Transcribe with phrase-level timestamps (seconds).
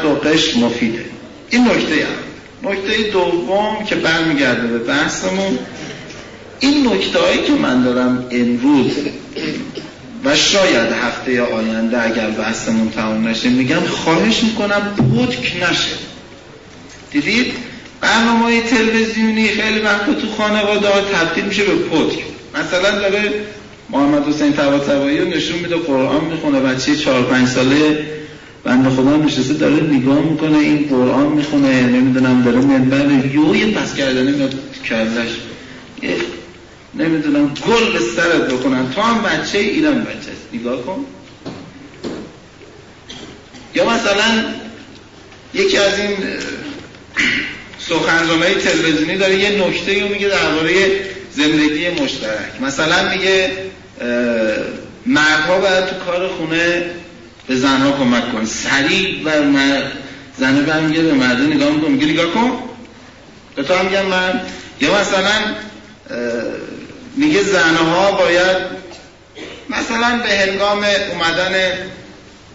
[0.00, 1.04] قد و قش مفیده.
[1.50, 5.58] این نکته اول نکته دوم که برمیگرده به بحثمون
[6.60, 8.92] این نکته هایی که من دارم امروز
[10.24, 15.96] و شاید هفته آینده اگر بحثمون تمام نشه میگم خواهش می‌کنم پتک نشه.
[17.10, 17.52] دیدید؟
[18.00, 22.18] برنامه های تلویزیونی خیلی وقت تو خانواده ها تبدیل میشه به پتک
[22.54, 23.32] مثلا داره
[23.90, 28.06] محمد حسین طباطبایی رو نشون میده قرآن می‌خونه بچه چهار پنج ساله
[28.64, 33.94] بند خدا نشسته داره نگاه می‌کنه این قرآن می‌خونه نمی‌دونم داره منبر یو یه پس
[33.94, 34.54] کردنه میاد
[34.88, 35.28] کلش
[36.94, 38.90] نمی‌دونم گل به سرت بکنن.
[38.90, 40.48] تو هم بچه ایران بچه است.
[40.52, 41.04] نگاه کن.
[43.74, 44.44] یا مثلا
[45.54, 46.16] یکی از این
[47.78, 51.00] سخنرانای تلویزیونی داره یه نکته رو میگه درباره
[51.36, 52.62] زندگی مشترک.
[52.62, 53.50] مثلا میگه
[55.06, 56.84] مردها باید تو کار خونه
[57.50, 58.44] به زنها کمک کن.
[58.44, 59.30] سریع و
[60.38, 62.62] زنه برمیگه به مرده نگاه میکن میگه نگاه کن.
[63.56, 64.40] به تو هم میگم من
[64.80, 65.32] یا مثلا
[67.16, 68.56] میگه زنها باید
[69.68, 71.72] مثلا به هنگام اومدن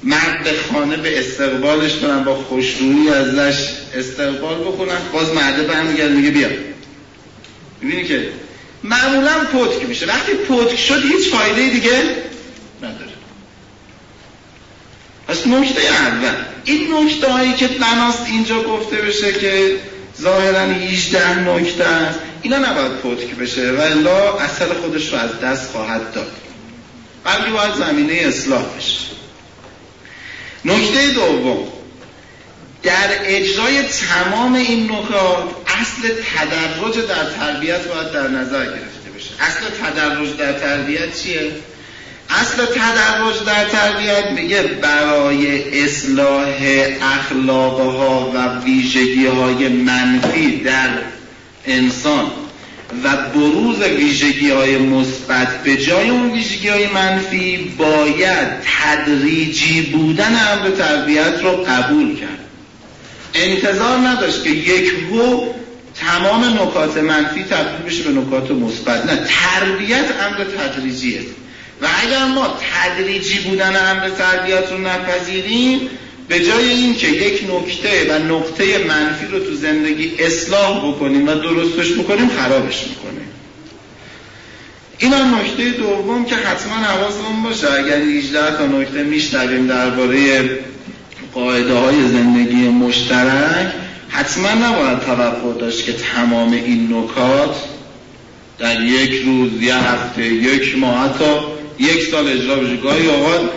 [0.03, 4.97] مرد به خانه به استقبالش کنن با خوشرویی ازش استقبال بکنن.
[5.13, 6.49] باز مرده برمیگرد میگه بیا.
[7.81, 8.30] می‌بینی که
[8.83, 10.05] معمولا پتک میشه.
[10.05, 12.02] وقتی پتک شد هیچ فایده دیگه
[12.83, 13.14] نداره.
[15.27, 16.35] پس نکته اول.
[16.63, 19.79] این نکته هایی که بناست اینجا گفته بشه که
[20.21, 25.71] ظاهرا 18 نکته است اینا نباید پتک بشه و الا اثر خودش رو از دست
[25.71, 26.31] خواهد داد.
[27.23, 29.05] بلکه باید زمینه اصلاح بشه.
[30.65, 31.67] نکته دوم.
[32.83, 39.29] در اجرای تمام این نکات اصل تدرج در تربیت باید در نظر گرفته بشه.
[39.39, 41.51] اصل تدرج در تربیت چیه؟
[42.29, 46.55] اصل تدرج در تربیت میگه برای اصلاح
[47.01, 50.89] اخلاقها و ویژگی های منفی در
[51.65, 52.31] انسان
[53.03, 58.47] و بروز ویژگی های مثبت به جای اون ویژگی های منفی باید
[58.81, 62.39] تدریجی بودن امر تربیت رو قبول کرد.
[63.33, 65.47] انتظار نداشت که یک هو
[65.95, 69.05] تمام نکات منفی تبدیل بشه به نکات مثبت.
[69.05, 71.21] نه تربیت امر تدریجیه.
[71.81, 75.89] و اگر ما تدریجی بودن امر تربیت رو نپذیریم
[76.27, 81.93] به جای اینکه یک نکته و نقطه منفی رو تو زندگی اصلاح بکنیم و درستش
[81.93, 83.27] بکنیم خرابش می‌کنیم
[84.97, 87.71] این هم نکته دوم که حتما حواسمون باشه.
[87.71, 90.49] اگر 18 تا نکته میشنویم درباره
[91.33, 93.67] قاعده های زندگی مشترک
[94.09, 97.55] حتما نباید توقع داشت که تمام این نکات
[98.59, 101.25] در یک روز یه هفته یک ماه حتی
[101.80, 102.75] یک سال اجرا بشه.
[102.75, 103.49] گاهی اوقات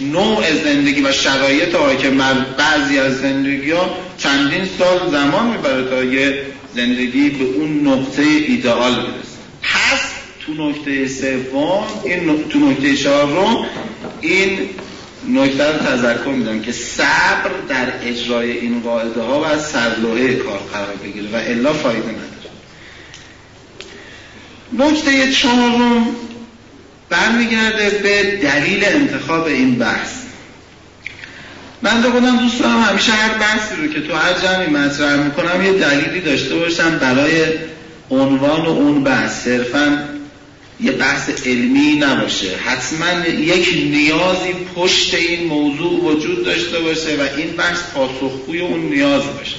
[0.00, 6.42] نوع زندگی و شرایط حاکم بعضی از زندگی ها چندین سال زمان می‌بره تا یه
[6.74, 9.36] زندگی به اون نقطه ایدئال برسه.
[9.62, 10.00] پس
[10.46, 13.66] تو نکته سوم این تو نکته چهارم
[14.20, 14.58] این
[15.28, 20.96] نکته رو تذکر میدم که صبر در اجرای این قاعده ها و سرلوحه کار قرار
[21.04, 22.26] بگیره و الا فایده نداره.
[24.72, 26.06] نکته چهارم
[27.08, 30.10] برمیگرده به دلیل انتخاب این بحث.
[31.82, 35.64] من دو خودم دوست دارم همیشه هر بحثی رو که تو هر جمعی مطرح می‌کنم
[35.64, 37.44] یه دلیلی داشته باشم برای
[38.10, 39.44] عنوان و اون بحث.
[39.44, 40.08] صرفا
[40.80, 42.56] یه بحث علمی نباشه.
[42.56, 49.22] حتما یک نیازی پشت این موضوع وجود داشته باشه و این بحث پاسخگوی اون نیاز
[49.38, 49.56] باشه.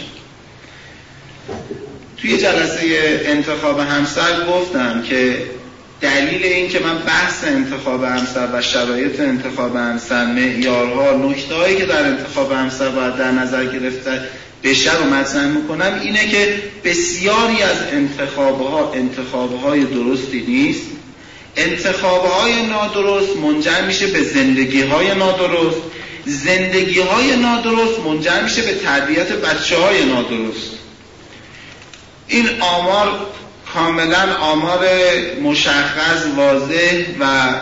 [2.17, 2.81] توی جلسه
[3.25, 5.37] انتخاب همسر گفتم که
[6.01, 12.03] دلیل این که من بحث انتخاب همسر و شرایط انتخاب همسر معیارها نکته که در
[12.07, 14.21] انتخاب همسر باید در نظر گرفته
[14.63, 20.87] بشه رو مطرح می‌کنم اینه که بسیاری از انتخابها انتخابهای درستی نیست.
[21.55, 25.81] انتخابهای نادرست منجر میشه به زندگی های نادرست.
[26.25, 30.71] زندگی های نادرست منجر میشه به تربیت بچه های نادرست.
[32.27, 33.19] این آمار
[33.77, 34.87] کاملا آمار
[35.43, 37.53] مشخص واضح و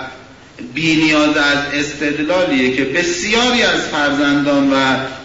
[0.73, 4.75] بینیاز از استدلالیه که بسیاری از فرزندان و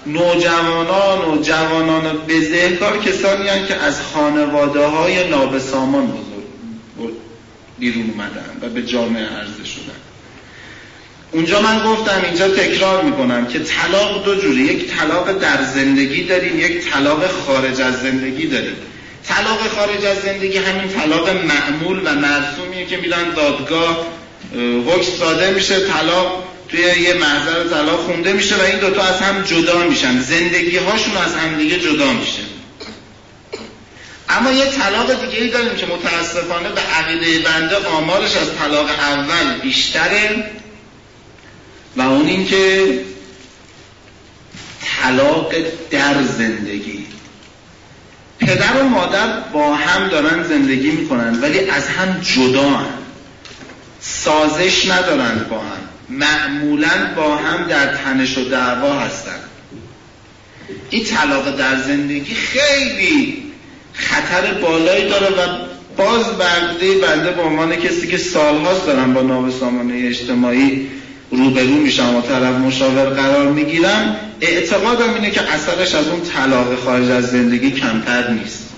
[0.07, 7.15] نوجوانان و جوانان بزهکار کسانی هستند که از خانواده های نابسامان بزرگ
[7.79, 10.01] بیرون اومدن و به جامعه عرضه شدن.
[11.33, 16.61] اونجا من گفتم اینجا تکرار می‌کنم که طلاق دو جوری یک طلاق در زندگی داریم
[16.61, 18.77] یک طلاق خارج از زندگی داریم.
[19.31, 24.07] طلاق خارج از زندگی همین طلاق معمول و مرسومیه که میرن دادگاه
[24.87, 29.43] حکم ساده میشه طلاق توی یه محضر طلاق خونده میشه و این دوتا از هم
[29.43, 30.21] جدا میشن.
[30.21, 32.43] زندگی هاشون از هم دیگه جدا میشه.
[34.29, 39.61] اما یه طلاق دیگه ای داریم که متاسفانه به عقیده بنده آمارش از طلاق اول
[39.63, 40.51] بیشتره
[41.97, 42.85] و اون این که
[45.03, 45.55] طلاق
[45.91, 47.00] در زندگی.
[48.41, 53.01] پدر و مادر با هم دارن زندگی می‌کنن ولی از هم جدا هم.
[54.01, 59.39] سازش ندارن با هم معمولا با هم در تنش و دعوا هستن
[60.91, 63.43] این طلاق در زندگی خیلی
[63.93, 65.59] خطر بالایی داره و
[65.97, 70.89] باز برده بنده به عنوان کسی که سالهاست دارم با نابسامانه اجتماعی
[71.31, 77.11] روبرو میشم و طرف مشاور قرار می‌گیرم اعتقادم اینه که اثرش از اون طلاق خارج
[77.11, 78.69] از زندگی کمتر نیست.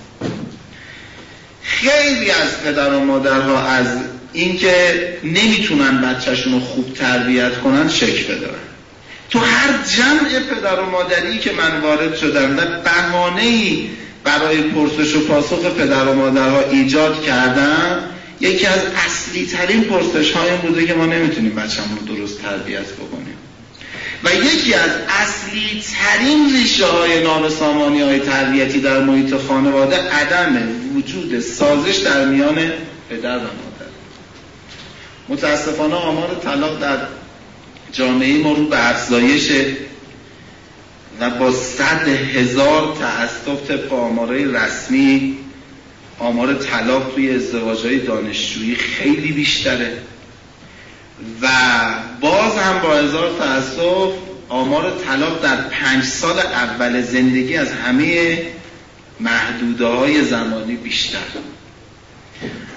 [1.63, 3.87] خیلی از پدر و مادرها از
[4.33, 8.55] اینکه نمی‌تونن بچهشون رو خوب تربیت کنن شکوه دارن
[9.31, 13.77] تو هر جمع پدر و مادری که من وارد شدم و بهانه
[14.25, 17.99] برای پرسش و پاسخ پدر و مادرها ایجاد کردم
[18.43, 23.37] یکی از اصلی ترین پرسش های بوده که ما نمی‌تونیم بچه‌مون رو درست تربیت بکنیم.
[24.25, 31.41] و یکی از اصلی ترین ریشه های نابسامانی های تربیتی در محیط خانواده عدم وجود
[31.41, 32.73] سازش در میان
[33.11, 33.91] پدر و مادر.
[35.29, 36.99] متاسفانه آمار طلاق در
[37.93, 39.67] جامعه ما رو به افزایشه
[41.21, 45.39] و با صد هزار تأسف طبق آمارای رسمی
[46.23, 49.99] آمار طلاق توی ازدواجهای دانشجویی خیلی بیشتره.
[51.43, 51.49] و
[52.21, 54.13] باز هم با هزار تأسف
[54.49, 58.39] آمار طلاق در پنج سال اول زندگی از همه
[59.21, 61.19] محدوده های زمانی بیشتر.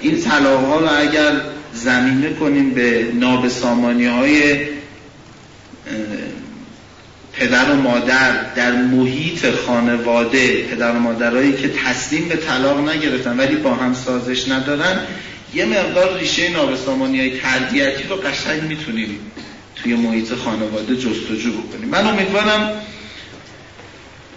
[0.01, 1.41] این طلاق ها رو اگر
[1.73, 4.57] زمینه کنیم به نابسامانی های
[7.35, 13.55] پدر و مادر در محیط خانواده پدر و مادرهایی که تسلیم به طلاق نگرفتن ولی
[13.55, 14.99] با هم سازش ندارن
[15.53, 19.19] یه مقدار ریشه نابسامانی های تربیتی رو قشنگ می‌تونیم
[19.75, 21.89] توی محیط خانواده جستجو بکنیم.
[21.89, 22.71] من امیدوارم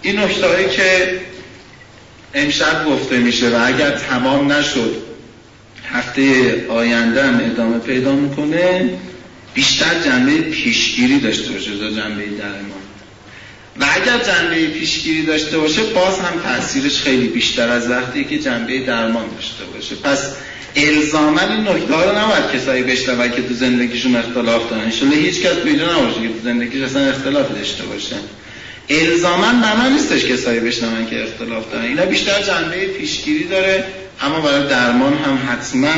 [0.01, 1.19] این نکته که
[2.33, 4.95] امشب گفته میشه و اگر تمام نشد
[5.91, 8.89] هفته آینده هم ادامه پیدا می‌کنه
[9.53, 12.88] بیشتر جنبه پیشگیری داشته باشه تا جنبه درمان.
[13.79, 18.79] و اگر جنبه پیشگیری داشته باشه باز هم تاثیرش خیلی بیشتر از وقتی که جنبه
[18.79, 19.95] درمان داشته باشه.
[19.95, 20.33] پس
[20.75, 24.83] الزاما این نکته رو نباید کسایی بشنون که تو زندگیشون اختلاف دارن.
[24.83, 28.15] انشالله هیچ کس پیدا نباشه که تو زندگیش اصلا اختلاف داشته باشه.
[28.89, 31.85] الزاما معنا نیستش کسایی بشنون که اختلاف دارن.
[31.85, 33.85] اینا بیشتر جنبه پیشگیری داره
[34.21, 35.93] اما برای درمان هم حتما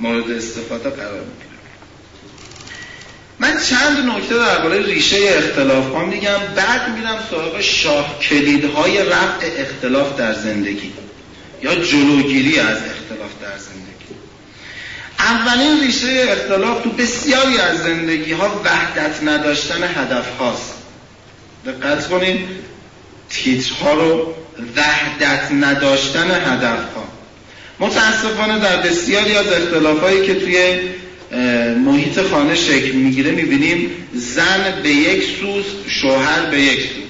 [0.00, 1.45] مورد استفاده قرار می‌گیره
[3.38, 10.16] من چند نکته درباره ریشه اختلاف ها میگم بعد میرم سراغ شاه کلیدهای رفع اختلاف
[10.16, 10.92] در زندگی
[11.62, 14.14] یا جلوگیری از اختلاف در زندگی.
[15.18, 20.74] اولین ریشه اختلاف تو بسیاری از زندگی ها وحدت نداشتن هدف هاست.
[21.66, 22.40] دقت کنید
[23.30, 24.34] تیترها رو
[24.76, 27.08] وحدت نداشتن هدف ها.
[27.80, 30.78] متاسفانه در بسیاری از اختلاف هایی که توی
[31.84, 37.06] محیط خانه شکل می‌گیره می‌بینیم زن به یک سوز شوهر به یک سوز.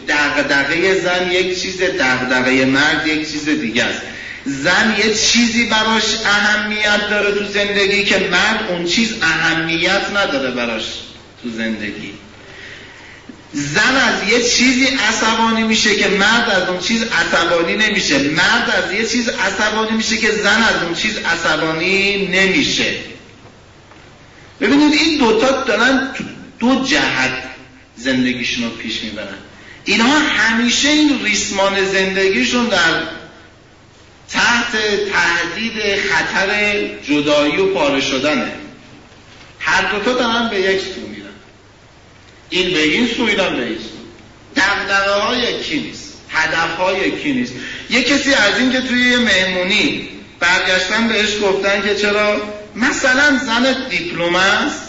[1.02, 4.02] زن یک چیز دغدغه مرد یک چیز دیگه است.
[4.44, 10.84] زن یه چیزی براش اهمیت داره تو زندگی که مرد اون چیز اهمیت نداره براش
[11.42, 12.12] تو زندگی.
[13.52, 18.18] زن از یه چیزی عصبانی میشه که مرد از اون چیز عصبانی نمیشه.
[18.18, 22.94] مرد از یه چیز عصبانی میشه که زن از اون چیز عصبانی نمیشه.
[24.60, 26.10] ببینید این دوتا دارن
[26.58, 27.42] دو جهت
[27.96, 29.38] زندگیشون رو پیش می‌برن.
[29.84, 33.02] اینها همیشه این ریسمان زندگیشون در
[34.30, 34.72] تحت
[35.12, 38.52] تهدید خطر جدایی و پاره شدنه.
[39.60, 41.26] هر دوتا دارن به یک سو میرن.
[42.50, 43.96] این به این سو ایران به این سو.
[44.56, 47.52] دقدقه ها یکی نیست؟ هدف ها یکی نیست؟
[47.90, 50.08] یه کسی از این که توی یه مهمونی
[50.40, 54.82] برگشتن بهش گفتن که چرا مثلا زن دیپلم است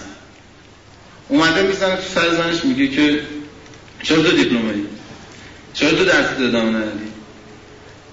[1.28, 3.22] اومده می‌زنه تو سر زنش میگه که
[4.04, 4.74] چرا تو دیپلمه
[5.74, 7.08] چرا تو درس ادامه ندادی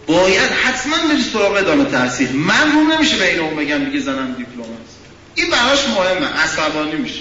[0.06, 2.32] باید حتما بری سراغ ادامه تحصیل.
[2.32, 4.96] من رو نمیشه به این اون بگم دیگه زنم دیپلم است.
[5.34, 7.20] این براش مهمه عصبانی میشه.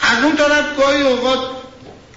[0.00, 1.55] از اون طرف گاهی اوقات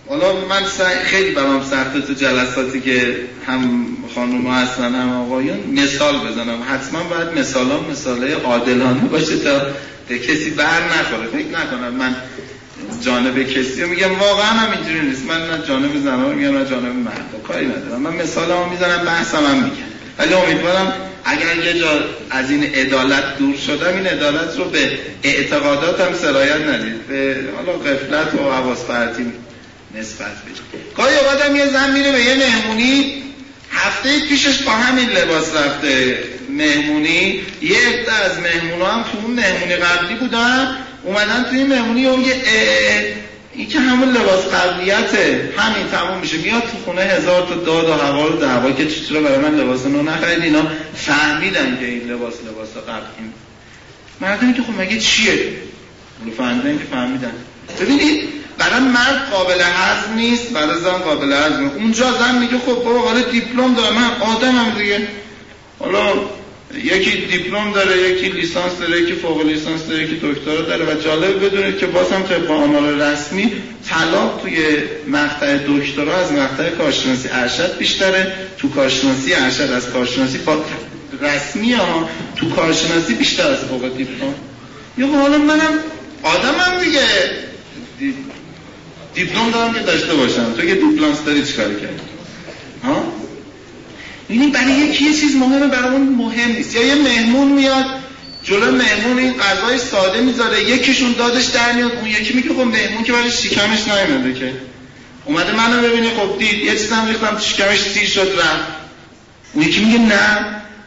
[0.10, 0.63] حالا من
[1.06, 3.16] خیلی برام سخته تو جلساتی که
[3.48, 6.60] هم خانوم هستن هم آقایون مثال بزنم.
[6.70, 9.62] حتما باید مثال هم مثاله عادلانه باشه تا
[10.08, 11.28] به کسی بر نخوره.
[11.28, 12.16] فکر نکنم من
[13.01, 14.20] جانب کسی میگم.
[14.20, 15.25] واقعا هم اینجوری نیست.
[15.25, 17.25] من نه جانب زنها رو میگم نه جانب مرد.
[17.48, 18.01] کاری ندارم.
[18.01, 19.89] من مثال هم می‌زنم بحثم هم میگم.
[20.20, 20.94] ولی امیدوارم
[21.25, 22.00] اگر یه جا
[22.30, 24.92] از این عدالت دور شدم این عدالت رو به
[25.24, 27.08] اعتقاداتم سرایت ندید.
[27.08, 29.25] به حالا غفلت و پرتی
[29.96, 30.58] نسبت بدید
[30.98, 33.24] گاهی اوقات یه زن میره به یه مهمونی
[33.72, 37.41] هفته پیشش با همین لباس رفته مهمونی.
[37.62, 42.22] یه عده از مهمونا هم تو اون مهمونی قبلی بودن اومدن تو این مهمونی اون
[42.22, 42.36] یه
[43.53, 46.38] این که همون لباس قبلیته همین تموم میشه.
[46.38, 49.86] میاد تو خونه هزار تا داد و هوا و دعوا که چرا برای من لباس
[49.86, 53.29] نو نخرید؟ اینا فهمیدن که این لباس لباس قبلی.
[54.22, 55.53] مردمی که خب مگه چیه؟
[56.38, 57.31] فهمیدن که فهمیدن.
[57.81, 58.29] ببینید
[58.60, 63.22] برای مرد قابل هضم نیست برای زن قابل هضم اونجا زن میگه خب بابا حالا
[63.22, 65.08] دیپلم دارم من آدمم دیگه.
[65.80, 66.13] حالا
[66.84, 71.46] یکی دیپلم داره یکی لیسانس داره یکی فوق لیسانس داره یکی دکترا داره و جالب
[71.46, 73.51] بدونید که باز هم طبق آمار رسمی
[73.89, 74.58] طلاق توی
[75.08, 78.34] مقطع دکترا از مقطع کارشناسی ارشد بیشتره.
[78.58, 80.63] تو کارشناسی ارشد از کارشناسی با
[81.22, 84.34] رسمی ها تو کارشناسی بیشتر از فوق دیپلم.
[84.98, 85.80] یا حالا منم
[86.24, 87.00] آدمم دیگه.
[89.13, 90.54] دیپلم دارم که داشته باشم.
[90.54, 92.01] تو که دیپلمس داری چیکار کردی؟
[92.84, 93.13] ها؟
[94.30, 96.75] یعنی برای یکی یه چیز مهمه برای اون مهم نیست.
[96.75, 97.86] یا یه مهمون میاد
[98.44, 103.04] جلو مهمون این غذای ساده می‌ذاره یکیشون دادش در میاد اون یکی میگه خب مهمون
[103.04, 104.54] که برای شکمش نیومده که.
[105.25, 108.80] اومده منو ببینه خب دید یه چیزم ریختم تو شکمش سیر شد رفت.
[109.54, 110.46] اون یکی میگه نه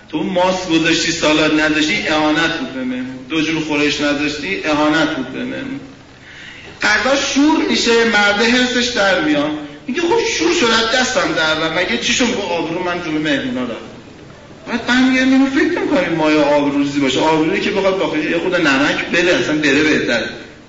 [0.08, 3.18] تو ماست گذاشتی سالاد نداشتی اهانت بود به مهمون.
[3.28, 5.80] دو جور خورش نداشتی اهانت بود به مهمون.
[6.82, 9.50] غذا شور میشه مرده حسش در میاد.
[9.86, 13.92] میگه خب شور شد دستم در و مگه چیشون با آبرو؟ من جلو مهمونا رفت
[14.68, 17.20] بعد برمیگردیم اینو فکر نکنیم مایه آبروزی باشه.
[17.20, 20.22] آبرویی که بخواد با یه خود نمک بده اصلا بره بهتر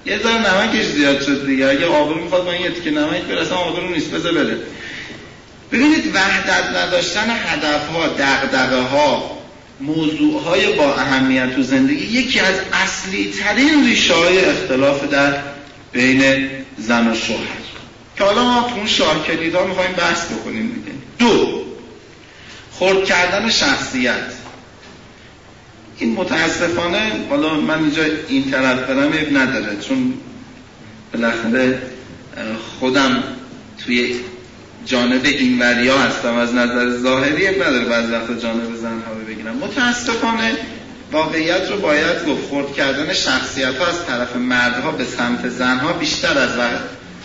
[0.06, 1.68] یه ذره نمکش زیاد شد دیگه.
[1.68, 4.58] اگه آبرو می‌خواد با این که نمک بره اصلا آبرو نیست بذار بره.
[5.72, 9.38] ببینید وحدت نداشتن هدف ها دغدغه ها
[9.82, 15.34] موضوع های با اهمیت تو زندگی یکی از اصلی ترین ریشه های اختلاف در
[15.94, 17.64] بین زن و شوهر.
[18.18, 20.98] که حالا ما تو اون شاه ها می‌خوایم بحث بکنیم دیگه.
[21.20, 21.64] دو
[22.72, 24.34] خورد کردن شخصیت.
[26.00, 30.14] این متاسفانه حالا من اینجا این طرف برم اب نداره چون
[31.14, 31.82] بالاخره
[32.80, 33.24] خودم
[33.86, 34.16] توی
[34.86, 39.56] جانب این وریا هستم از نظر ظاهری اب نداره بعض وقت جانب زنها بگیرم.
[39.56, 40.52] متاسفانه
[41.14, 42.48] واقعیت رو باید گفت.
[42.50, 46.50] خورد کردن شخصیت ها از طرف مردها به سمت زنها بیشتر از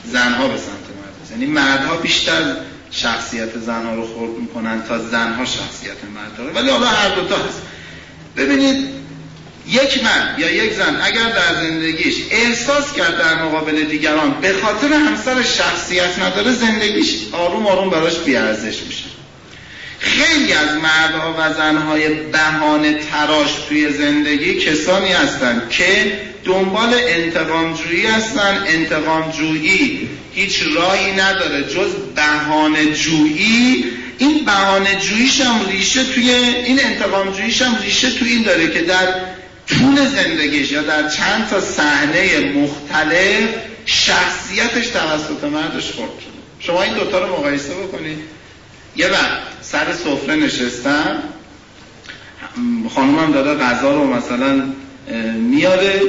[0.05, 2.57] زنها به سمت مرد یعنی مردها بیشتر
[2.91, 6.55] شخصیت زنها رو خورد می‌کنن تا زنها شخصیت مردها رو.
[6.55, 7.63] ولی حالا هر دوتا هست.
[8.37, 8.89] ببینید
[9.67, 14.93] یک من یا یک زن اگر در زندگیش احساس کرد در مقابل دیگران به خاطر
[14.93, 18.98] همسر شخصیت نداره زندگیش آروم آروم براش بیارزش میشه.
[19.99, 28.65] خیلی از مردها و زنهای بهانه تراش توی زندگی کسانی هستند که دنبال انتقامجویی هستن.
[28.69, 31.63] انتقامجویی هیچ راهی نداره.
[31.63, 33.85] جز بهانه جویی
[34.19, 39.07] این بهانه جوییش هم ریشه توی این انتقامجوییش هم ریشه توی این داره که در
[39.67, 43.49] طول زندگیش یا در چند تا صحنه مختلف
[43.87, 46.11] شخصیتش توسط مردش خورد.
[46.61, 48.19] شما این دوتا رو مقایسه بکنید.
[48.99, 51.23] یه وقت سر سفره نشستم.
[52.95, 54.63] خانومم داده غذا رو مثلا
[55.35, 56.01] میاره.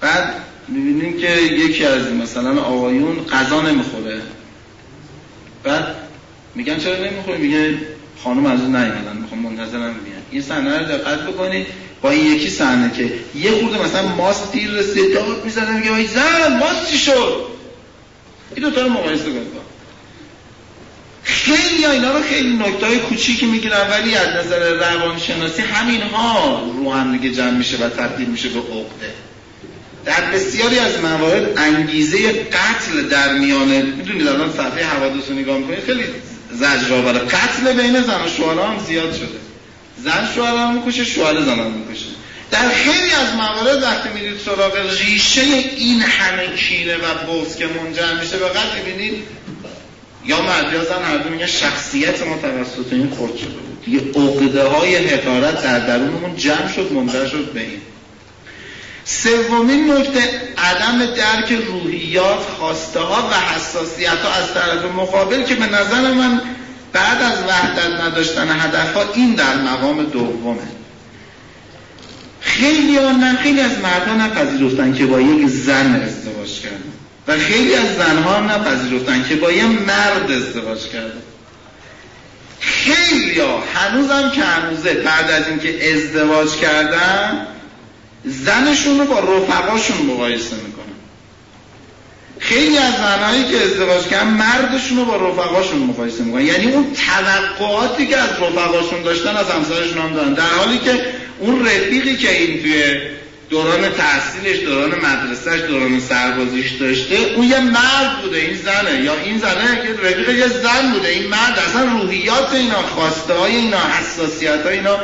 [0.00, 0.34] بعد
[0.68, 4.22] می‌بینیم که یکی از مثلا آقایون غذا نمی‌خوره.
[5.64, 5.94] بعد
[6.54, 7.78] میگن چرا نمی‌خوره میگه
[8.24, 10.22] خانم از اون نیومدن می‌خوام منتظرم بیان.
[10.30, 11.66] این صحنه رو دقت بکنید
[12.02, 16.06] با این یکی صحنه که یه خورده مثلا ماست دیر رسید داد می‌زنه میگه وای
[16.06, 17.46] زن ماست چی شد؟
[18.54, 19.62] این دوتا رو مقایسه کنید
[21.24, 26.92] خیلی اینا رو خیلی نکته های کوچیکی می‌گیرن ولی از نظر روانشناسی همین ها رو
[26.92, 29.14] هم دیگه جمع میشه و تبدیل میشه به عقده.
[30.04, 35.84] در بسیاری از موارد انگیزه قتل در میانه می‌دونید الان صفحه حوادث رو نگاه می‌کنید
[35.84, 36.04] خیلی
[36.52, 39.38] زجرآوره قتل بین زن و شوهر هم زیاد شده.
[39.98, 42.06] زن شوهر هم می‌کشه شوهر زن هم می‌کشه.
[42.50, 45.42] در خیلی از موارد وقتی میرید سراغ ریشه
[45.76, 49.22] این همه کینه و بوز که منجر میشه به قتل می‌بینید
[50.24, 53.84] یا مرد یا زن هر دو میگن شخصیت ما توسط این خورد شده بود.
[53.84, 57.80] دیگه عقده های حقارت در درونمون جمع شد منجر شد به این.
[59.04, 60.20] سومین نکته
[60.58, 66.40] عدم درک روحیات خواسته ها و حساسیت ها از طرف مقابل که به نظر من
[66.92, 70.58] بعد از وحدت نداشتن هدف ها این در مقام دومه.
[72.40, 77.01] خیلی نه خیلی از مردها نپذیرفتن که با یک زن ازدواج کردن.
[77.28, 81.22] و خیلی از زنها هم نپذیرفتن که با یه مرد ازدواج کرده.
[82.60, 87.46] خیلی ها هنوزم که هنوزه بعد از اینکه ازدواج کردن
[88.24, 90.82] زنشون رو با رفقاشون مقایسه می‌کنن.
[92.38, 96.46] خیلی از زنهایی که ازدواج کردن مردشون رو با رفقاشون مقایسه می‌کنن.
[96.46, 100.34] یعنی اون توقعاتی که از رفقاشون داشتن از همسرشون هم دارن.
[100.34, 101.06] در حالی که
[101.38, 103.00] اون رفیقی که این توی
[103.52, 107.16] دوران تحصیلش دوران مدرسهش دوران سربازیش داشته.
[107.36, 109.04] اون یه مرد بوده این زنه.
[109.04, 111.08] یا این زنه که رفیق یه زن بوده.
[111.08, 114.98] این مرد اصلا روحیات اینا خواسته های اینا حساسیت های اینا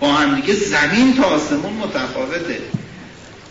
[0.00, 2.58] با هم دیگه زمین تا آسمون متفاوته.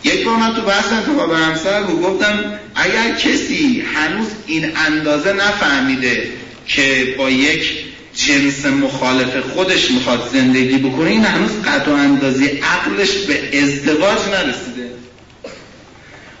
[0.04, 6.28] یک بار من تو بحث انتخاب همسر رو گفتم اگر کسی هنوز این اندازه نفهمیده
[6.66, 11.50] که با یک جنس مخالف خودش می‌خواد زندگی بکنه این هنوز
[11.86, 14.90] و اندازی عقلش به ازدواج نرسیده.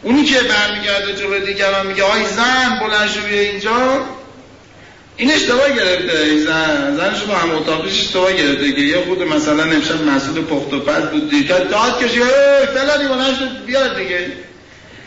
[0.02, 4.04] اونی که برمیگرده جلو دیگران میگه آی زن بلند شو بیا اینجا.
[5.16, 6.96] این اشتباه گرفته این زن.
[6.96, 11.02] زنش با هم اتاقیش اشتباه گرفته که یه خود مثلا امشب مسئول پخت و پس
[11.02, 12.20] بود دیگه داد کشی
[12.74, 14.26] فلانی بلند شو بیاد دیگه.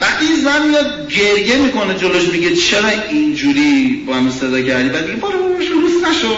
[0.02, 5.08] وقتی این زن میاد گریه می‌کنه جلوش میگه چرا اینجوری با هم صدا کردی؟ بعد
[5.08, 6.36] میگه برو روز نشو.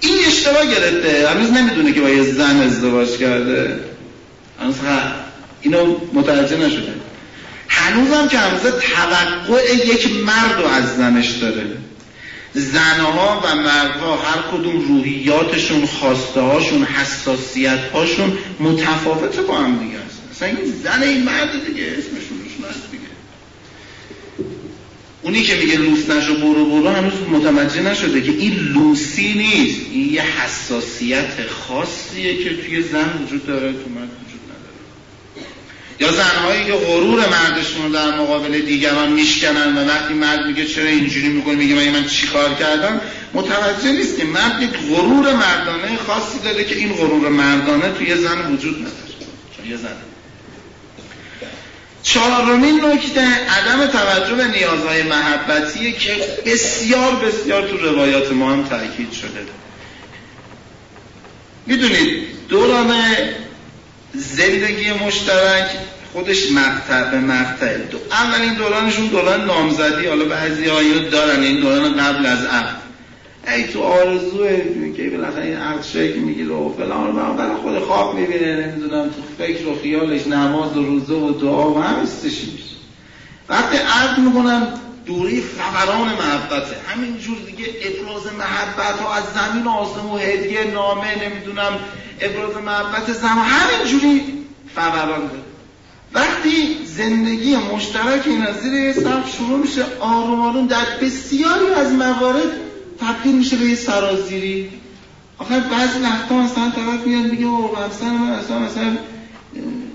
[0.00, 1.28] این اشتباه گرفته.
[1.28, 3.80] هنوز نمی‌دونه که با یه زن ازدواج کرده.
[4.60, 4.74] هنوز
[5.62, 6.94] اینو متوجه نشده.
[7.68, 11.66] هنوزم که هنوز توقع یک مرد رو از زنش داره.
[12.54, 20.20] زنها و مردها هر کدوم روحیاتشون خواسته هاشون حساسیت هاشون متفاوته با هم دیگه هست
[20.34, 23.04] مثلا این زن این مرد دیگه اسمشون روشون هست دیگه.
[25.22, 29.80] اونی که میگه لوس نشو برو برو هنوز متوجه نشده که این لوسی نیست.
[29.92, 35.46] این یه حساسیت خاصیه که توی زن وجود داره تو مرد وجود نداره.
[36.00, 41.28] یا زنهایی که غرور مردشون در مقابل دیگران میشکنن و وقتی مرد میگه چرا اینجوری
[41.28, 43.00] می‌کنه میگه من من چیکار کردم؟
[43.34, 48.52] متوجه نیست که مرد یک غرور مردانه خاصی داره که این غرور مردانه توی زن
[48.52, 48.94] وجود نداره.
[49.56, 50.13] چون یه زنه.
[52.04, 59.12] چهارمین نکته عدم توجه به نیازهای محبتیه که بسیار بسیار تو روایات ما هم تاکید
[59.12, 59.46] شده.
[61.66, 62.94] می‌دونید دوران
[64.14, 65.70] زندگی مشترک
[66.12, 67.76] خودش مقطع به مقطع.
[67.76, 72.83] دو اولین دورانشون دوران نامزدی حالا بعضی هایی دارن این دوران قبل از عقد.
[73.46, 74.62] ای تو آرزوه
[74.96, 79.22] که بالاخره این عقد شکل می‌گیره و فلان و برای خود خواب می‌بینه نمی‌دونم تو
[79.38, 82.06] فکر و خیالش نماز و روزه و دعا و همه
[82.52, 82.74] میشه.
[83.48, 84.66] وقتی عقد می‌کنن
[85.06, 86.76] دوره فقران محبته.
[86.88, 89.66] همینجور دیگه ابراز محبت ها از زمین
[90.12, 91.78] و هدیه نامه نمی‌دونم
[92.20, 94.22] ابراز محبت زمان همینجوری
[94.74, 95.44] فقران داره.
[96.14, 98.92] وقتی زندگی مشترک این از زیر
[99.38, 102.63] شروع میشه آروم آروم در بسیاری از موارد
[103.00, 104.70] تبدیل میشه به یه سرازیری.
[105.38, 108.96] آخر بعضی وقتا مثلا طرف میاد میگه او مثلا من اصلا مثلا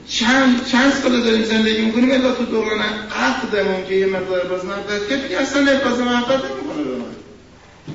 [0.07, 2.79] چند چند سال داریم زندگی می‌کنیم؟ الا تو دوران
[3.11, 7.15] عقدمون که یه مقدار باز محبت که دیگه اصلا ابراز محبت نمی‌کنه به من.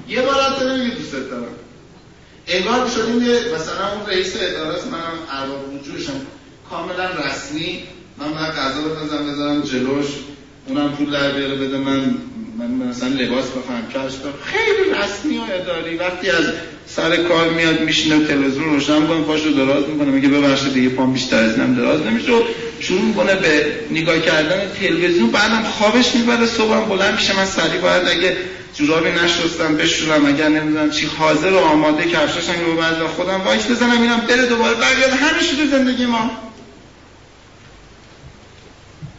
[0.08, 1.44] یه بار حتی نمیگه دوست دارم.
[2.46, 6.20] انگار شدیم یه مثلا اون رئیس اداره است منم ارباب وجودشم
[6.70, 7.82] کاملا رسمی.
[8.18, 10.06] من باید غذا بندازم بذارم جلوش.
[10.66, 12.14] اونم پول در بیاره بده من
[12.58, 14.14] من مثلا لباس بخوام کفش
[14.44, 15.96] خیلی رسمی و اداری.
[15.96, 16.44] وقتی از
[16.86, 21.36] سر کار میاد میشینه تلویزیون روشن می‌کنه پاشو دراز می‌کنه میگه ببخشید دیگه پام بیشتر
[21.36, 22.42] از اینم دراز نمیشه و
[22.80, 25.30] شروع می‌کنه به نگاه کردن تلویزیون.
[25.30, 27.36] بعدم خوابش می‌بره صبحم بلند میشه.
[27.36, 28.36] من سریع باید اگه
[28.74, 34.02] جورابی نشستم بشورم اگر نمی‌دونم چی حاضر و آماده کفشاشم رو بعد خودم وایس بزنم
[34.02, 34.74] اینم بره دوباره.
[34.74, 36.30] برگرد همه شده زندگی ما.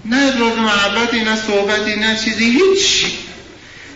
[0.05, 3.05] نه ابراز محبتی نه صحبتی نه چیزی هیچ.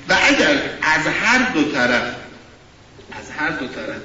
[0.09, 2.03] و اگر از هر دو طرف
[3.11, 4.01] از هر دو طرف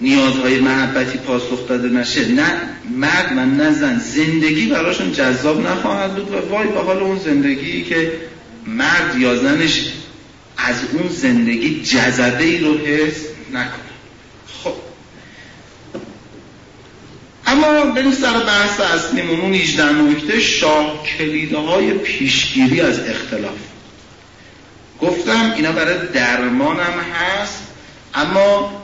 [0.00, 6.34] نیازهای محبتی پاسخ داده نشه نه مرد و نه زن زندگی براشون جذاب نخواهد بود
[6.34, 8.12] و وای به حال اون زندگی که
[8.66, 9.92] مرد یا زنش
[10.56, 13.92] از اون زندگی جذبه ای رو حس نکنه
[14.62, 14.74] خب
[17.52, 19.40] اما بریم سر بحث اصلیمون.
[19.40, 23.56] اون 18 نکته شاه کلیده های پیشگیری از اختلاف.
[25.00, 27.62] گفتم اینا برای درمانم هست
[28.14, 28.82] اما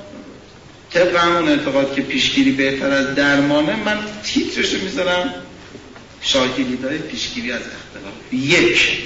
[0.90, 5.35] طبق همون اعتقاد که پیشگیری بهتر از درمانه من تیترش می‌ذارم
[6.20, 6.48] شاه
[6.88, 8.14] های پیشگیری از اختلاف.
[8.33, 8.98] یک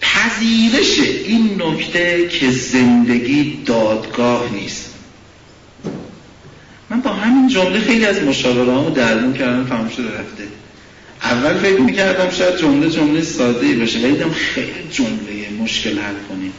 [0.00, 4.89] پذیرش این نکته که زندگی دادگاه نیست.
[6.90, 10.48] من با همین جمله خیلی از مشاوره رو درمون کردم تمام شده رفته.
[11.22, 14.24] اول فکر می‌کردم شاید جمله جمله ساده ای باشه ولی
[14.54, 16.52] خیلی جمله مشکل حل کنیم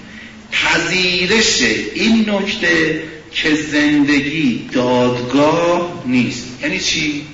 [0.51, 1.61] پذیرش
[1.95, 6.47] این نکته که زندگی دادگاه نیست.
[6.61, 7.25] یعنی چی؟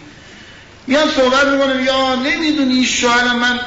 [0.88, 3.60] میاد صحبت می‌کنه یا نمی‌دونی شوهر من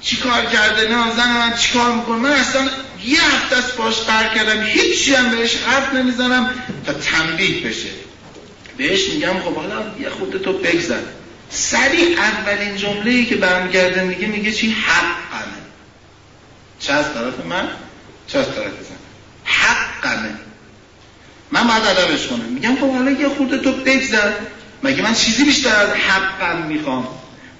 [0.00, 2.62] چی کار کرده نه زن من چی کار می‌کنه؟ من اصلا
[3.06, 6.50] یه هفته از قرار کردم هیچی هم بهش حرف نمی‌زنم
[6.86, 8.03] تا تنبیه بشه.
[8.76, 11.00] بهش میگم خب حالا یه خود تو بگذر
[11.50, 15.52] سریع اولین جمله ای که برمیگرده میگه میگه چی؟ حقمه.
[16.80, 17.68] چه از طرف من
[18.26, 18.96] چه از طرف زن.
[19.44, 20.34] حقمه.
[21.50, 22.44] من باید ادبش کنم.
[22.44, 24.32] میگم خب حالا یه خورده تو بگذر
[24.82, 27.08] مگه من چیزی بیشتر از حقم می‌خوام؟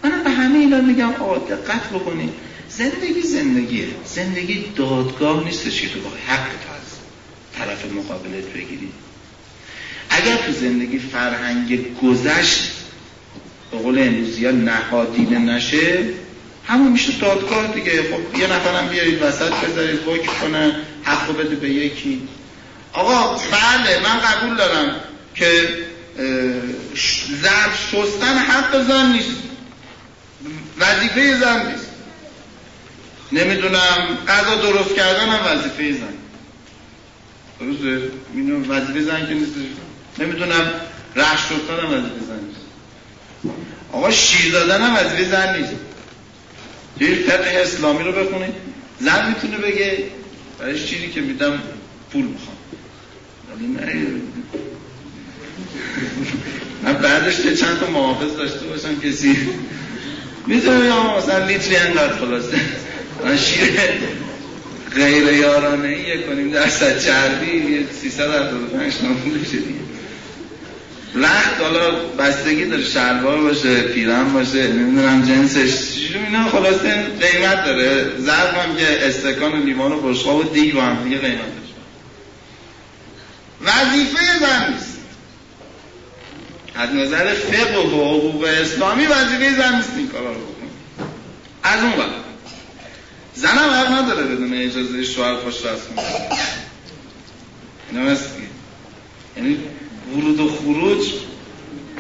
[0.04, 2.30] من به همه اینا میگم آقا دقت بکنید
[2.68, 3.86] زندگی زندگیه.
[4.04, 6.98] زندگی دادگاه نیستش که تو با حق تو از
[7.58, 8.88] طرف مقابلت بگیری.
[10.16, 12.70] اگر تو زندگی فرهنگ گذشت
[13.70, 16.04] به قول امروزی ها نهادینه نشه
[16.66, 18.02] همون میشه دادگاه دیگه.
[18.02, 22.28] خب یه نفرم بیارید وسط بذارید حکم کنه حق بده به یکی.
[22.92, 24.96] آقا بله من قبول دارم
[25.34, 25.68] که
[27.42, 29.36] ظرف شستن حق زن نیست.
[30.78, 31.86] وظیفه زن نیست.
[33.32, 36.14] نمی‌دونم غذا درست کردن هم وظیفه زن.
[37.60, 38.10] درسته
[38.68, 39.54] وظیفه زن که نیست.
[40.18, 40.70] نمی‌دونم
[41.16, 42.60] رشت شستن هم وظیفه زن نیست.
[43.92, 45.72] آقا شیر دادن هم وظیفه زن نیست.
[47.00, 48.54] یه فقه اسلامی رو بخونید
[49.00, 49.98] زن می‌تونه بگه
[50.58, 51.62] برای شیری که میدم
[52.12, 52.56] پول می‌خوام.
[56.82, 59.36] من بعدش چند تا محافظ داشته باشم کسی
[60.46, 62.60] می‌تونه یا مثلا لیتری انقدر خلاصه.
[63.24, 63.80] من شیر
[64.94, 69.93] غیر یارانه ایه کنیم در صد چربی یه سی ست پنج نامونه دیگه.
[71.14, 75.94] رخت حالا بستگی داره شلوار باشه پیرن باشه نمی‌دونم جنسش
[76.26, 78.18] اینا خلاصه قیمت داره.
[78.20, 81.64] ظرف هم که استکان و لیوان و بشقاب و دیگ با هم دیگه قیمت داره.
[83.60, 84.94] وظیفه زن نیست.
[86.74, 90.70] از نظر فقه و حقوق اسلامی وظیفه زن نیست این کارا رو بکنه.
[91.62, 92.24] از اون وقت
[93.34, 96.00] زن هم حق نداره بدون اجازه شوهر خوش رسم
[98.10, 98.28] هست
[99.36, 99.58] یعنی
[100.12, 101.06] ورود و خروج.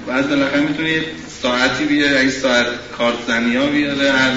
[0.06, 1.02] بعد بالاخره می‌تونه
[1.42, 2.66] ساعتی بیاره اگه ساعت
[2.98, 4.32] کارت زنی ها بیاره هر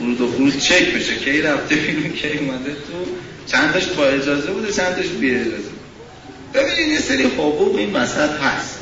[0.00, 1.16] ورود و خروج چک بشه.
[1.16, 3.06] کی رفته بیرون کی اومده تو.
[3.46, 5.72] چندش با اجازه بوده چندش بی اجازه.
[6.54, 8.78] ببینید یه سری حقوق این وسط هست.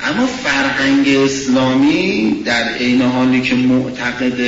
[0.00, 4.40] اما فرهنگ اسلامی در عین حالی که معتقد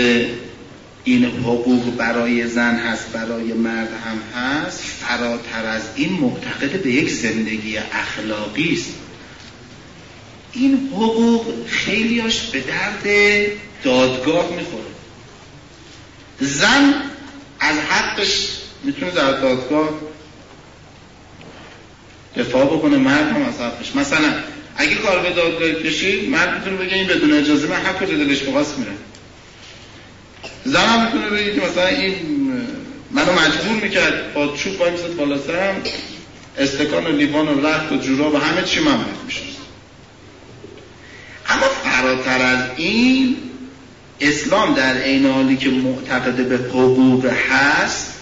[1.09, 4.81] این حقوق برای زن هست برای مرد هم هست.
[4.81, 8.95] فراتر از این معتقد به یک زندگی اخلاقی است.
[10.53, 13.07] این حقوق خیلیاش به درد
[13.83, 14.85] دادگاه می‌خوره.
[16.41, 16.95] زن
[17.61, 18.49] از حقش
[18.85, 19.89] می‌تونه در دادگاه
[22.37, 23.97] دفاع بکنه مرد هم از حقش.
[23.97, 24.35] مثلا
[24.77, 28.43] اگه کار به دادگاه کشید مرد می‌تونه بگه این بدون اجازه من حق کجا دلش
[28.43, 28.93] می‌خواست میره
[30.69, 32.15] زن هم می‌تونه بگه که مثلا این
[33.11, 35.83] منو مجبور می‌کرد با چوب وای می‌زد بالا سرم
[36.59, 39.41] استکان و لیوان و رخت و جوراب و همه چی من میشه
[41.49, 43.37] اما فراتر از این
[44.21, 48.15] اسلام در عین حالی که معتقد به حقوق هست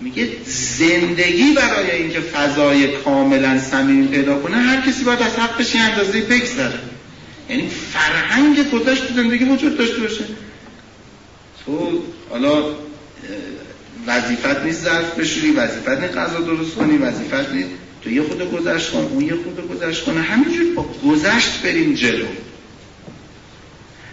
[0.00, 5.80] میگه زندگی برای اینکه فضای کاملا صمیمی پیدا کنه هر کسی باید از حقش یه
[5.80, 6.78] اندازه بگذره.
[7.50, 10.24] یعنی فرهنگ گذشت تو زندگی وجود داشته باشه.
[11.66, 12.64] تو حالا
[14.06, 17.68] وظیفت نیست ظرف بشوری وظیفت نیست غذا درست کنی وظیفت نیست.
[18.02, 20.20] تو یه خود گذشت کن اون یه خود گذشت کنه.
[20.20, 22.26] همینجور با گذشت بریم جلو.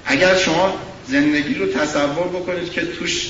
[0.05, 0.73] اگر شما
[1.07, 3.29] زندگی رو تصور بکنید که توش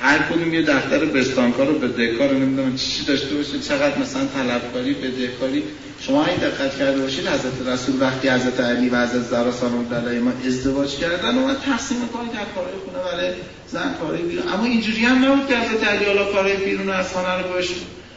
[0.00, 4.94] هر کدوم یه دفتر بستانکار و بدهکار رو نمی‌دونم چی داشته باشه چقدر مثلا طلبکاری
[4.94, 5.62] بدهکاری
[6.00, 10.20] شما این دقت کرده باشید حضرت رسول وقتی حضرت علی و حضرت زهرا سلام الله
[10.20, 13.34] ما ازدواج کردن و تقسیم کاری در کارهای خونه ولی
[13.68, 14.48] زن کاری بیرون.
[14.48, 17.74] اما اینجوری هم نبود که حضرت علی حالا کارهای بیرون از خانه رو باشه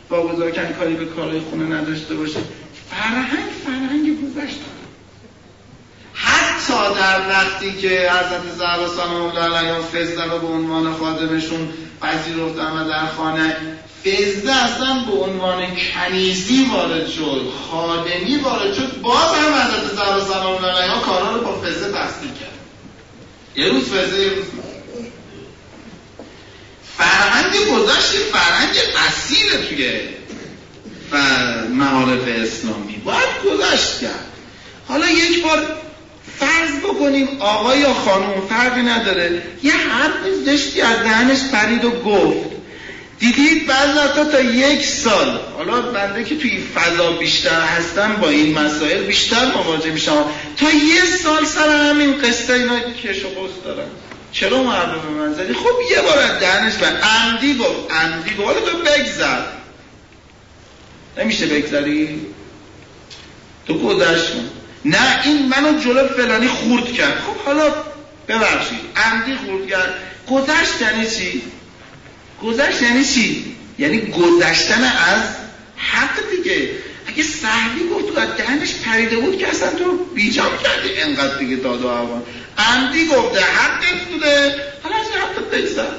[0.09, 2.39] واگذار کاری به کارهای خونه نداشته باشه.
[2.89, 4.78] فرهنگ فرهنگ گذشته
[6.21, 11.69] حتی در وقتی که حضرت زهرا سلام الله علیها فزده رو به عنوان خادمشون
[12.01, 13.55] پذیرفتن و در خانه
[14.05, 20.55] فزده اصلا به عنوان کنیزی وارد شد خادمی وارد شد باز هم حضرت زهرا سلام
[20.55, 22.59] الله علیها کارا رو با فزده تصدیق کرد.
[23.55, 24.45] یه روز فزده یه روز
[26.97, 28.75] فرهنگ گذشت فرهنگ
[29.07, 29.99] اصیل توی
[31.69, 33.01] معارف اسلامی.
[33.05, 34.25] باید گذشت کرد.
[34.87, 35.67] حالا یک بار
[36.39, 39.41] فرض بکنیم آقا یا خانم فرقی نداره.
[39.63, 42.49] یه حرف زشتی از دهنش پرید و گفت.
[43.19, 45.39] دیدید بعض وقتا تا یک سال.
[45.57, 50.25] حالا بنده که توی فضا بیشتر هستم با این مسائل بیشتر مواجه میشم.
[50.57, 53.89] تا یه سال سر همین قصه اینا کش و قصد دارم.
[54.31, 57.91] چرا به من زدی؟ خب یه بار از دهنش به عمدی گفت.
[57.91, 58.47] عمدی گفت.
[58.47, 59.41] حالا تو بگذر.
[61.17, 62.21] نمیشه بگذری؟
[63.67, 64.33] تو گذشت.
[64.85, 67.19] نه این منو جلو فلانی خورد کرد.
[67.19, 67.73] خب حالا
[68.27, 68.79] ببخشید.
[68.95, 69.93] عمدی خورد کرد.
[70.29, 71.41] گذشت یعنی چی؟
[72.43, 75.21] گذشت یعنی چی؟ یعنی گذشتن از
[75.77, 76.69] حق دیگه.
[77.07, 81.55] اگه سهلی گفت تو از دهنش پریده بود که اصلا تو بیجام کردی انقدر دیگه
[81.55, 82.23] داد و عوان
[82.57, 84.55] عمدی گفته حقت بوده.
[84.83, 85.91] حالا از حقت بگذر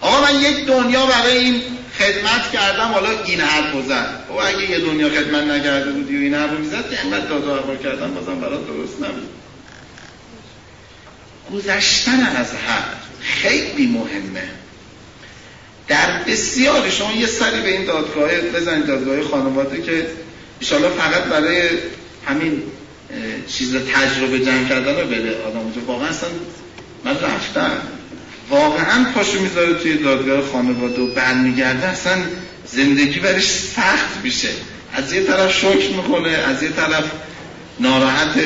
[0.00, 1.62] آقا من یک دنیا برای این
[1.98, 4.24] خدمت کردم حالا این حرف زد.
[4.28, 7.76] او اگه یه دنیا خدمت نکرده بودی و این حرف می‌زد که انقدر داد و
[7.82, 9.28] کردم بازم برات درست نبود.
[11.52, 14.48] گذشتن از حق خیلی مهمه.
[15.88, 20.06] در بسیار شما یه سری به این دادگاه بزنید دادگاه خانواده که
[20.60, 21.68] ایشالا فقط برای
[22.26, 22.62] همین
[23.48, 25.42] چیز تجربه جمع کردن رو بده.
[25.42, 26.28] آدم واقعا اصلا
[27.04, 27.80] من رفتم.
[28.50, 32.16] واقعا پاشو می‌ذاره توی دادگاه خانواده و برمیگرده اصلا
[32.66, 34.48] زندگی برش سخت میشه.
[34.92, 37.04] از یه طرف شکر می‌کنه از یه طرف
[37.80, 38.38] ناراحت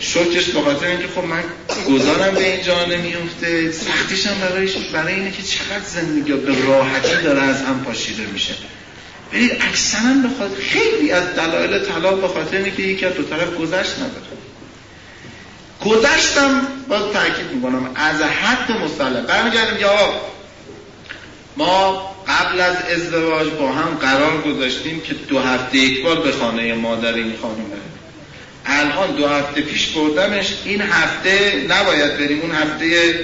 [0.00, 1.42] شکرش به خاطر اینکه خب من
[1.88, 7.42] گذارم به این جا نمیفته سختیشم برایش برای اینه که چقدر زندگی به راحتی داره
[7.42, 8.54] از هم پاشیده میشه.
[9.32, 13.22] ببینید اکثرا به خاطر خیلی از دلایل طلاق به خاطر اینه که یکی از دو
[13.22, 14.35] طرف گذشت نداره.
[15.86, 19.86] گذشتم باز تاکید می‌کنم از حد مسلم برمیگردیم که
[21.56, 26.74] ما قبل از ازدواج با هم قرار گذاشتیم که دو هفته یک بار به خانه
[26.74, 27.96] مادر این خانم بریم.
[28.66, 33.14] الان دو هفته پیش بردمش این هفته نباید بریم اون هفته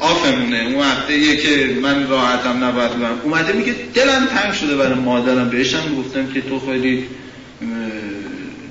[0.00, 3.20] آفمونه اون هفته که من راحتم نباید برم.
[3.22, 5.50] اومده میگه دلم تنگ شده برای مادرم.
[5.50, 7.06] بهشم گفتم که تو خیلی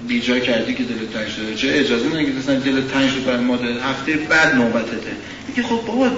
[0.07, 1.55] بیجا کردی که دل تنگ شده.
[1.55, 5.11] چه اجازه نگید اصلا دل تنگ شده برای مادر هفته بعد نوبتته؟
[5.47, 6.09] میگه خب بابا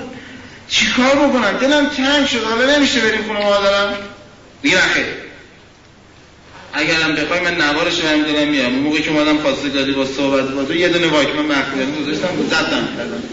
[0.69, 3.93] چیکار بکنم؟ دلم تنگ شده حالا نمیشه بریم خونه مادرم.
[4.63, 4.77] میگه
[6.73, 10.43] اگرم بخوای من نوارش برم دارم میام اون موقعی که اومدم خواسته دادی با صحبت
[10.43, 13.23] با یه دونه واکمن مخفیانه گذاشتم زدم کردم.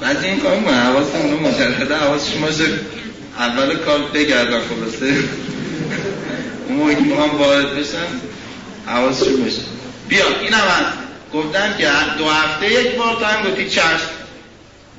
[0.00, 2.48] بعد این کار من حواسم اونو مجرده حواس شما
[3.38, 5.14] اول کار بگردم خلاصه.
[6.68, 8.06] اون موقعی که می‌خوام وارد بشم
[8.90, 9.60] حواسشون بشه
[10.08, 10.92] بیا این هم
[11.34, 14.10] گفتن که دو هفته یک بار تو هم گفتی چشم.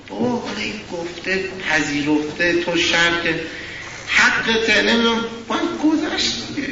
[0.09, 3.27] او حالا این گفته پذیرفته تو شرط
[4.07, 6.67] حقته نمی‌دونم باید گذشت دیگه.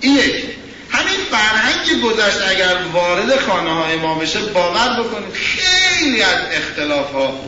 [0.00, 0.44] این یک
[0.90, 7.40] همین فرهنگ گذشت اگر وارد خانه های ما بشه باور بکنید خیلی از اختلاف ها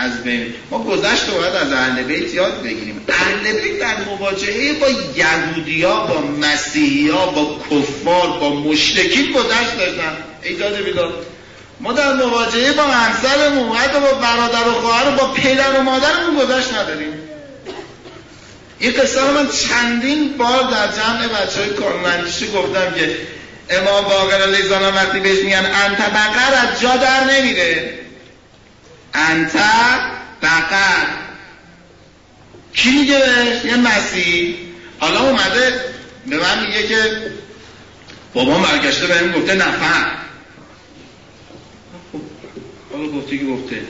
[0.00, 0.54] از بین.
[0.70, 3.04] ما گذشت رو باید از اهل بیت یاد بگیریم.
[3.08, 4.86] اهل بیت در مواجهه با
[5.16, 10.16] یهودیا با مسیحیا با کفار با مشرکین گذشت داشتن.
[10.42, 11.26] ایجاد بیداد.
[11.80, 16.36] ما در مواجهه با همسرمون حتی با برادر و خواهر و با پدر و مادرمون
[16.44, 17.12] گذشت نداریم.
[18.78, 23.16] این قصه رو من چندین بار در جمع بچه های کارمندیشی گفتم که
[23.70, 27.99] امام باقر علیه وقتی بهش میگن انت بقر از جا در نمیره.
[29.14, 29.56] انت
[30.42, 31.06] بقر.
[32.74, 34.54] کی میگه بهش؟ یه مسیح.
[34.98, 35.84] حالا اومده
[36.26, 37.30] به من میگه که
[38.34, 40.10] بابا برگشته بهم گفته نفر.
[42.92, 43.82] حالا گفته که گفته.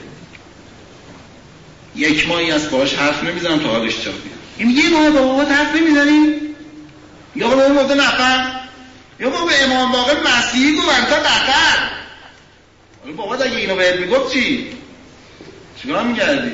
[1.97, 4.11] یک ماهی از باش حرف نمی‌زنم تا حالش چا
[4.59, 6.57] این یه ماه با بابا حرف نمی‌زنیم.
[7.37, 8.61] یا با اون گفته نفر.
[9.21, 11.91] یا با به امام باقر مسیحی گفت انت بقر.
[13.03, 14.80] حالا بابا اگه اینو بهت می‌گفت چی؟
[15.83, 16.53] چیکار می‌کردی؟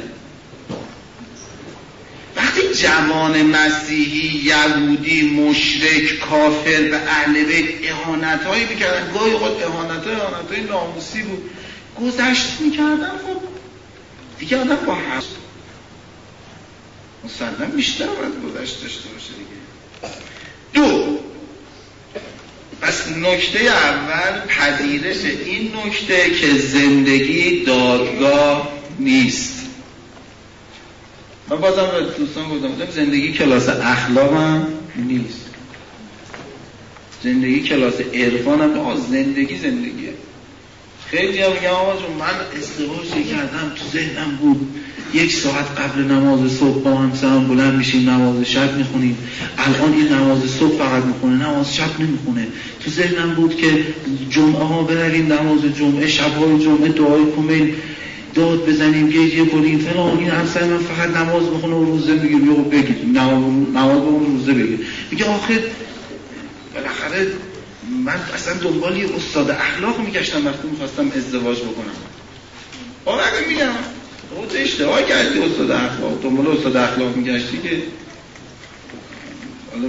[2.37, 10.05] وقتی جوان مسیحی یهودی مشرک کافر به اهل بیت اهانت هایی می‌کردن گاهی خود اهانت
[10.05, 11.51] های اهانت های ناموسی بود.
[12.01, 13.41] گذشت می‌کردن خب
[14.39, 15.29] دیگه آدم با هست
[17.25, 19.57] مسلم بیشتر باید گذشت داشته باشه دیگه.
[20.73, 21.19] دو
[22.81, 29.63] پس نکته اول پذیرش این نکته که زندگی دادگاه نیست.
[31.49, 35.47] من بازم به دوستان گفتم زندگی کلاس اخلاق هم نیست.
[37.23, 40.13] زندگی کلاس عرفان هم زندگی زندگیه.
[41.07, 44.69] خیلی ها میگم آقا من ازدواج کردم؟ تو ذهنم بود.
[45.15, 49.19] یک ساعت قبل نماز صبح با همسرم بلند میشیم نماز شب می‌خونیم.
[49.59, 52.47] الان این نماز صبح فقط می‌خونه نماز شب نمی‌خونه.
[52.85, 53.87] تو ذهنم بود که
[54.31, 57.75] جمعه ها برویم نماز جمعه شبهای جمعه دعای کمیل.
[58.37, 62.55] داد بزنیم گریه کنیم فلان این همسر من فقط نماز می‌خونه و روزه میگه بیا
[62.55, 65.65] بگید نماز نماز روزه بگید میگه آخه
[66.75, 67.27] بالاخره
[68.05, 71.97] من اصلا دنبال یه استاد اخلاق میگشتم وقتی می‌خواستم ازدواج بکنم.
[73.05, 73.73] واقعا میگم
[74.51, 77.83] تو اشتباه کردی استاد اخلاق دنبال استاد اخلاق میگشتی که
[79.73, 79.89] حالا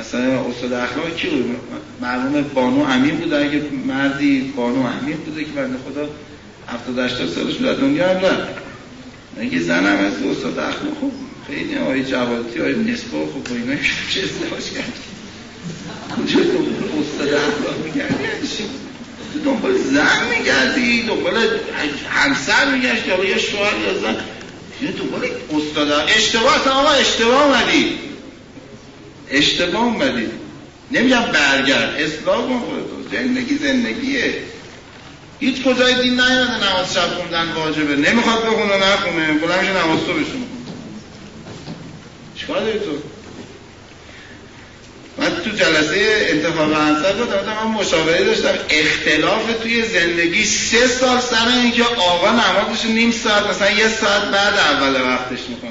[0.00, 1.56] مثلا استاد اخلاق کی بود؟
[2.00, 6.08] مرحوم بانو امین بود اگه مردی بانو امین بوده که بنده خدا
[6.68, 8.48] 70 80 سالش در دنیا هم رفت
[9.40, 11.12] اگه زنم از استاد اخلاق خب
[11.46, 13.80] خیلی آقای جوادی آقای نسبا خب با اینا.
[14.10, 14.92] چه ازدواج کرد.
[16.16, 16.58] کجا تو
[17.00, 18.24] استاد اخلاق میگردی؟
[19.32, 21.34] تو دنبال زن میگردی؟ دنبال
[22.10, 24.16] همسر میگشتی؟ یا یه شوهر یا زن.
[24.82, 27.98] یا دنبال استاد اشتباه آقا اشتباه اومدی.
[29.30, 30.26] اشتباه اومدی.
[30.90, 31.94] نمیگم برگرد.
[31.98, 32.62] اصلاح کن
[33.12, 34.34] زندگی زندگیه.
[35.40, 37.96] هیچ کجای دین نیومده نماز شب خوندن واجبه.
[37.96, 39.32] نمی‌خواد بخونه نخونه.
[39.32, 40.46] بلند میشه نماز تو بشون
[42.36, 42.98] چیکار داری تو؟
[45.18, 48.54] من تو جلسه انتخاب انصر بودم من مشاوره داشتم.
[48.70, 54.54] اختلاف توی زندگی سه سال سر اینکه آقا نمازش نیم ساعت مثلا یه ساعت بعد
[54.54, 55.70] اول وقتش می‌کنه.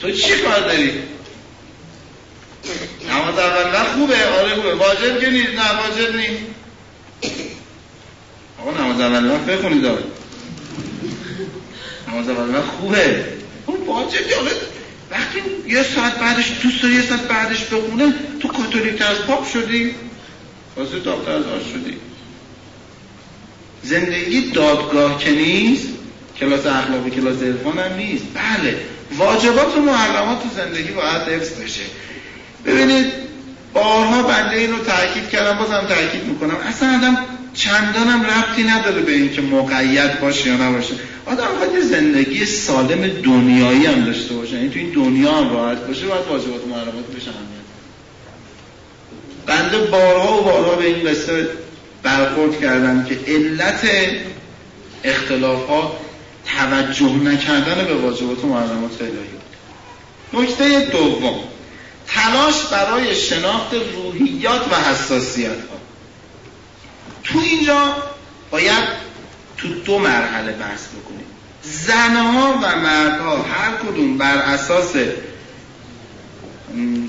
[0.00, 0.92] تو چی کار داری؟
[3.10, 4.74] نماز اول وقت خوبه؟ آره خوبه.
[4.74, 6.42] واجب که نیست؟ نه واجب نیست.
[8.60, 10.02] آقا نماز اول وقت بخونید داره
[12.08, 13.24] نماز اول وقت خوبه.
[13.66, 14.36] اون واجب دیگه
[15.10, 16.46] وقتی یه ساعت بعدش
[16.82, 19.94] داری یه ساعت بعدش بخونه تو کاتولیک از پاپ شدی.
[20.76, 21.96] واسه دکتر از شدی.
[23.82, 25.88] زندگی دادگاه که نیست
[26.40, 28.24] کلاس اخلاقی کلاس عرفان هم نیست.
[28.34, 28.76] بله
[29.16, 31.82] واجبات و محرمات تو زندگی باید حفظ بشه.
[32.66, 33.12] ببینید
[33.74, 36.56] بارها بنده این رو تاکید کردم بازم تاکید می‌کنم.
[36.56, 37.16] اصلا آدم
[37.54, 40.94] چندانم ربطی نداره به اینکه مقید باشه یا نباشه.
[41.26, 44.56] آدم باید زندگی سالم دنیایی هم داشته باشه.
[44.56, 47.30] این یعنی تو این دنیا هم راحت باشه باید واجبات محرمات بشه.
[49.46, 51.48] بنده بارها و بارها به این قصه
[52.02, 53.88] برخورد کردم که علت
[55.04, 56.00] اختلاف ها
[56.58, 59.40] توجه نکردن به واجبات و محرمات الهی
[60.32, 61.34] نکته دوم
[62.06, 65.79] تلاش برای شناخت روحیات و حساسیت ها
[67.24, 67.96] تو اینجا
[68.50, 68.84] باید
[69.56, 71.26] تو دو مرحله بحث بکنیم.
[71.62, 74.96] زنها و مردها هر کدوم بر اساس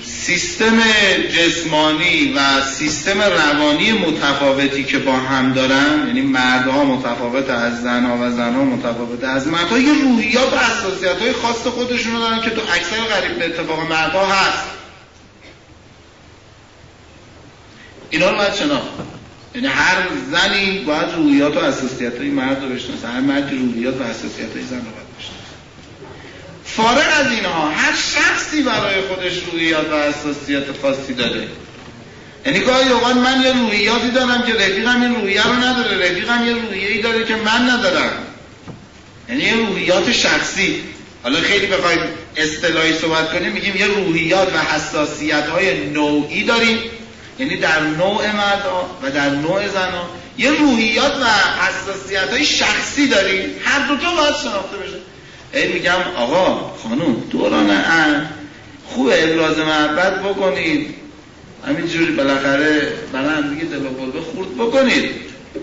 [0.04, 0.80] سیستم
[1.36, 8.30] جسمانی و سیستم روانی متفاوتی که با هم دارن یعنی مردها متفاوت از زنها و
[8.30, 12.96] زنها متفاوت از مردها یه روحیات و اساسیت های خاص خودشون دارن که تو اکثر
[12.96, 14.64] غریب به اتفاق مردها هست.
[18.10, 18.88] اینا رو باید شناخت.
[19.54, 19.96] یعنی هر
[20.30, 23.08] زنی باید روحیات و اساسیت های مرد رو بشناسه.
[23.08, 25.52] هر مرد روحیات و اساسیت های زن رو باید بشناسه.
[26.64, 31.48] فارغ از اینها هر شخصی برای خودش روحیات و اساسیت خاصی داره.
[32.46, 36.10] یعنی گاهی اوقات من یه روحیاتی دارم که رفیقم این روحیه رو نداره.
[36.10, 38.10] رفیقم یه روحیه‌ای داره که من ندارم.
[39.28, 40.82] یعنی یه روحیات شخصی.
[41.22, 42.00] حالا خیلی بخوایم
[42.36, 46.78] اصطلاحی صحبت کنیم میگیم یه روحیات و حساسیت های نوعی داریم.
[47.42, 48.64] یعنی در نوع مرد
[49.02, 51.24] و در نوع زنها یه روحیات و
[51.62, 54.96] حساسیت های شخصی داریم هر دوتا باید شناخته بشه.
[55.52, 58.28] این میگم آقا خانوم دوران ان
[58.86, 60.94] خوب ابراز محبت بکنید.
[61.66, 65.10] همینجوری بالاخره برای هم دیگه دل و خورد بکنید.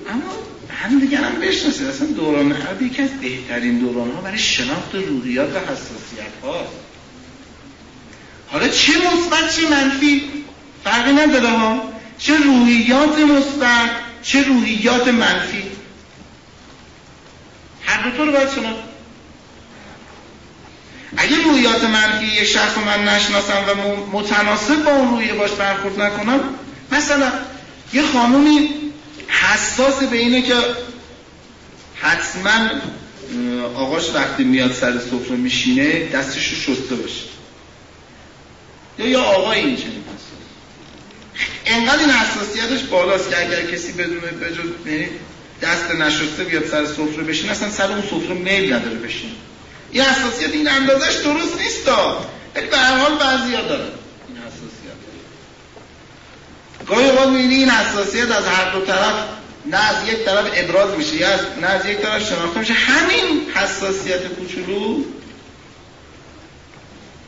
[0.09, 0.33] اما
[0.69, 1.87] هم دیگه هم بشناسید.
[1.87, 6.73] اصلا دوران حرب یکی از بهترین دوران ها برای شناخت روحیات و حساسیت هاست
[8.51, 10.23] حالا چه مثبت چه منفی؟
[10.83, 11.81] فرقی نداره ها.
[12.17, 13.89] چه روحیات مثبت
[14.23, 15.63] چه روحیات منفی.
[17.85, 18.89] هر دو رو باید شناخت
[21.17, 26.01] اگه روحیات منفی یک شخص رو من نشناسم و متناسب با اون روحیه باش برخورد
[26.01, 26.39] نکنم
[26.91, 27.31] مثلا
[27.93, 28.69] یه خانومی
[29.27, 30.55] حساس به اینه که
[31.95, 32.69] حتما
[33.75, 37.23] آقاش وقتی میاد سر سفره میشینه دستش رو شسته باشه.
[38.99, 39.98] یا یا آقای این چنین
[41.65, 45.07] انقدر این حساسیتش بالاست که اگر کسی بدونه بجز یعنی
[45.61, 49.31] دست نشسته بیاد سر سفره بشین اصلا سر اون سفره میل نداره بشین
[49.91, 51.87] این حساسیت این اندازش درست نیست
[52.55, 53.83] ولی به هر حال بعضیا داره
[54.27, 54.99] این حساسیت.
[56.87, 59.13] گاهی اوقات می‌بینی این حساسیت از هر دو طرف
[59.65, 61.29] نه از یک طرف ابراز میشه یا
[61.61, 62.73] نه از یک طرف شناخته میشه.
[62.73, 65.03] همین حساسیت کوچولو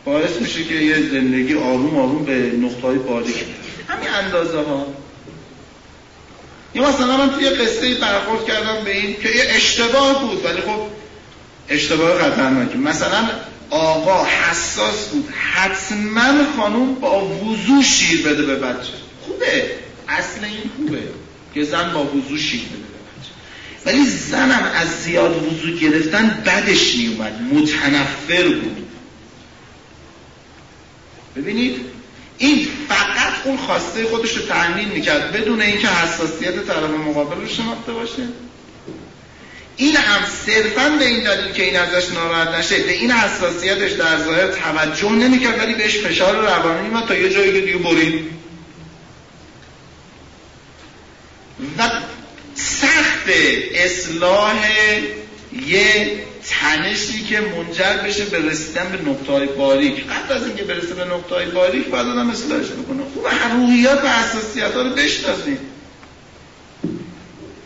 [0.05, 3.45] باعث میشه که یه زندگی آروم آروم به نقطه های باریک
[3.87, 4.87] همین اندازه ها
[6.75, 10.81] یا مثلا من توی قصه برخورد کردم به این که یه اشتباه بود ولی خب
[11.69, 12.77] اشتباه خطرناکی.
[12.77, 13.29] مثلا
[13.69, 15.29] آقا حساس بود.
[15.53, 18.93] حتما خانوم با وضوع شیر بده به بچه.
[19.21, 19.71] خوبه.
[20.09, 21.01] اصل این خوبه
[21.53, 23.31] که زن با وضوع شیر بده به بچه.
[23.85, 28.87] ولی زنم از زیاد وضوع گرفتن بدش نیومد متنفر بود.
[31.36, 31.86] ببینید
[32.38, 37.91] این فقط اون خواسته خودش رو تحمیل می‌کرد بدون اینکه حساسیت طرف مقابل رو شناخته
[37.91, 38.23] باشه.
[39.77, 44.17] این هم صرفا به این دلیل که این ازش ناراحت نشه به این حساسیتش در
[44.17, 48.32] ظاهر توجه نمی‌کرد ولی بهش فشار روانی میومد تا یه جایی که دیگه برید.
[51.77, 51.89] و
[52.55, 53.29] سخت
[53.73, 54.55] اصلاح
[55.53, 60.07] یه تنشی که منجر بشه به رسیدن به نقطه باریک.
[60.07, 63.03] قبل از اینکه برسه به نقطه باریک باید آدم اصلاحش بکنه.
[63.13, 65.57] خوب روحیات و حساسیت ها رو بشناسیم.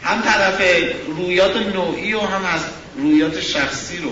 [0.04, 0.62] هم طرف
[1.08, 2.62] رویات نوعی و هم از
[2.98, 4.12] رویات شخصی رو.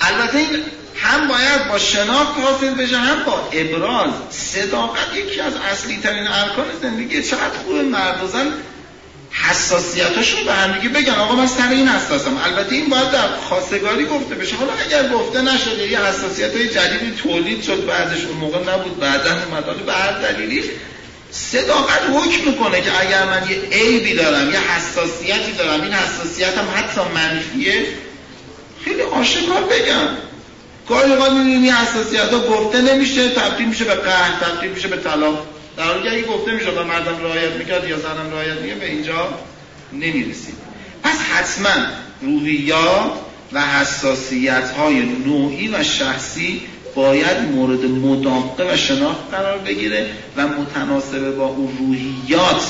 [0.00, 0.64] البته این
[0.96, 4.10] هم باید با شناخت حاصل بشه هم با ابراز.
[4.30, 7.22] صداقت یکی از اصلی ترین ارکان زندگی.
[7.22, 8.52] چقدر خوب مرد و زن
[9.48, 11.14] حساسیتاشون رو به هم دیگه بگن.
[11.14, 12.36] آقا من سر این حساسم.
[12.44, 14.56] البته این باید در خواستگاری گفته بشه.
[14.56, 17.86] حالا اگر گفته نشده یه حساسیت های جدیدی تولید شد.
[17.86, 19.00] بعدش اون موقع نبود.
[19.00, 19.86] بعدا اومد.
[19.86, 20.62] به هر دلیلی
[21.30, 27.00] صداقت حکم می‌کنه که اگر من یه عیبی دارم یه حساسیتی دارم این حساسیتم حتی
[27.14, 27.86] منفیه
[28.84, 30.08] خیلی آشکار بگم.
[30.88, 35.46] گاهی اوقات این حساسیت ها گفته نمیشه تبدیل میشه به قهر تبدیل میشه به طلاق
[35.80, 38.86] در حالی که اگه گفته میشه و مردم رعایت می‌کرد یا زنم رعایت می‌کرد به
[38.86, 39.28] اینجا
[39.92, 40.54] نمی‌رسید
[41.02, 41.86] پس حتما
[42.22, 43.12] روحیات
[43.52, 46.62] و حساسیت های نوعی و شخصی
[46.94, 50.06] باید مورد مداقه و شناخت قرار بگیره
[50.36, 52.62] و متناسب با اون روحیات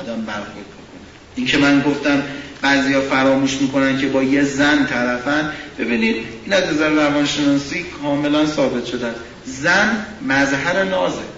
[0.00, 1.00] آدم برخورد کنه
[1.36, 2.22] این که من گفتم
[2.62, 5.52] ها فراموش می‌کنن که با یه زن طرفن.
[5.78, 11.37] ببینید این از نظر روانشناسی کاملا ثابت شده زن مظهر نازه.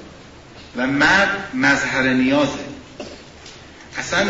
[0.77, 2.71] و مرد مظهر نیازه.
[3.99, 4.27] اصلا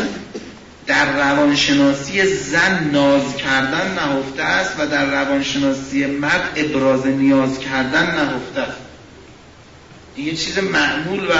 [0.87, 8.61] در روانشناسی زن ناز کردن نهفته است و در روانشناسی مرد ابراز نیاز کردن نهفته
[8.61, 8.77] است.
[10.15, 11.33] این یه چیز معمول و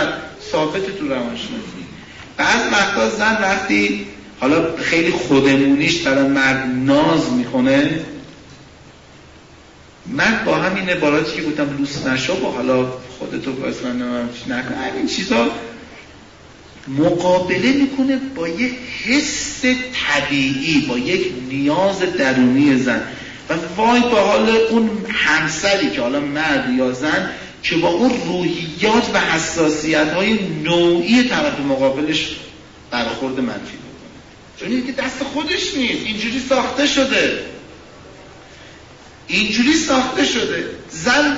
[0.52, 1.86] ثابت تو روانشناسی.
[2.38, 4.08] بعض وقتا زن وقتی
[4.39, 7.99] حالا خیلی خودمونیش برای مرد ناز می‌کنه
[10.08, 12.86] مرد با همین عباراتی که گفتم لوس نشو و حالا
[13.20, 13.93] خودتو اصلا
[14.47, 14.74] نکن.
[14.74, 15.52] همین چیزا
[16.88, 18.72] مقابله می‌کنه با یه
[19.04, 19.62] حس
[19.93, 23.02] طبیعی با یک نیاز درونی زن.
[23.49, 27.30] و وای با حال اون همسری که حالا مرد یا زن
[27.64, 32.36] که با اون روحیات و حساسیت های نوعی طرف مقابلش
[32.91, 37.39] برخورد منفی بکنه چون که دست خودش نیست اینجوری ساخته شده.
[39.32, 40.65] اینجوری ساخته شده.
[40.89, 41.38] زن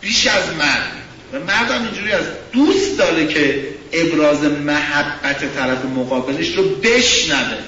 [0.00, 0.92] بیش از مرد.
[1.32, 7.58] و مرد هم اینجوری از دوست داره که ابراز محبت طرف مقابلش رو بشنوه.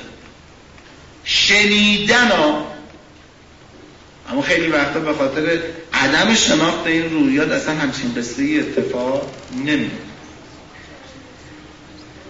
[1.25, 2.67] شنیدن ها.
[4.31, 5.61] اما خیلی وقتا به خاطر
[5.93, 9.91] عدم شناخت این رویات اصلا همچین قصه اتفاق نمیده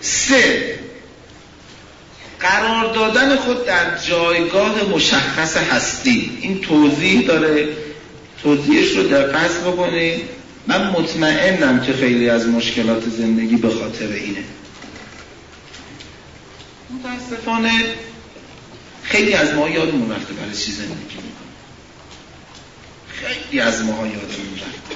[0.01, 0.80] سه.
[2.41, 6.38] قرار دادن خود در جایگاه مشخص هستی.
[6.41, 7.68] این توضیح داره.
[8.43, 10.20] توضیحش رو پس بکنید
[10.66, 14.45] من مطمئنم که خیلی از مشکلات زندگی به خاطر اینه.
[16.91, 17.84] متاسفانه
[19.03, 21.32] خیلی از ما یادمون رفته برای چی زندگی می‌کنیم.
[23.09, 24.95] خیلی از ماها یادمون رفته.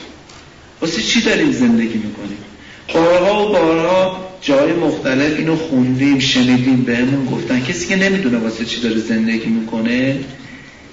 [0.80, 2.38] واسه چی داریم زندگی می‌کنیم؟
[2.95, 7.64] بارها و بارها جای مختلف اینو خوندیم شنیدیم بهمون گفتن.
[7.64, 10.24] کسی که نمی‌دونه واسه چی داره زندگی می‌کنه؟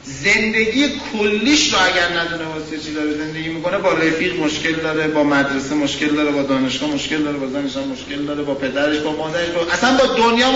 [0.05, 5.23] زندگی کلیش رو اگر ندونه واسه چی داره زندگی می‌کنه با رفیق مشکل داره با
[5.23, 9.49] مدرسه مشکل داره با دانشگاه مشکل داره با زنش مشکل داره با پدرش با مادرش
[9.49, 9.71] با...
[9.71, 10.51] اصلا با دنیا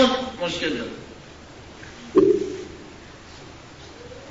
[0.46, 0.90] مشکل داره.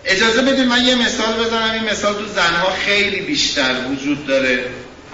[0.05, 1.71] اجازه بدید من یه مثال بزنم.
[1.73, 4.65] این مثال تو زنها خیلی بیشتر وجود داره.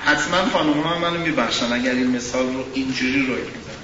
[0.05, 3.81] حتما خانم ها منو میبخشن اگر این مثال رو اینجوری روی می‌زنم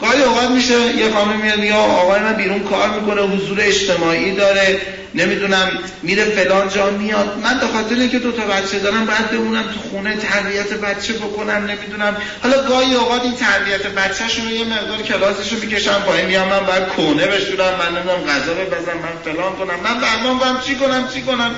[0.00, 4.80] گاهی اوقات میشه یه خانم میاد یا آقای من بیرون کار می‌کنه حضور اجتماعی داره
[5.14, 5.70] نمی‌دونم
[6.02, 7.38] میره فلان جا میاد.
[7.44, 11.64] من به خاطر اینکه دو تا بچه دارم باید بمونم تو خونه تربیت بچه بکنم
[11.70, 12.16] نمی‌دونم.
[12.42, 16.60] حالا گاهی اوقات این تربیت بچهشون رو یه مقدار کلاسش رو می‌کشم پایین میام من
[16.60, 21.22] باید کونه بشورم من نمی‌دونم غذا ببزم من فلان کنم من برنامه چی کنم چی
[21.22, 21.54] کنم؟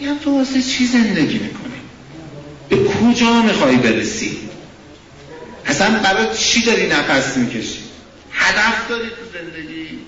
[0.00, 1.83] میگم تو واسه چی زندگی می‌کنی؟
[2.68, 4.38] به کجا می‌خوای برسی؟
[5.66, 7.78] اصلا برای چی داری نفس می‌کشی؟
[8.32, 9.98] هدف داری تو زندگی؟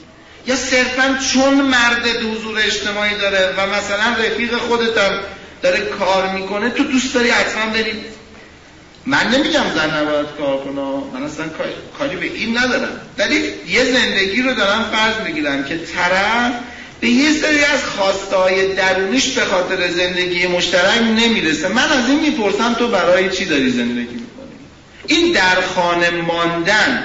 [0.46, 5.18] یا صرفا چون مرد حضور اجتماعی داره و مثلا رفیق خودتم
[5.62, 7.92] داره کار می‌کنه تو دوست داری حتما بری؟
[9.06, 10.82] من نمیگم زن نباید کار کنه.
[11.14, 11.46] من اصلا
[11.98, 13.00] کاری به این ندارم.
[13.18, 16.52] ولی یه زندگی رو دارم فرض می‌گیرم که طرف
[17.00, 21.68] به یه سری از خواسته های درونیش به خاطر زندگی مشترک نمی‌رسه.
[21.68, 24.56] من از این می‌پرسم تو برای چی داری زندگی می‌کنی؟
[25.06, 27.02] این در خانه ماندن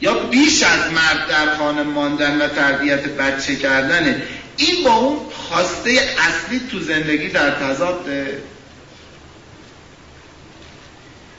[0.00, 4.22] یا بیش از مرد در خانه ماندن و تربیت بچه کردنه
[4.56, 8.38] این با اون خواسته اصلی تو زندگی در تضاده؟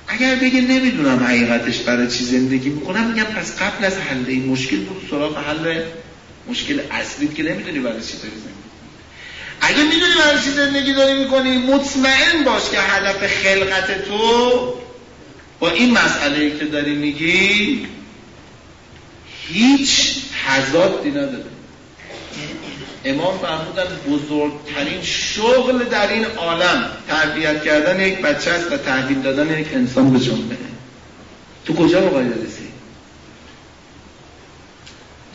[0.08, 4.78] اگر بگه نمی‌دونم حقیقتش برای چی زندگی می‌کنم میگم پس قبل از حل این مشکل
[4.78, 5.82] برو سراغ حل
[6.50, 8.66] مشکل اصلی که نمی‌دونی برای چی داری زندگی
[9.62, 14.74] اگه می‌دونی برای چی زندگی داری می‌کنی مطمئن باش که هدف خلقت تو
[15.60, 17.88] با این مسئله که داری میگی
[19.48, 20.16] هیچ
[20.46, 21.46] تضادی نداره.
[23.06, 29.60] امام فرمودن بزرگترین شغل در این عالم تربیت کردن یک بچه است و تحویل دادن
[29.60, 30.58] یک انسان به جامعه.
[31.66, 32.65] تو کجا باید رسی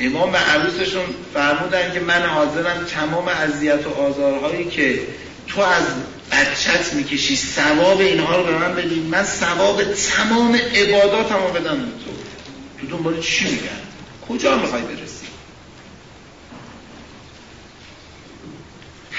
[0.01, 5.01] امام به عروسشون فرمودن که من حاضرم تمام اذیت و آزارهایی که
[5.49, 5.85] تو از
[6.33, 9.01] بچت می‌کشی ثواب اینها رو به من بدی.
[9.01, 12.11] من ثواب تمام عباداتم رو بدم به تو.
[12.81, 13.81] تو دنبال چی میگن
[14.29, 15.30] کجا می‌خوای برسی؟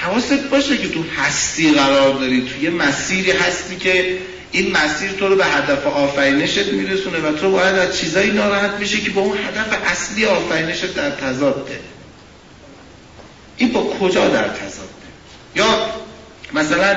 [0.02, 4.18] حواست باشه که تو هستی قرار داری تو یه مسیری هستی که
[4.52, 9.00] این مسیر تو رو به هدف آفرینشت میرسونه و تو باید از چیزایی ناراحت میشه
[9.00, 11.80] که با اون هدف اصلی آفرینشت در تضاده
[13.56, 14.92] این با کجا در تضاده
[15.56, 15.64] یا
[16.54, 16.96] مثلا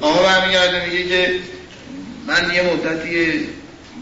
[0.00, 1.32] آقا برمیگرده میگه که
[2.26, 3.48] من یه مدتی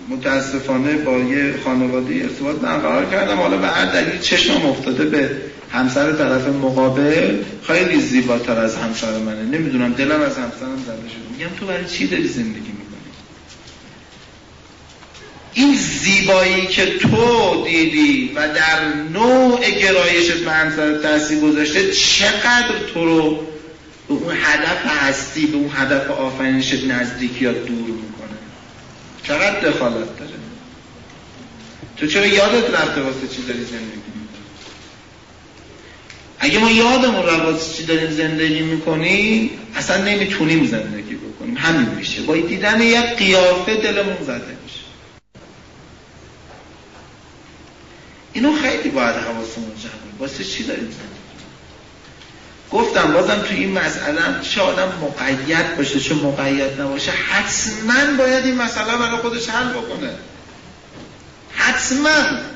[0.08, 5.30] متاسفانه با یه خانواده ارتباط برقرار کردم حالا به هر دلیل چشمم افتاده به
[5.76, 9.42] همسر طرف مقابل خیلی زیباتر از همسر منه.
[9.42, 11.38] نمی‌دونم دلم از همسرم زده شده.
[11.38, 12.86] میگم تو برای چی داری زندگی می‌کنی؟
[15.54, 23.04] این زیبایی که تو دیدی و در نوع گرایشت به همسر تاثیر گذاشته چقدر تو
[23.04, 23.46] رو
[24.08, 28.36] به اون هدف هستی به اون هدف آفرینشت نزدیک یا دور می‌کنه؟
[29.22, 30.30] چقدر دخالت داره؟
[31.96, 34.15] تو چرا یادت رفته واسه چی داری زندگی؟
[36.38, 41.56] اگه ما یادمون رو چی داریم زندگی می‌کنیم اصلا نمی‌تونیم زندگی بکنیم.
[41.56, 42.22] همین میشه.
[42.22, 44.80] با دیدن یک قیافه دلمون زده میشه.
[48.32, 51.16] اینو خیلی باید حواسمون جمع واسه چی داریم زندگی
[52.72, 58.44] گفتم بازم تو این مسئله هم چه آدم مقید باشه چه مقید نباشه حتما باید
[58.44, 60.10] این مسئله برای خودش حل بکنه.
[61.52, 62.55] حتما.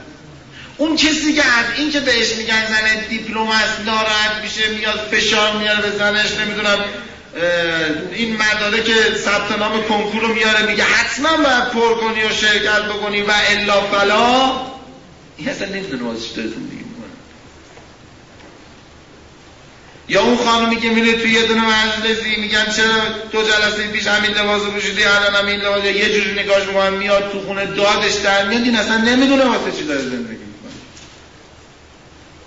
[0.81, 5.57] اون کسی که از این که بهش میگن زن دیپلم است ناراحت میشه میاد فشار
[5.57, 6.79] میاره به زنش نمی‌دونم
[8.13, 8.37] این
[8.85, 13.33] که ثبت نام کنکور رو میاره میگه حتما باید پر کنی و شرکت بکنی و
[13.49, 14.53] الا فلا.
[15.37, 17.11] این اصلا نمی‌دونه واسه زندگی می‌کنه
[20.09, 22.99] یا اون خانمی که میره توی یه دونه مجلسی میگن چرا
[23.33, 27.33] دو جلسه پیش همین لباس پوشیدی الان هم این لباس یه جوری نگاش می‌کنن میاد
[27.33, 30.40] تو خونه دادش در میاد این اصلا نمی‌دونه واسه چی داره زندگی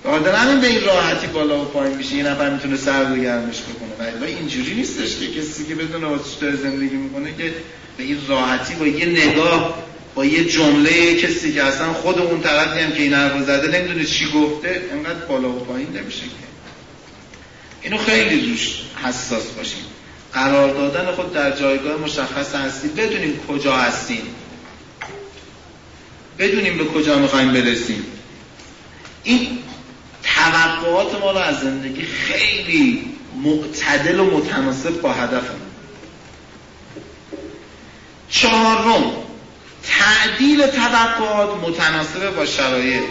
[0.06, 3.62] آدم همین به این راحتی بالا و پایین میشه یه نفر می‌تونه سرد و گرمش
[3.62, 4.22] بکنه.
[4.22, 7.54] ولی اینجوری نیستش که کسی که بدون واسه داره زندگی می‌کنه که
[7.98, 9.84] به این راحتی با یه نگاه
[10.16, 14.06] با یه جمله کسی که اصلا خود اون طرفی هم که این حرف زده نمی‌دونه
[14.06, 16.44] چی گفته انقدر بالا و پایین نمیشه که.
[17.82, 19.84] اینو خیلی روش حساس باشیم.
[20.34, 24.22] قرار دادن خود در جایگاه مشخص هستی بدونیم کجا هستیم.
[26.40, 28.06] بدونیم به کجا می‌خوایم برسیم.
[29.24, 29.60] این
[30.44, 33.14] توقعات ما رو از زندگی خیلی
[33.44, 35.60] معتدل و متناسب با هدفم
[38.30, 39.04] چهارم
[39.84, 43.04] تعدیل توقعات متناسب با شرایط.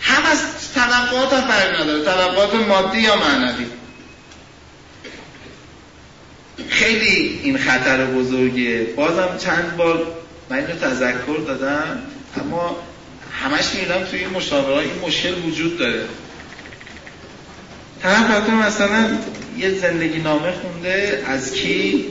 [0.00, 0.38] هم از
[0.74, 3.66] توقعات هم فرق نداره توقعات مادی یا معنوی.
[6.68, 8.84] خیلی این خطر بزرگیه.
[8.84, 10.06] بازم چند بار
[10.50, 12.02] من اینو تذکر دادم
[12.40, 12.76] اما
[13.42, 16.04] همش میدم توی این مشاوره این مشکل وجود داره.
[18.02, 19.18] طرف مثلا
[19.58, 22.04] یه زندگی نامه خونده از کی؟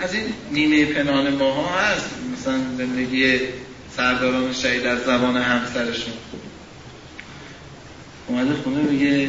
[0.00, 2.06] از این نیمه پنان ماها هست.
[2.32, 3.38] مثلا زندگی
[3.96, 6.14] سرداران شهید از زبان همسرشون.
[8.26, 9.28] اومده خونه میگه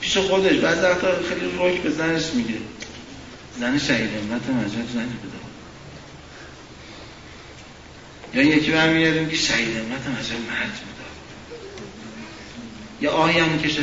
[0.00, 0.56] پیش خودش.
[0.56, 2.54] بعض وقتا خیلی روک به زنش میگه.
[3.60, 5.43] زن شهید امت مجد زنی بده
[8.34, 11.04] یا یکی برمیگردیم که شهید امت مجد مرد بده
[13.00, 13.82] یا آهی هم می‌کشه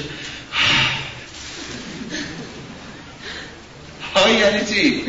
[4.15, 5.03] های یعنی چی؟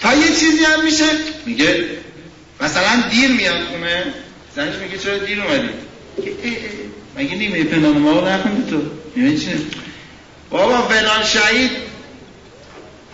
[0.00, 1.04] تا یه چیزی هم میشه
[1.46, 1.84] میگه
[2.60, 4.04] مثلا دیر میاد خونه
[4.56, 5.68] زنش میگه چرا دیر اومدی؟
[7.16, 8.82] مگه نیمه پنان ما رو نخوندی تو؟
[9.16, 9.66] میگه چی؟
[10.50, 11.70] بابا فلان شهید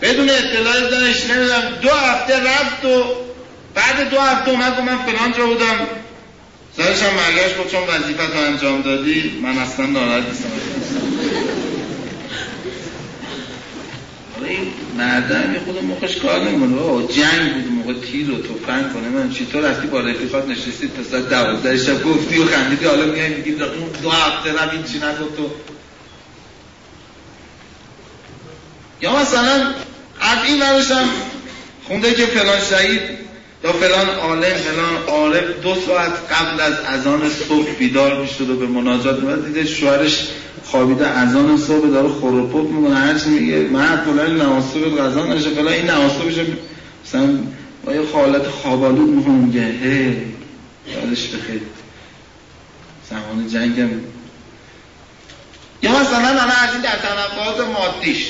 [0.01, 3.22] بدون اطلاع زنش نمی‌دونم دو هفته رفت و
[3.75, 5.87] بعد دو هفته اومد من فلان جا بودم.
[6.77, 10.49] زنش هم برگشت گفت چون وظیفت رو انجام دادی من اصلا ناراحت نیستم.
[14.45, 17.07] این مردم یه خود موقعش کار نمی‌کنه.
[17.07, 19.09] جنگ بود موقع تیر و توفنگ کنه.
[19.09, 22.85] من چطور رفتی با رفیقات نشستی تا ساعت دوازده شب گفتی و خندیدی.
[22.85, 23.51] حالا میای میگی
[24.01, 25.49] دو هفته رو این چی نگفت تو
[29.01, 29.73] یا مثلا
[30.21, 31.09] از این هم
[31.87, 33.01] خونده که فلان شهید
[33.63, 38.67] یا فلان عالم فلان عارف دو ساعت قبل از اذان صبح بیدار می‌شد و به
[38.67, 40.27] مناجات میاد دیده شوهرش
[40.65, 42.95] خوابیده اذان صبح داره خروپوت می‌کنه.
[42.95, 46.35] هرچی میگه مرد فلان صبح غذا نشه فلان این صبحش
[47.05, 47.39] مثلا
[47.85, 50.21] با یه حالت خوابالود می‌کنه میگه هی
[50.87, 51.61] یادش بخیر.
[53.09, 53.89] زمان جنگم
[55.81, 58.27] یا مثلا الان از این در توقعات مادیش.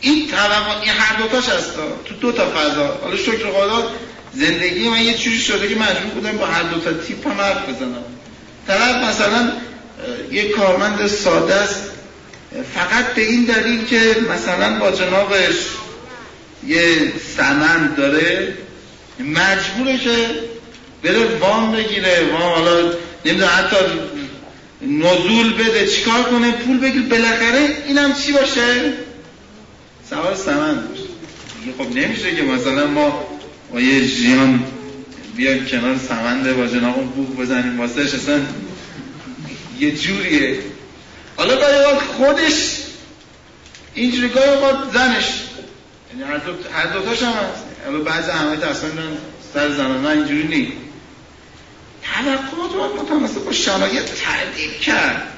[0.00, 1.74] این توقع این هر دوتاش هست.
[2.04, 2.98] تو دو تا فضا.
[3.02, 3.90] حالا شکر خدا
[4.34, 7.68] زندگی من یه چیزی شده که مجبور بودم با هر دو تا تیپ هم حرف
[7.68, 8.04] بزنم.
[8.66, 9.52] طرف مثلا
[10.32, 11.84] یه کارمند ساده است.
[12.74, 15.56] فقط به این دلیل که مثلا با جنابش
[16.66, 18.54] یه سمند داره
[19.20, 20.16] مجبوره که
[21.02, 22.26] بره وام بگیره.
[22.32, 22.92] وام حالا
[23.24, 23.76] نمی‌دونم حتی
[24.82, 28.92] نزول بده چیکار کنه پول بگیر بالاخره اینم چی باشه؟
[30.10, 31.02] سوار سمند باشه.
[31.78, 33.37] خب نمیشه که مثلا ما
[33.72, 34.64] با یه ژیان
[35.36, 37.80] بیا کنار سمنده با جناب بوخ بزنیم.
[37.80, 38.40] واسه اصلا
[39.78, 40.58] یه جوریه.
[41.36, 42.76] حالا گاهی خودش
[43.94, 45.24] اینجوری گاهی اوقات زنش.
[46.10, 47.64] یعنی هر دو هر دوتاش هم هست.
[47.84, 48.74] حالا بعضی همه دارن.
[49.54, 50.72] سر زنان اینجوری نیست.
[52.02, 55.37] توقعات باید متناسب با شرایط تعدیل کرد.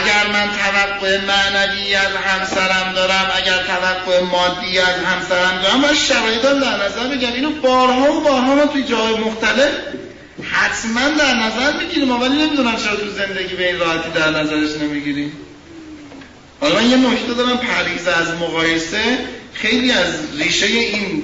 [0.00, 6.42] اگر من توقع معنوی از همسرم دارم اگر توقع مادی از همسرم دارم باید شرایط
[6.42, 9.70] در نظر بگم اینو بارها و بارها ما توی جای مختلف
[10.52, 12.22] حتما در نظر می‌گیریم.
[12.22, 15.32] ولی نمی‌دونم چرا تو زندگی به این راحتی در نظرش نمی‌گیریم.
[16.60, 19.18] حالا من یه نکته دارم پریز از مقایسه.
[19.54, 21.22] خیلی از ریشه این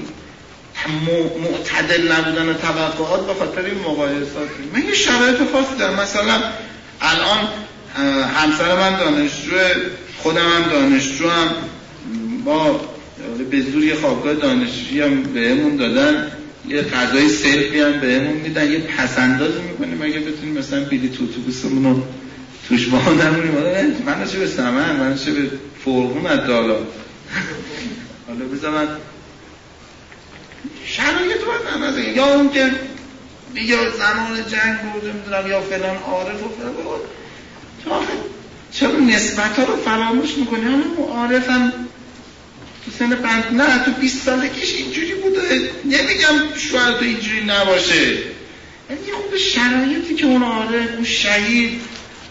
[1.43, 5.95] معتدل نبودن توقعات به خاطر این مقایسات من یه شرایط خاصی دارم.
[5.95, 6.43] مثلا
[7.01, 7.49] الان
[8.35, 9.57] همسر من دانشجو
[10.17, 11.49] خودم هم دانشجو هم.
[12.45, 12.81] با
[13.51, 16.33] به زور یه خوابگاه دانشجویی هم بهمون دادن.
[16.69, 18.73] یه غذای سلفی هم بهمون میدن.
[18.73, 20.03] یه پسندازی می‌کنیم.
[20.03, 22.03] اگه بتونیم مثلا بیلی تو اتوبوسمون رو
[22.69, 23.53] توش با نمونیم.
[24.07, 25.51] من چه به سمن؟ من چه به
[25.85, 26.77] فرغون از دالا
[28.29, 28.89] حالا بذار من
[30.87, 32.71] شرایط باید یا اون که
[33.55, 36.75] یا زمان جنگ بوده می‌دونم یا فلان عارف و فلان
[38.73, 41.73] چرا نسبت ها رو فراموش می‌کنی؟ همه معارفم
[42.85, 45.71] تو سن پنج نه تو 20 سالگیش اینجوری بوده.
[45.85, 48.13] نمیگم شوهر تو اینجوری نباشه.
[48.91, 51.81] یعنی خود شرایطی که اون عارف اون شهید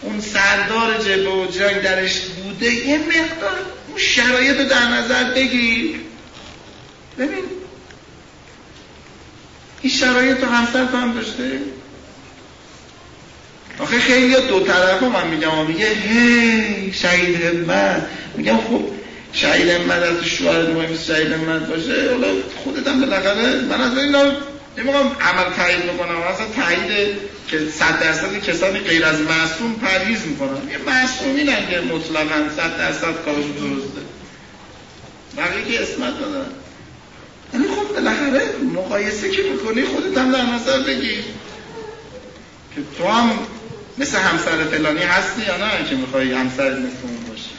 [0.02, 6.00] اون سردار جبه و جنگ درش بوده یه مقدار اون شرایط رو در نظر بگیر.
[7.18, 7.44] ببین
[9.82, 11.60] این شرایط رو همسر تو هم داشته؟
[13.78, 18.06] آخه خیلی دو طرف من میگم میگه هی شهید همت.
[18.36, 18.82] میگم خب
[19.32, 22.10] شهید همت از شوهر مهم شهید همت باشه.
[22.10, 22.28] حالا
[22.64, 24.16] خودت هم بالاخره من از این
[24.78, 27.08] نمی‌خوام عمل تایید می‌کنم اصلا تایید
[27.48, 30.70] که صد درصد کسانی غیر از معصوم پریز می‌کنم.
[30.70, 34.00] یه معصومی نه که مطلقا صد درصد کارش درسته.
[35.36, 36.46] بقیه که اسمت دادن
[37.54, 38.42] یعنی خب بالاخره
[38.74, 41.16] مقایسه که می‌کنی خودت هم در نظر بگی
[42.74, 43.30] که تو هم
[43.98, 47.50] مثل همسر فلانی هستی یا نه که می‌خوای همسر مثل اون باشی؟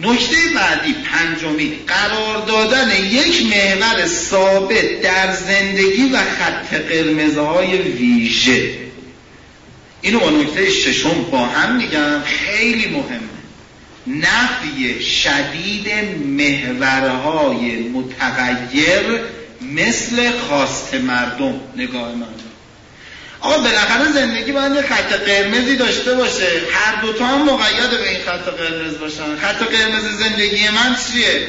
[0.00, 8.70] نکته بعدی پنجمی قرار دادن یک محور ثابت در زندگی و خط قرمزهای ویژه.
[10.02, 13.32] اینو با نکته ششم با هم میگم خیلی مهمه.
[14.06, 15.88] نفی شدید
[16.26, 19.20] محورهای متغیر
[19.60, 21.60] مثل خواست مردم.
[21.76, 22.51] نگاه مردم
[23.42, 26.48] آقا بالاخره زندگی باید یه خط قرمزی داشته باشه.
[26.72, 29.36] هر دوتا هم مقید به این خط قرمز باشن.
[29.36, 31.48] خط قرمز زندگی من چیه؟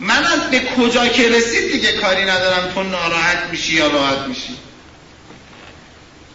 [0.00, 2.72] من از به کجا که رسید دیگه کاری ندارم.
[2.74, 4.56] تو ناراحت میشی یا راحت میشی؟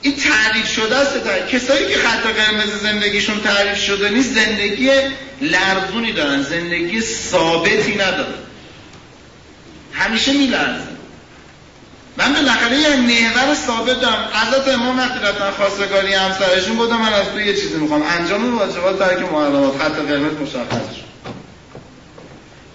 [0.02, 1.14] این تعریف شده است.
[1.52, 4.92] کسایی که خط قرمز زندگیشون تعریف شده نیست زندگی
[5.42, 6.44] لرزونی دارن.
[6.44, 8.34] زندگی ثابتی ندارن.
[9.94, 10.97] همیشه میلرزن
[12.18, 14.30] من بالاخره یه محور ثابت دارم.
[14.34, 18.04] حضرت امام وقتی رفتن خواستگاری همسرشون بودم من از تو یه چیزی می‌خوام.
[18.04, 19.78] انجام واجبات ترک محرمات.
[19.82, 21.08] خط قرمز مشخص شد.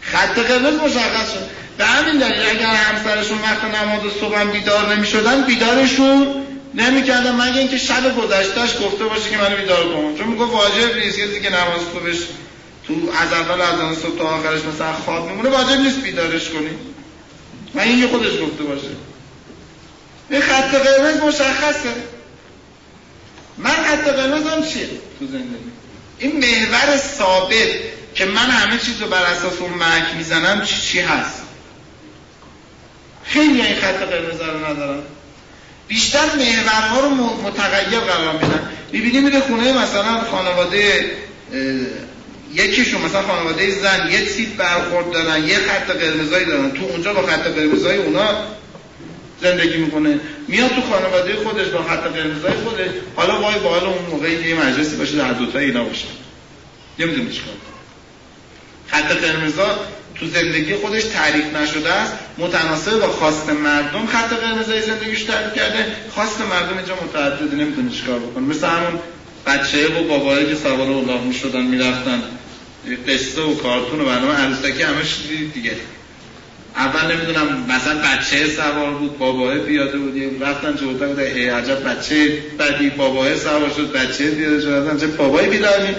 [0.00, 1.62] خط قرمز مشخص شد.
[1.78, 6.26] به همین دلیل اگر همسرشون وقت نماز صبح بیدار نمی‌شدن بیدارشون
[6.74, 10.14] نمی‌کردم مگه اینکه شب گذشتهش گفته باشه که منو بیدار کن.
[10.18, 11.18] چون میگه واجب نیست.
[11.18, 12.18] کسی که نماز صبحش
[12.86, 16.70] تو از اول از آن صبح تا آخرش مثلا خواب میمونه واجب نیست بیدارش کنی.
[17.74, 18.88] من این خودش گفته باشه.
[20.30, 21.94] این خط قرمز مشخصه.
[23.58, 24.86] من خط قرمزم چیه؟
[25.18, 25.72] تو زندگی.
[26.18, 27.68] این محور ثابت
[28.14, 31.42] که من همه چیز رو بر اساس اون مک می‌زنم چی, چی هست؟
[33.24, 35.02] خیلی این خط قرمز رو ندارم.
[35.88, 36.26] بیشتر
[36.66, 37.10] محورها رو
[37.42, 41.10] متغیر قرار میدن می‌بینی میره خونه مثلا خانواده
[42.54, 46.70] یکیشون مثلا خانواده زن یه تیپ برخورد دارن یه خط قرمزایی دارن.
[46.70, 48.34] تو اونجا با خط قرمزای اونا
[49.42, 50.20] زندگی می‌کنه.
[50.48, 52.88] میاد تو خانواده خودش با خط قرمزای خودش.
[53.16, 56.04] حالا وای با حال اون موقعی یه مجلسی باشه در دوتا اینا باشه.
[56.98, 57.54] نمی‌دونی چیکار
[58.88, 59.78] خط قرمزا
[60.14, 62.12] تو زندگی خودش تعریف نشده است.
[62.38, 65.86] متناسب با خواست مردم خط قرمزای زندگیش تعریف کرده.
[66.10, 69.00] خواست مردم اینجا متعدد نمی‌تونه چیکار بکنه مثل همون
[69.46, 72.22] بچه و بابایی که سوار الله می‌شدن می‌رفتن.
[73.08, 75.16] قصه و کارتون و برنامه عروسکی همش
[75.54, 75.76] دیگه.
[76.76, 82.38] اول نمی‌دونم مثلا بچه سوار بود باباه پیاده بود رفتن جلوتر بود ای عجب بچه
[82.58, 85.94] بعدی باباه سوار شد بچه پیاده شد چه بابای بیدارمی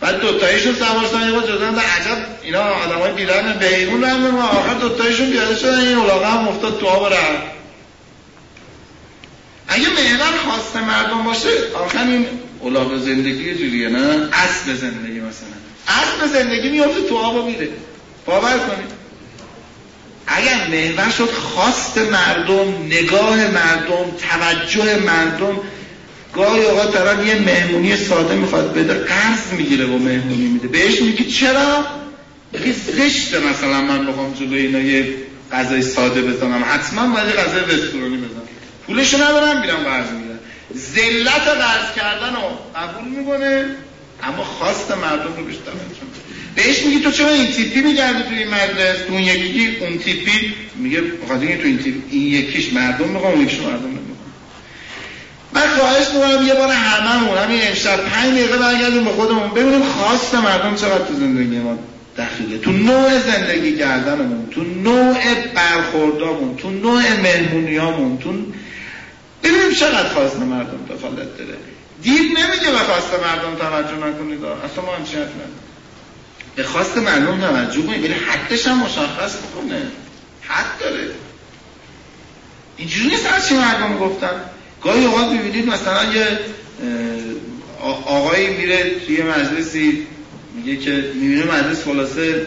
[0.00, 4.74] بعد دوتاییشون سوار شدن یه جدن عجب اینا آدمای بیدارن به ایمون رفتن و آخر
[4.74, 7.54] دوتاییشون پیاده شدن این اولاغه هم افتاد تو آب رفت
[9.68, 12.26] اگه محور خواست مردم باشه آخر این
[12.60, 15.48] اولاغ زندگی جوریه نه؟ اصل زندگی مثلا.
[15.88, 17.68] اصل زندگی میفته تو آب میره
[18.26, 19.03] باور کنید.
[20.26, 25.60] اگر محور شد خواست مردم نگاه مردم توجه مردم
[26.34, 30.68] گاهی اوقات طرف یه مهمونی ساده می‌خواد بده قرض می‌گیره و مهمونی میده.
[30.68, 31.84] بهش میگه چرا؟
[32.52, 35.14] یه زشته مثلا من بخوام جلوی اینا یه
[35.52, 36.64] غذای ساده بزنم.
[36.68, 38.48] حتما باید غذای رستورانی بزنم.
[38.86, 40.38] پولشو ندارم میرم قرض می‌گیرم.
[40.94, 43.64] ذلت قرض کردن رو قبول می‌کنه
[44.22, 45.70] اما خواست مردم رو بیشتر
[46.56, 50.54] بهش میگی تو چرا این تیپی میگردی توی این مدرس تو اون یکی اون تیپی
[50.74, 54.04] میگه بخاطر تو این تیپ این یکیش مردم می‌خوام اون یکیش مردم نمی‌خوام
[55.52, 60.34] من خواهش می‌کنم یه بار هممون همین امشب پنج دقیقه برگردیم به خودمون ببینیم خواست
[60.34, 61.78] مردم چقدر تو زندگی ما
[62.18, 65.14] دخیله تو نوع زندگی کردنمون تو نوع
[65.54, 68.32] برخوردامون تو نوع مهمونیامون تو
[69.42, 71.56] ببینیم چقدر خواست مردم دخالت داره.
[72.02, 74.44] دید نمیگه به خواست مردم توجه نکنید.
[74.44, 75.16] اصلا ما هم چی
[76.56, 79.82] به خواست مردم توجه کنید ولی حدش هم مشخص بکنه
[80.42, 81.08] حد داره.
[82.76, 84.40] اینجوری نیست هرچی مردم گفتن.
[84.82, 86.38] گاهی اوقات ببینید مثلا یه
[88.06, 90.06] آقایی میره توی مجلسی
[90.54, 92.46] میگه که می‌بینه مجلس خلاصه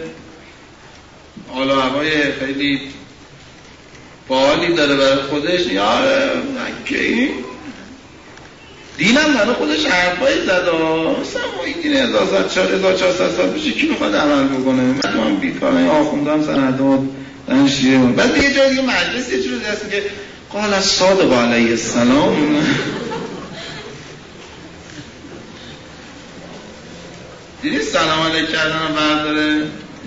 [1.49, 2.81] حالا هوای خیلی
[4.27, 5.65] باحالی داره برای خودش.
[5.65, 7.29] یاره مکه این
[8.97, 10.61] دینم برای خودش حرفایی زد
[11.21, 15.87] مثلا ما این دین 1400 سال پیش کی می‌خواد عمل بکنه؟ من هم بیکار این
[15.87, 16.99] آخونده هم سندات
[17.47, 20.03] دن شیره بعد یه جایی دیگه مجلس یه چیزی دست میگه
[20.49, 22.35] قال از صادق علیه السلام.
[27.61, 29.55] دیدی سلام علیک کردن هم برداره؟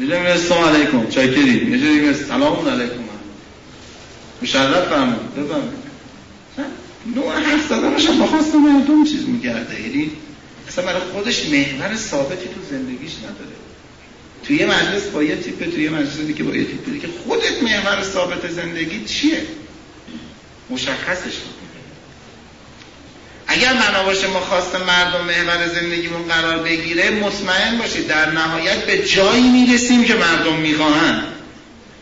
[0.01, 1.07] یه جایی میگه سلام علیکم.
[1.11, 2.95] چاکری یه جایی میگه سلام علیکم.
[4.43, 5.35] مشرف فرمود.
[5.35, 5.80] بفرمایید.
[7.17, 9.81] نوع حرف زدنش هم بخواست مردم چیز میگرده.
[9.81, 10.11] یعنی
[10.69, 13.57] اصلا برای خودش محور ثابتی تو زندگیش نداره.
[14.45, 17.09] توی یه مجلس با یه تیپه توی یه مجلس دیگه با یه تیپه دیگه.
[17.25, 19.43] خودت محور ثابت زندگی چیه؟
[20.71, 21.61] مشخصش کن
[23.47, 23.73] اگر
[24.33, 30.15] ما خواست مردم محور زندگیمون قرار بگیره مطمئن باشید در نهایت به جایی می‌رسیم که
[30.15, 31.23] مردم می‌خواهند.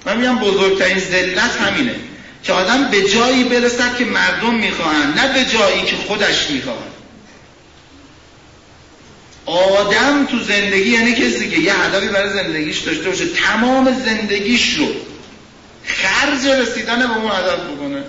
[0.06, 1.94] من میگم بزرگترین ذلت همینه.
[2.42, 6.98] که آدم به جایی برسد که مردم می‌خواهند نه به جایی که خودش می‌خواهد.
[9.46, 14.86] آدم تو زندگی یعنی کسی که یه هدفی برای زندگیش داشته باشه تمام زندگیش رو
[15.84, 18.02] خرج رسیدن به اون هدف بکنه.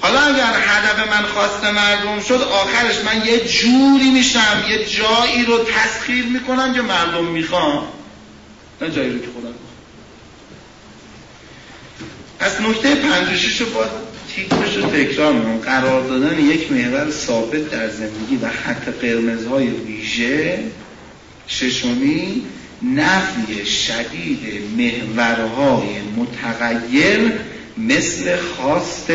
[0.00, 5.64] حالا اگر هدف من خواست مردم شد آخرش من یه جوری میشم یه جایی رو
[5.64, 7.84] تسخیر می‌کنم که مردم می‌خوام
[8.80, 9.54] نه جایی رو که خودم.
[12.42, 13.84] پس نکته 56 رو با
[14.34, 15.58] تیترش رو تکرار می‌کنم.
[15.58, 20.58] قرار دادن یک محور ثابت در زندگی و خط قرمزهای ویژه
[21.48, 22.42] ششمی
[22.82, 24.62] نفی شدید
[25.16, 25.86] محورهای
[26.16, 27.32] متغیر
[27.78, 29.10] مثل خواست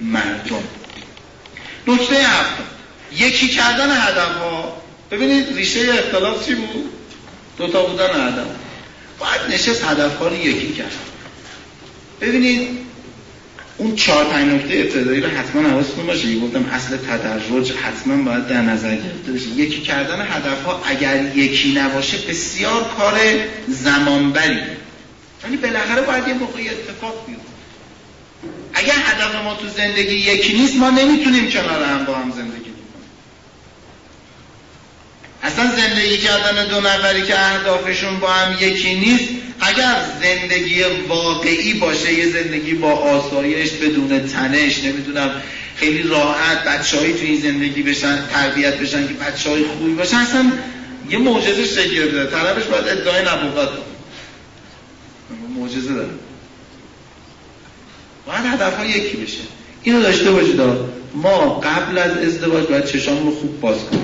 [0.00, 0.64] مردم.
[1.86, 2.64] نکته هفتم
[3.16, 6.90] یکی کردن هدف ها ببینید ریشه اختلاف چی بود؟
[7.58, 8.46] دوتا بودن هدف.
[9.18, 10.92] باید نشست هدف ها رو یکی کرد.
[12.20, 12.68] ببینید
[13.76, 16.38] اون چهار پنج نکته ابتدایی رو حتما حواستون باشه.
[16.38, 19.48] گفتم اصل تدرج حتما باید در نظر گرفته بشه.
[19.48, 23.20] یکی کردن هدف ها اگر یکی نباشه بسیار کار
[23.68, 24.60] زمانبری.
[25.44, 27.44] ولی بالاخره باید یه موقعی اتفاق بیفته.
[28.74, 32.69] اگر هدف ما تو زندگی یکی نیست ما نمی‌تونیم کنار هم با هم زندگی
[35.42, 39.24] اصلا زندگی کردن دو نفری که اهدافشون با هم یکی نیست
[39.60, 45.30] اگر زندگی واقعی باشه یه زندگی با آسایش بدون تنش نمی‌دونم
[45.76, 50.52] خیلی راحت بچههایی تو این زندگی بشن تربیت بشن که بچه های خوبی باشن اصلا
[51.10, 53.68] یه معجزه شکل بده طرفش باید ادعای نبوت
[55.56, 56.08] معجزه داره.
[58.26, 59.38] باید هدف یکی بشه.
[59.82, 60.60] اینو داشته باشید
[61.14, 63.99] ما قبل از ازدواج باید چشام رو خوب باز کنیم.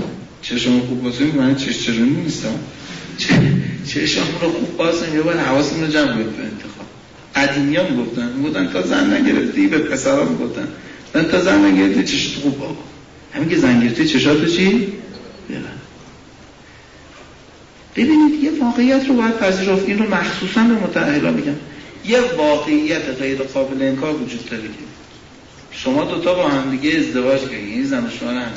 [0.48, 2.58] چشام رو خوب باز کنیم من چش چرونی نیستم؟
[3.86, 6.86] چشام رو خوب باز کنیم باید حواسم رو جمع کنیم به انتخاب.
[7.36, 10.68] قدیمی ها می‌گفتن می‌گفتن تا زن نگرفتی به پسرها می‌گفتن
[11.14, 12.70] من تا زن نگرفتی چشت خوب باز
[13.32, 14.92] همین که زن گرفتی چشاتو چی؟
[17.96, 19.88] ببینید یه واقعیت رو باید پذیرفت.
[19.88, 21.52] این رو مخصوصا به متأهلا میگم.
[22.04, 24.62] یه واقعیت غیر قابل انکار وجود داره
[25.70, 28.48] شما دوتا با هم دیگه ازدواج کردید این زن و شوهر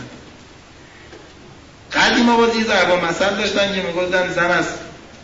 [1.93, 4.65] قدیم آباد یه ضربا مثل داشتن که می‌گفتن زن از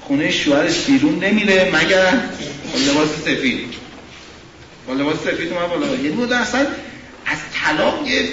[0.02, 2.12] خونه شوهرش بیرون نمیره مگر؟
[2.74, 3.74] با لباس سفید.
[4.88, 5.88] با لباس سفید اومد بالا.
[5.88, 6.60] یعنی بود اصلا
[7.26, 8.30] از طلاق یه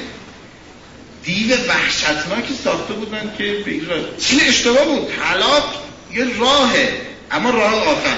[1.25, 5.09] دیو وحشتناکی ساخته بودن که به این اشتباه بود.
[5.09, 5.75] طلاق
[6.13, 6.89] یه راهه
[7.31, 8.17] اما راه آخر.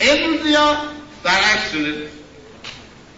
[0.00, 0.76] امروز یا
[1.22, 1.94] برعکس شده.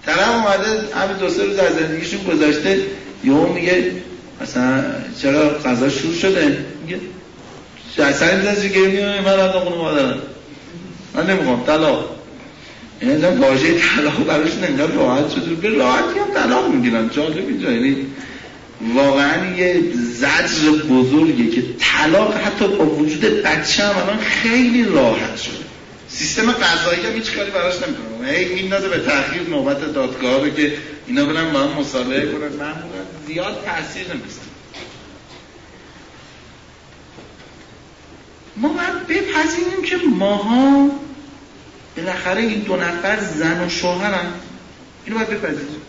[0.07, 2.83] طرف اومده همین دو سه روز از زندگیشون گذاشته
[3.25, 3.93] یهو میگه
[4.41, 4.85] مثلا
[5.23, 7.01] چرا غذا شور شده؟ میگه
[7.97, 10.19] سر می‌زنه گیر میگه من رفتم خونه مادرم
[11.15, 12.17] من نمی‌خوام طلاق.
[13.03, 15.55] یعنی از واژه طلاق براش نمی‌دونم راحت شده.
[15.55, 17.97] به راحتی هم طلاق می‌گیرن جالب اینجا یعنی
[18.95, 25.66] واقعا یه زجر بزرگه که طلاق حتی با وجود بچه هم الان خیلی راحت شده.
[26.19, 28.29] سیستم قضایی هم هیچ کاری براش نمی‌کنه.
[28.29, 32.49] هی میندازه به تاخیر نوبت دادگاه رو که اینا برن با هم مصالحه کنن.
[32.49, 34.45] معمولا زیاد تاثیر نمی‌زنه
[38.57, 40.91] ما باید بپذیریم که ماها
[41.97, 44.27] بالاخره این دو نفر زن و شوهرن.
[45.05, 45.83] اینو باید بپذیریم.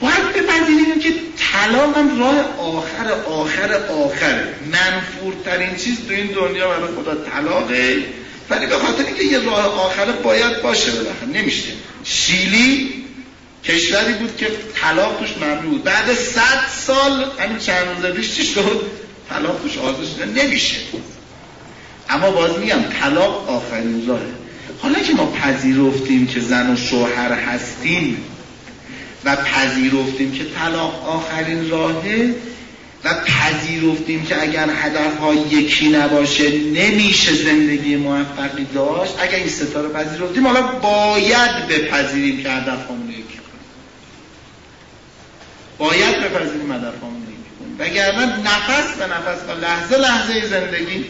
[0.00, 6.94] باید بپذیریم که طلاق هم راه آخر آخر آخر منفورترین چیز تو این دنیا برای
[6.94, 8.04] خدا طلاقه.
[8.50, 11.72] ولی به خاطر اینکه یه راه آخره باید باشه بالاخره نمیشه.
[12.04, 12.92] شیلی
[13.64, 15.84] کشوری بود که طلاق توش ممنوع بود.
[15.84, 18.80] بعد صد سال همین چند روز پیش چی شد؟
[19.30, 20.76] طلاق توش آزاد شده نمیشه.
[22.08, 24.20] اما باز میگم طلاق آخرین راهه.
[24.82, 28.24] حالا که ما پذیرفتیم که زن و شوهر هستیم
[29.24, 32.34] و پذیرفتیم که طلاق آخرین راهه
[33.06, 39.14] و پذیرفتیم که اگر هدف ها یکی نباشه نمیشه زندگی موفقی داشت.
[39.18, 43.66] اگر این ستاره پذیرفتیم حالا باید بپذیریم که هدف همون یکی کنیم.
[45.78, 47.76] باید بپذیریم هدف همون یکی کنیم.
[47.78, 51.04] وگرنه نفس به نفس و لحظه لحظه زندگی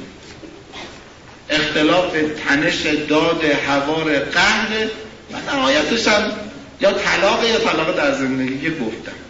[1.50, 2.16] اختلاف
[2.46, 4.68] تنش داد هوار قهر
[5.32, 6.32] و نهایتش هم
[6.80, 9.25] یا طلاق یا طلاق در زندگی گفتم.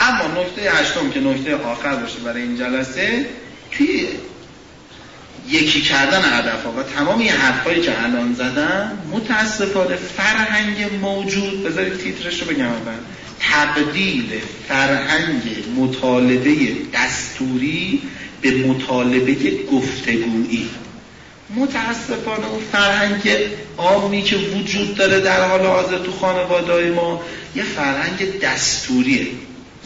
[0.00, 3.26] اما نکته هشتم که نکته آخر باشه برای این جلسه
[3.70, 4.08] توی
[5.48, 12.42] یکی کردن هدف و تمام این حرفایی که الان زدم متاسفانه فرهنگ موجود بذارید تیترش
[12.42, 12.92] رو بگم اول
[13.40, 14.30] تبدیل
[14.68, 15.42] فرهنگ
[15.76, 16.56] مطالبه
[16.94, 18.02] دستوری
[18.40, 19.34] به مطالبه
[19.72, 20.68] گفتگویی.
[21.56, 23.30] متاسفانه اون فرهنگ
[23.78, 27.22] عامی که وجود داره در حال حاضر تو خانواده ما
[27.56, 29.26] یه فرهنگ دستوریه.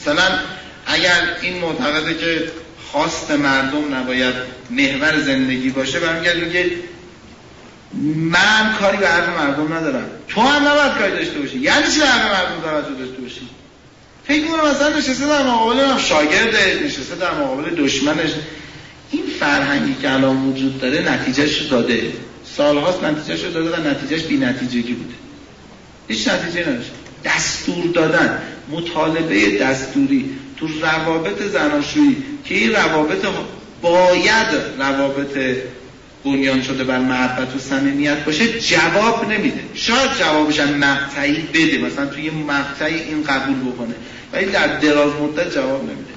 [0.05, 0.39] مثلا
[0.87, 2.51] اگر این معتقده که
[2.93, 4.35] خواست مردم نباید
[4.71, 6.71] محور زندگی باشه برمیگرد که
[8.17, 10.07] من کاری به حرف مردم ندارم.
[10.29, 11.59] تو هم نباید کاری داشته باشی.
[11.59, 13.49] یعنی چی حرف مردم توجه داشته باشی؟
[14.29, 18.31] فکر کنم مثلا نشسته در مقابل هم شاگرده نشسته در مقابل دشمنش.
[19.11, 22.13] این فرهنگی که الان وجود داره نتیجهش داده.
[22.57, 25.15] سالهاست نتیجهش داده و نتیجهش بی نتیجگی بوده.
[26.09, 26.91] هیچ نتیجه نداشت
[27.25, 28.43] دستور دادن.
[28.71, 33.27] مطالبه دستوری تو روابط زناشویی که این روابط
[33.83, 34.47] باید
[34.79, 35.39] روابط
[36.25, 39.61] بنیان شده بر محبت و صمیمیت باشه جواب نمیده.
[39.75, 43.95] شاید جوابش هم مقطعی بده مثلا توی مقطعی این قبول بکنه
[44.33, 46.15] ولی در دراز مدت جواب نمیده.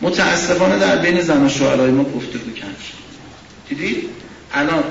[0.00, 3.04] متاسفانه در بین زن و شوهرای ما گفتگو کم شد.
[3.68, 4.10] دیدید
[4.52, 4.84] الان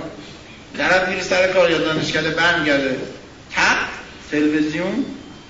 [0.77, 2.97] طرف میره سر کار یا دانشکده برمیگرده.
[3.51, 3.77] تق
[4.31, 5.05] تلویزیون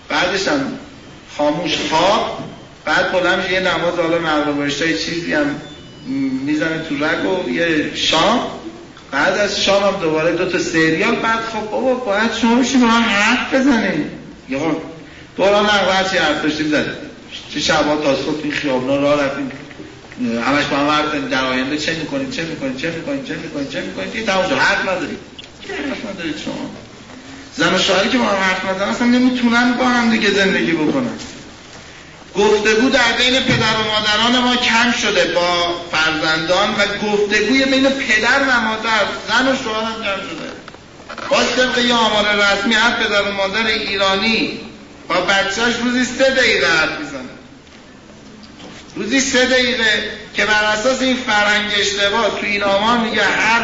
[0.10, 0.80] بعدش هم
[1.38, 2.44] خاموش خواب
[2.86, 5.56] بعد بلند یه نماز حالا مغرب چیزی هم
[6.46, 8.40] می‌زنه تو رگ و یه شام.
[9.12, 12.88] بعد از شام هم دوباره دو تا سریال بعد خب بابا باید شما بشید با
[12.88, 14.10] هم حرف بزنیم
[14.50, 14.60] یا
[15.38, 16.94] دوران نقل چی حرف داشتیم زدیم.
[17.54, 19.52] چه شبا تا صبح این خیابنا راه رفتیم.
[20.46, 23.82] همش با هم حرف در آینده چه می‌کنیم چه می‌کنیم چه می‌کنیم چه می‌کنیم چه
[23.82, 24.26] می‌کنیم.
[24.26, 24.56] تمام شد.
[24.56, 25.18] حرف نداریم.
[25.70, 26.70] حرف ندارید شما.
[27.58, 31.20] زن و شوهری که با هم حرف نزنن اصلا نمی‌تونن با هم دیگه زندگی بکنن.
[32.36, 38.40] گفتگو در بین پدر و مادران ما کم شده با فرزندان و گفتگوی بین پدر
[38.40, 40.50] و مادر زن و شوهر هم کم شده.
[41.30, 44.60] با طبق یه آمار رسمی هر پدر و مادر ایرانی
[45.08, 47.30] با بچهش روزی سه دقیقه حرف می‌زنه.
[48.96, 53.62] روزی سه دقیقه که بر اساس این فرهنگ اشتباه تو این آمار میگه هر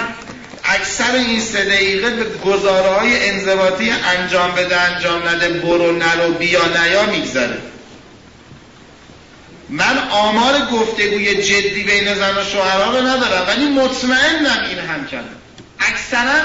[0.70, 6.62] اکثر این سه دقیقه به گزاره های انضباطی انجام بده انجام نده برو نرو بیا
[6.66, 7.58] نیا میگذره.
[9.70, 15.36] من آمار گفتگوی جدی بین زن و شوهرها رو ندارم ولی مطمئنم این هم کردم.
[15.80, 16.40] اکثرا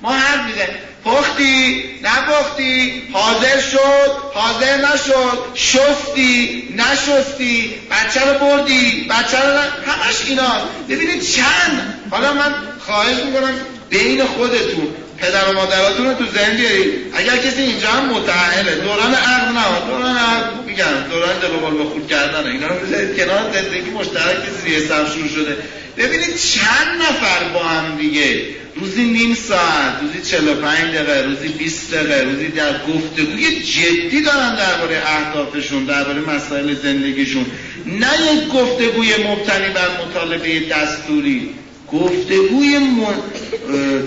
[0.00, 9.38] ما حرف میده پختی نپختی حاضر شد حاضر نشد شستی نشستی بچه رو بردی بچه
[9.38, 10.68] رو همش اینا.
[10.88, 12.54] ببینید چند حالا من
[12.86, 13.54] خواهش می‌کنم
[13.90, 14.94] بین خودتون.
[15.20, 19.86] پدر و مادراتون رو تو ذهن بیارید اگر کسی اینجا هم متعهله دوران عقل نه
[19.86, 21.48] دوران عقل میگم دوران دل
[21.78, 25.56] به خود کردن اینا رو بذارید کنار زندگی مشترک زیر سر شروع شده.
[25.96, 28.44] ببینید چند نفر با هم دیگه.
[28.76, 35.02] روزی نیم ساعت روزی 45 دقیقه روزی 20 دقیقه روزی در گفتگوی جدی دارن درباره
[35.06, 37.46] اهدافشون درباره مسائل زندگیشون.
[37.86, 41.54] نه یک گفتگوی مبتنی بر مطالبه دستوری.
[41.92, 42.78] گفتگوی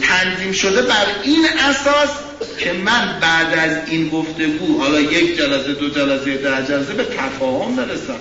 [0.01, 2.09] تنظیم شده بر این اساس
[2.59, 7.75] که من بعد از این گفتگو حالا یک جلسه دو جلسه ده جلسه به تفاهم
[7.75, 8.19] برسم.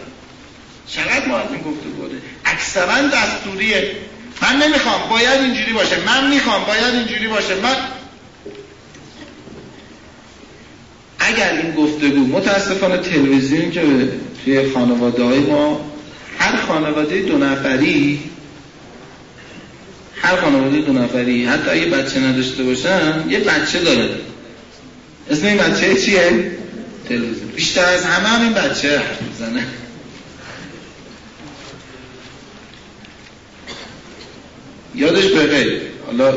[0.87, 3.91] چقدر ما از این گفتگو ده اکثرا دستوریه.
[4.43, 5.01] من نمی‌خوام.
[5.11, 5.97] باید اینجوری باشه.
[6.07, 6.65] من می‌خوام.
[6.65, 7.55] باید اینجوری باشه.
[7.55, 7.77] من
[11.19, 13.83] اگر این گفتگو متاسفانه تلویزیون که
[14.45, 15.91] توی خانواده های ما
[16.39, 18.21] هر خانواده دو نفری
[20.23, 24.09] هر خانواده دو نفری حتی اگه بچه نداشته باشن یه بچه داره.
[25.31, 26.53] اسم این بچه چیه؟
[27.09, 27.49] تلویزیون.
[27.57, 29.63] بیشتر از همه هم این بچه حرف می‌زنه.
[34.95, 36.35] یادش بخیر حالا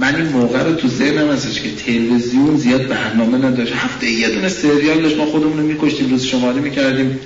[0.00, 3.72] من این موقع رو تو ذهنم هستش که تلویزیون زیاد برنامه نداشت.
[3.72, 7.20] هفته یه دونه سریال داشت ما خودمون رو میکشتیم روز شماره می‌کردیم.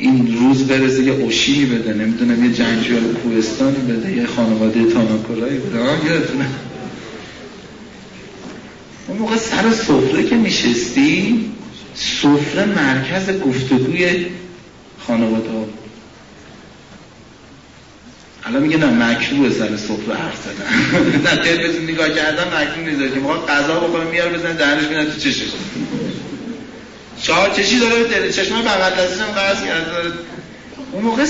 [0.00, 5.78] این روز برسه یه اوشی بده نمی‌دونم یه جنگجوی کوهستانی بده یه خانواده تاناکورایی بده.
[5.78, 6.46] آه یادتونه.
[9.06, 11.44] اون موقع سر سفره که میشستی
[11.94, 14.26] سفره مرکز گفتگوی
[15.06, 15.66] خانواده ها
[18.44, 21.00] الان میگه نه مکروه سر سفره حرف زدن.
[21.26, 25.20] نه تلویزیون نگاه کردن مکروه نیست که می‌خواد غذا بکنه میاره بزنه دهنش میاد تو
[25.20, 25.48] چشش
[27.22, 30.12] چهار چشی داره به چشم بغل دستش هم قرض کرده.
[30.92, 31.24] اون موقع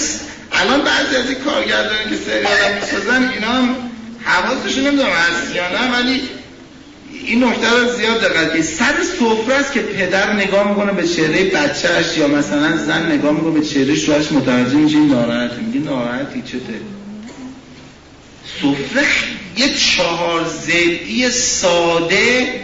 [0.52, 3.76] الان بعضی از این کارگردانی که سریال می‌سازن اینا هم
[4.24, 6.20] حواسشون نمی‌دونم هست یا نه ولی
[7.26, 11.44] این نکته رو زیاد دقت که سر سفره است که پدر نگاه می‌کنه به چهره
[11.44, 15.56] بچهش یا مثلا زن نگاه می‌کنه به چهره شوهرش متوجه میشه این ناراحته.
[15.56, 16.80] میگه ناراحتی چته؟
[18.60, 19.06] سفره
[19.56, 22.60] یه چهار زدی ساده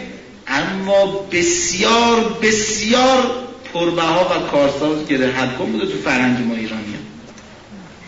[0.47, 6.95] اما بسیار بسیار پربها و کارساز گره حد بوده تو فرهنگ ما ایرانی.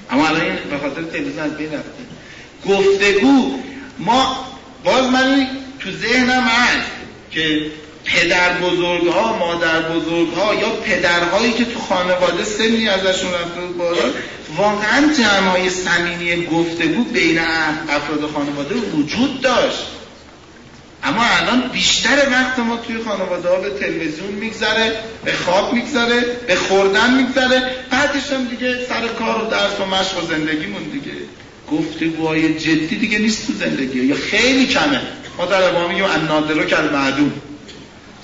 [0.10, 2.04] اما الان به خاطر تلویزیون بین رفته.
[2.68, 3.60] گفتگو.
[4.00, 4.46] ما
[4.84, 5.48] باز من
[5.80, 6.92] تو ذهنم هست
[7.32, 7.72] که
[8.06, 14.12] پدر بزرگ ها مادر بزرگ ها یا پدرهایی که تو خانواده سنی ازشون رفته بالا
[14.58, 17.40] واقعا جمع های سمینی گفتگو بین
[17.90, 19.99] افراد خانواده وجود داشت.
[21.04, 24.92] اما الان بیشتر وقت ما توی خانواده ها به تلویزیون میگذره
[25.26, 27.76] به خواب میگذره به خوردن میگذره.
[27.92, 31.12] بعدش هم دیگه سر کار و درس و مشق و زندگیمون دیگه.
[31.72, 34.00] گفتگوهای جدی دیگه نیست تو زندگی.
[34.00, 35.02] یا خیلی کمه.
[35.38, 37.32] ما در ابهام میگیم ان نادرو کل معدوم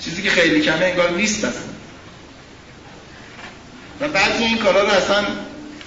[0.04, 1.60] چیزی که خیلی کمه انگار نیست اصلا.
[4.00, 5.24] و بعضی این کارا رو اصلا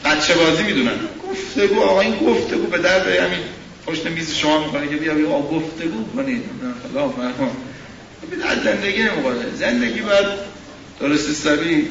[0.05, 0.99] بچه بازی می‌دونن.
[1.29, 3.39] گفتگو آقا این گفتگو به درد همین
[3.89, 6.43] پشت میز شما می‌کنه که بیا بیا گفتگو کنید.
[6.83, 7.51] خدا فرمان.
[8.49, 9.55] از زندگی نمی‌خوره.
[9.55, 10.25] زندگی باید
[10.99, 11.87] درست حسابی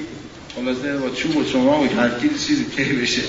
[0.54, 2.10] خلاصه با چوب و شما و هر
[2.46, 3.22] چیزی که بشه.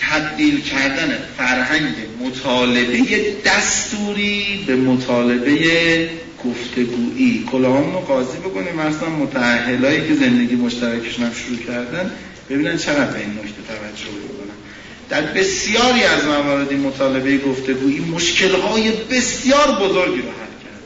[0.00, 6.10] تبدیل کردن فرهنگ مطالبه دستوری به مطالبه
[6.44, 7.44] گفتگویی.
[7.52, 8.74] کلاهامون رو قاضی بکنیم.
[8.74, 12.10] مثلا متعهلایی که زندگی مشترکشون هم شروع کردن
[12.50, 14.39] ببینن چقدر به این نکته توجه
[15.10, 20.82] در بسیاری از موارد مطالبه گفتگویی مشکلهای بسیار بزرگی رو حل کرد.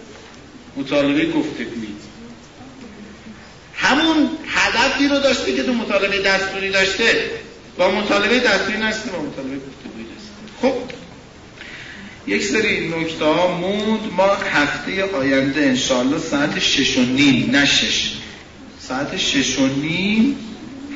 [0.76, 1.94] مطالبه گفتگویی.
[3.74, 7.30] همون هدفی رو داشته که تو مطالبه دستوری داشته.
[7.78, 10.06] با مطالبه دستوری نشده با مطالبه گفتگویی
[10.62, 10.74] خب
[12.26, 14.12] یک سری نکته ها موند.
[14.16, 18.12] ما هفته آینده انشالله ساعت شش و نیم نه شش.
[18.80, 20.36] ساعت شش و نیم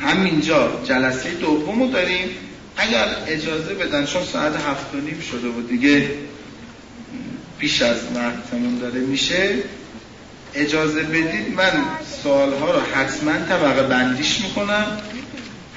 [0.01, 2.29] همینجا جلسه دوم رو داریم.
[2.79, 6.11] اگر اجازه بدن چون ساعت هفت و نیم شده و دیگه
[7.59, 9.55] بیش از وقتمون داره میشه.
[10.55, 11.73] اجازه بدید من
[12.23, 14.87] سوالها رو حتما طبقه بندیش می‌کنم.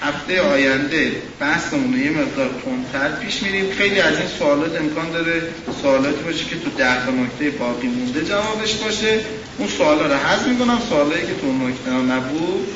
[0.02, 3.72] هفته آینده بحثمون یه مقدار تندتر پیش میریم.
[3.72, 5.42] خیلی از این سوالات امکان داره
[5.82, 9.20] سوالاتی باشه که تو ده تا نکته باقی مونده جوابش باشه.
[9.58, 10.80] اون سوالا رو حذف می‌کنم.
[10.90, 12.68] سوالایی که تو نکته نبود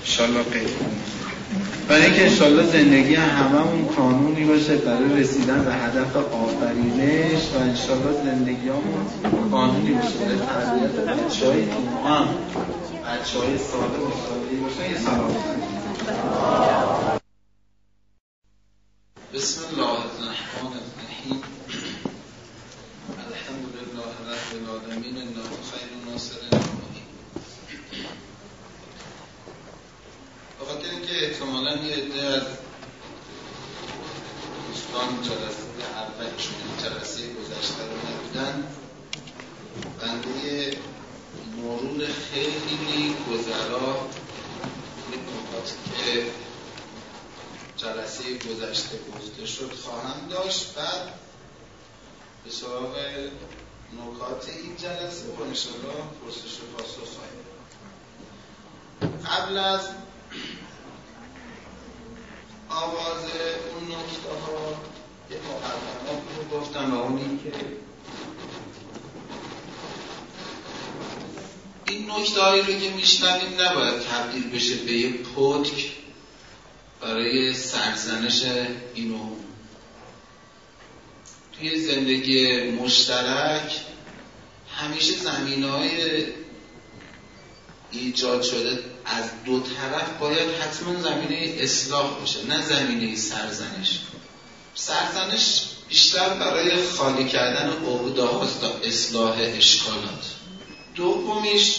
[0.00, 0.68] انشالله قید
[1.88, 8.68] برای اینکه انشالله زندگی هممون قانونی باشه برای رسیدن به هدف آفرینش و انشالله زندگی
[8.68, 10.18] همون قانونی باشه.
[10.18, 11.62] برای تربیت بچه های
[12.04, 12.28] هم
[13.04, 14.90] بچه های ساده باشه.
[14.90, 15.34] یه سلام.
[19.34, 21.42] بسم الله الرحمن الرحیم.
[23.28, 26.58] الحمد لله رب العالمین الله خیر ناصر
[30.68, 32.42] بخاطر اینکه احتمالا یه عده از
[34.68, 38.66] دوستان جلسه اولشون جلسه گذشته رو نبودن
[40.00, 40.76] بنده
[41.56, 44.08] مرور خیلی گذرا
[46.02, 46.26] که
[47.76, 51.12] جلسه گذشته گفته شد خواهم داشت بعد
[52.44, 52.96] به سراغ
[53.92, 57.38] نکات این جلسه و انشاءالله پرسش و پاسخ خواهیم
[59.26, 59.80] قبل از
[62.70, 63.24] آغاز
[63.74, 64.76] اون نکته ها
[65.30, 67.52] یه مقدمات رو گفتم و اونی که
[71.88, 75.92] این نکته هایی رو که میشنویم نباید تبدیل بشه به یه پتک
[77.00, 78.44] برای سرزنش
[78.94, 79.36] اینو
[81.58, 83.72] توی زندگی مشترک
[84.76, 86.26] همیشه زمین های
[87.90, 93.98] ایجاد شده از دو طرف باید حتما زمینه اصلاح باشه نه زمینه سرزنش.
[94.74, 100.34] سرزنش بیشتر برای خالی کردن عقده هاست تا اصلاح اشکالات.
[100.94, 101.78] دومیش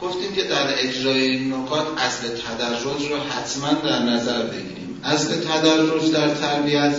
[0.00, 5.00] گفتیم که در اجرای نکات اصل تدرج رو حتما در نظر بگیریم.
[5.04, 6.96] اصل تدرج در تربیت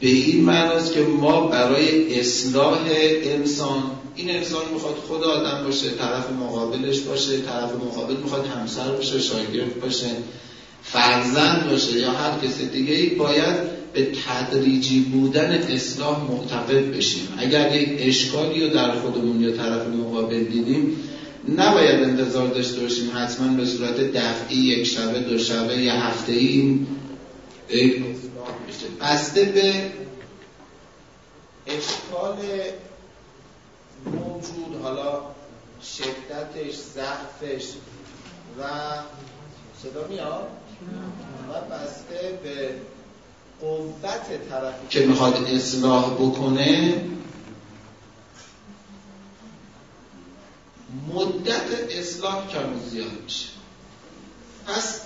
[0.00, 2.78] به این معناست که ما برای اصلاح
[3.22, 3.82] انسان
[4.16, 9.80] این انسان می‌خواد خود آدم باشه طرف مقابلش باشه طرف مقابل می‌خواد همسر باشه شاگرد
[9.80, 10.06] باشه
[10.82, 17.28] فرزند باشه یا هر کسی دیگه ای باید به تدریجی بودن اصلاح معتقد بشیم.
[17.38, 20.96] اگر یک اشکالی رو در خودمون یا طرف مقابل دیدیم
[21.56, 26.86] نباید انتظار داشته باشیم حتما به صورت دفعی یک شبه دو شبه یا هفته این
[29.00, 29.92] بسته به
[31.66, 32.36] اشکال
[34.04, 35.20] موجود حالا
[35.82, 37.64] شدتش ضعفش
[38.58, 38.62] و
[39.82, 40.48] صدا میاد؟
[41.50, 42.74] و بسته به
[43.60, 46.94] قوت طرفی که می‌خواد اصلاح بکنه.
[51.14, 53.48] مدت اصلاح کم زیاد میشه.
[54.66, 55.00] پس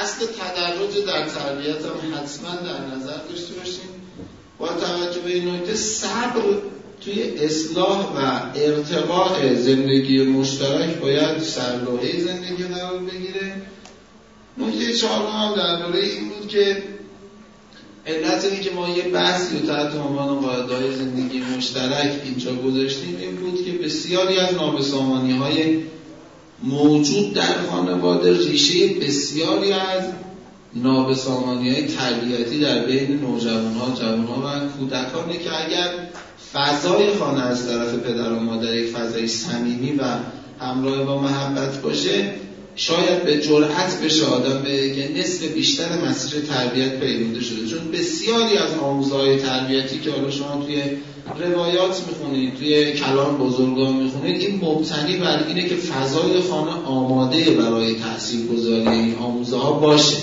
[0.00, 3.88] اصل تدرج در تربیت هم حتما در نظر داشته باشیم.
[4.58, 6.42] با توجه به این نکته صبر
[7.00, 13.56] توی اصلاح و ارتقاء زندگی مشترک باید سرلوحه زندگی قرار بگیره.
[14.58, 16.82] نکته چهارم هم درباره این بود که
[18.06, 23.16] علت اینه که ما یه بحثی رو تحت عنوان قاعده زندگی مشترک اینجا گذاشتیم.
[23.20, 25.78] این بود که بسیاری از نابسامانی های
[26.62, 30.04] موجود در خانواده ریشه بسیاری از
[30.74, 35.90] نابسامانی های تربیتی در بین نوجوان ها جوان و کودکانه که اگر
[36.52, 40.02] فضای خانه از طرف پدر و مادر یک فضای صمیمی و
[40.60, 42.34] همراه با محبت باشه
[42.76, 47.66] شاید به جرأت بشه آدم به نصف بیشتر مسیر تربیت پیموده شده.
[47.66, 50.82] چون بسیاری از آموزهای تربیتی که حالا شما توی
[51.38, 57.94] روایات می‌خونید توی کلام بزرگان می‌خونید این مبتنی بر اینه که فضای خانه آماده برای
[57.94, 60.16] تحصیل گذاری این آموزه باشه.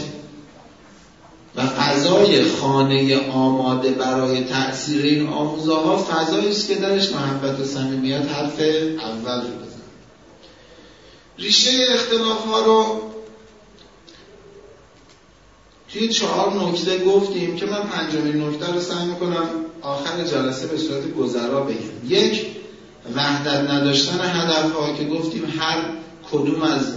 [1.56, 7.64] و فضای خانه آماده برای تأثیر این آموزه ها فضایی است که درش محبت و
[7.64, 8.60] صمیمیت حرف
[9.00, 9.71] اول رو
[11.42, 13.02] ریشه اختلاف ها رو
[15.94, 19.48] توی چهار نکته گفتیم که من پنجمین نکته رو سعی می‌کنم
[19.82, 22.10] آخر جلسه به صورت گذرا بگم.
[22.10, 22.46] یک
[23.16, 25.78] وحدت نداشتن هدف ها که گفتیم هر
[26.32, 26.94] کدوم از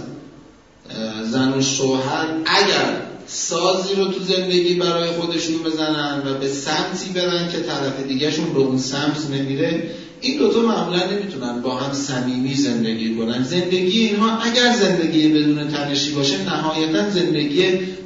[1.31, 7.49] زن و شوهر اگر سازی رو تو زندگی برای خودشون بزنن و به سمتی برن
[7.51, 9.91] که طرف دیگهشون به اون سمت نمیره
[10.25, 13.43] این دوتا معمولا نمی‌تونن با هم صمیمی زندگی کنن.
[13.43, 17.63] زندگی اینها اگر زندگی بدون تنشی باشه نهایتا زندگی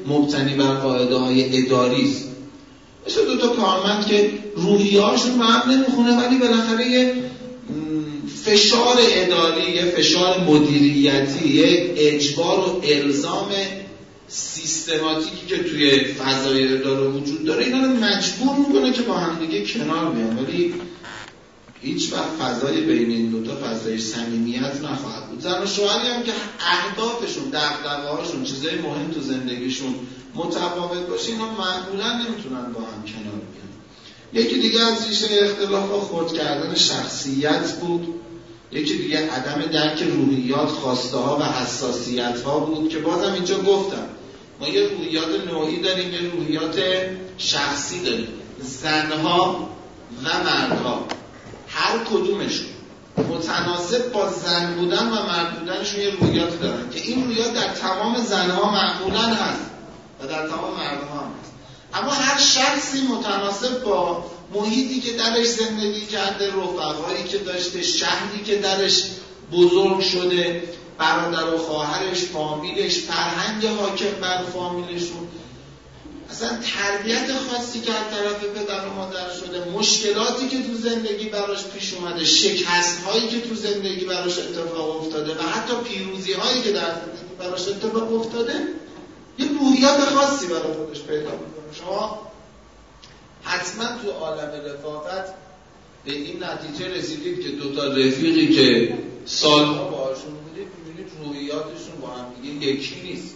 [0.08, 2.28] مبتنی بر قاعده های اداری است.
[3.08, 7.14] مثل دوتا کارمند که روحیهاشون به هم نمی‌خونه ولی بالاخره یه
[8.44, 13.52] فشار اداری یه فشار مدیریتی یه اجبار و الزام
[14.28, 20.12] سیستماتیکی که توی فضای اداره وجود داره اینا رو مجبور می‌کنه که با همدیگه کنار
[20.12, 20.38] بیان.
[20.38, 20.74] ولی
[21.81, 25.41] هیچ وقت فضای بین این دوتا فضای صمیمیت نخواهد بود.
[25.41, 29.95] زن و شوهری هم که اهدافشون دغدغه‌هاشون چیزای مهم تو زندگیشون
[30.35, 33.69] متفاوت باشه اینا معمولا نمی‌تونن با هم کنار بیان.
[34.34, 38.07] یکی دیگه از ریشه اختلاف خود کردن شخصیت بود.
[38.72, 44.07] یکی دیگه عدم درک روحیات خواسته ها و حساسیت ها بود که بازم اینجا گفتم.
[44.60, 46.80] ما یه روحیات نوعی داریم یه روحیات
[47.38, 48.27] شخصی داریم.
[48.61, 49.69] زنها
[50.26, 51.07] و مردها.
[51.80, 52.68] هر کدومشون
[53.18, 58.18] متناسب با زن بودن و مرد بودنشون یه روحیات دارن که این روحیات در تمام
[58.18, 59.61] زنها معمولا هست
[60.19, 61.51] و در تمام مردها هم هست.
[61.93, 68.56] اما هر شخصی متناسب با محیطی که درش زندگی کرده رفقایی که داشته شهری که
[68.56, 69.03] درش
[69.51, 70.64] بزرگ شده
[70.97, 75.27] برادر و خواهرش فامیلش فرهنگ حاکم بر فامیلشون
[76.31, 81.65] اصلا تربیت خاصی که از طرف پدر و مادر شده مشکلاتی که تو زندگی براش
[81.65, 86.72] پیش اومده شکست هایی که تو زندگی براش اتفاق افتاده و حتی پیروزی هایی که
[86.72, 88.53] در زندگی براش اتفاق افتاده
[89.38, 91.73] یه روحیات خاصی برای خودش پیدا می‌کنه.
[91.80, 92.31] شما
[93.43, 95.34] حتما تو عالم رفاقت
[96.06, 102.26] به این نتیجه رسیدید که دوتا رفیقی که سالها باشون بودید می‌بینید روحیاتشون با هم
[102.41, 103.35] دیگه یکی نیست.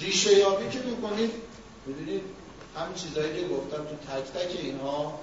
[0.00, 1.32] ریشه یابی که می‌کنید
[1.86, 2.22] می‌دونید
[2.76, 5.20] همین چیزهایی که گفتم تو تک تک اینها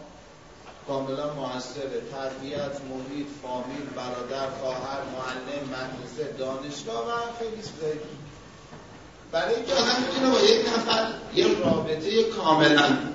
[0.87, 2.01] کاملا موثره.
[2.11, 7.99] تربیت محیط فامیل برادر خواهر معلم مدرسه دانشگاه و خیلی چیزایی.
[9.31, 13.14] برای اینکه آدم می‌تونه با یک نفر یه رابطه کاملا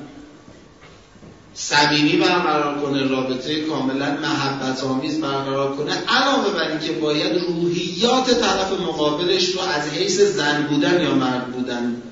[1.54, 8.72] صمیمی برقرار کنه رابطه کاملا محبت آمیز برقرار کنه علاوه بر اینکه باید روحیات طرف
[8.80, 12.02] مقابلش رو از حیث زن بودن یا مرد بودن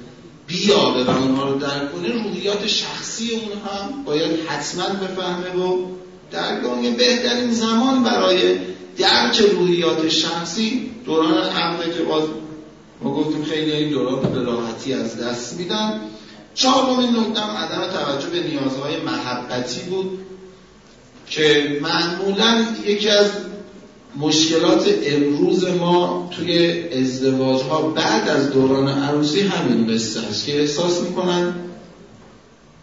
[0.46, 5.84] بیابه و اونها رو درک کنه روحیات شخصی اون هم باید حتما بفهمه و
[6.30, 6.90] درک کنه.
[6.90, 8.58] بهترین زمان برای
[8.98, 12.22] درک روحیات شخصی دوران عقله که باز
[13.02, 16.00] ما گفتیم خیلی این دوران به راحتی از دست میدن.
[16.58, 20.18] چهارمین نکته عدم توجه به نیازهای محبتی بود
[21.30, 23.30] که معمولا یکی از
[24.16, 31.00] مشکلات امروز ما توی ازدواج ها بعد از دوران عروسی همین قصه است که احساس
[31.00, 31.54] می‌کنن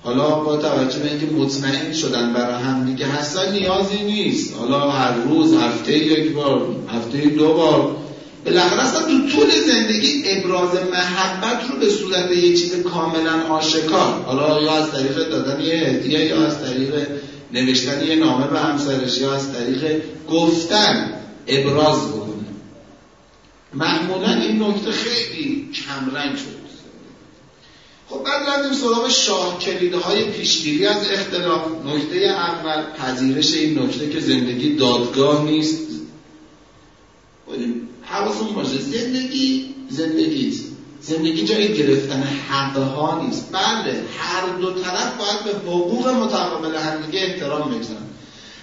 [0.03, 4.55] حالا با توجه به اینکه مطمئن شدن برای هم دیگه هستن نیازی نیست.
[4.57, 7.95] حالا هر روز هفته یک بار هفته دو بار
[8.45, 14.23] بالاخره اصلا تو طول زندگی ابراز محبت رو به صورت یه چیز کاملا آشکار.
[14.25, 17.07] حالا یا از طریق دادن یه هدیه یا از طریق
[17.53, 21.13] نوشتن یه نامه به همسرش یا از طریق گفتن
[21.47, 22.45] ابراز بکنه.
[23.73, 26.65] معمولا این نکته خیلی کمرنگ شد
[28.09, 31.61] خب بعد رفتیم سراغ شاه کلیده های پیشگیری از اختلاف.
[31.85, 35.85] نکته اول پذیرش این نکته که زندگی دادگاه نیست.
[38.15, 40.63] حواسون باشه زندگی زندگی است.
[41.01, 43.49] زندگی جای گرفتن حقه ها نیست.
[43.51, 48.05] بله هر دو طرف باید به حقوق متقابل همدیگه احترام بگذارن.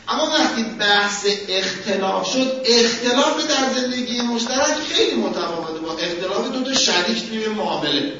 [0.08, 6.74] اما وقتی بحث اختلاف شد اختلاف در زندگی مشترک خیلی متفاوته با اختلاف دو تا
[6.74, 8.12] شریک توی معامله.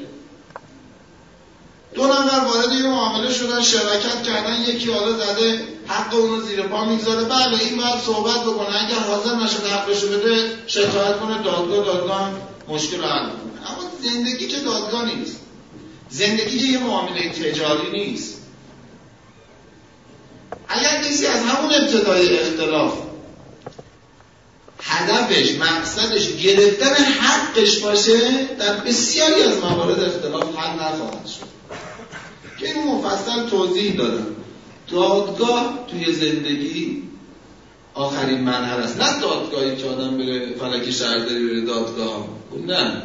[1.94, 6.84] دو نفر وارد یه معامله شدن شرکت کردن یکی حالا زده حق اونو زیر پا
[6.84, 7.24] می‌گذاره.
[7.24, 8.84] بله این باید صحبت بکنه.
[8.86, 12.30] اگر حاضر نشده حقشو بده شکایت کنه دادگاه دادگاه
[12.68, 15.36] مشکل رو حل کنه اما زندگی که دادگاه نیست.
[16.10, 18.34] زندگی که یه معامله تجاری نیست.
[20.68, 22.92] اگر کسی از همون ابتدای اختلاف
[24.82, 31.61] هدفش مقصدش گرفتن حقش باشه در بسیاری از موارد اختلاف حل نخواهد شد.
[32.66, 34.26] این مفصل توضیح دادم.
[34.90, 37.02] دادگاه توی زندگی
[37.94, 39.00] آخرین منحر است.
[39.00, 42.28] نه دادگاهی که آدم بره فلکی شهرداری بره دادگاه.
[42.66, 43.02] نه.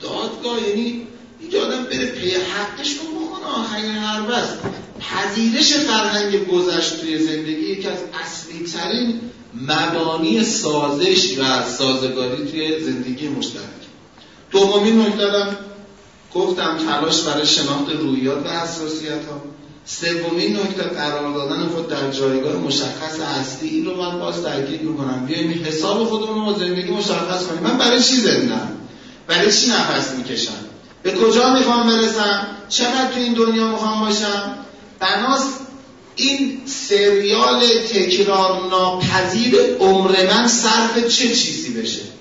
[0.00, 1.06] دادگاه یعنی
[1.40, 4.58] اینکه آدم بره پی حقش رو بکنه آخرین حرب است.
[5.00, 9.20] پذیرش فرهنگ گذشت توی زندگی یکی از اصلی ترین
[9.54, 13.62] مبانی سازش و سازگاری توی زندگی مشترک.
[14.50, 15.56] دومین نکته
[16.34, 19.42] گفتم تلاش برای شناخت رویات و حساسیت ها
[19.86, 25.26] سومین نکته قرار دادن خود در جایگاه مشخص هستی این رو من باز تاکید می‌کنم
[25.26, 27.62] بیایم حساب خودمون رو زندگی مشخص کنیم.
[27.62, 28.70] من برای چی زندم
[29.26, 30.52] برای چی نفس می‌کشم؟
[31.02, 34.54] به کجا می‌خوام برسم؟ چقدر تو این دنیا می‌خوام باشم؟
[34.98, 35.44] بناس
[36.16, 37.60] این سریال
[37.92, 42.17] تکرار ناپذیر عمر من صرف چه چیزی بشه؟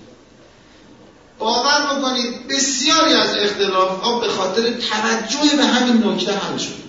[1.40, 6.88] باور بکنید بسیاری از اختلاف ها به خاطر توجه به همین نکته حل شد.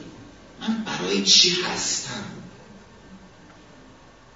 [0.60, 2.24] من برای چی هستم؟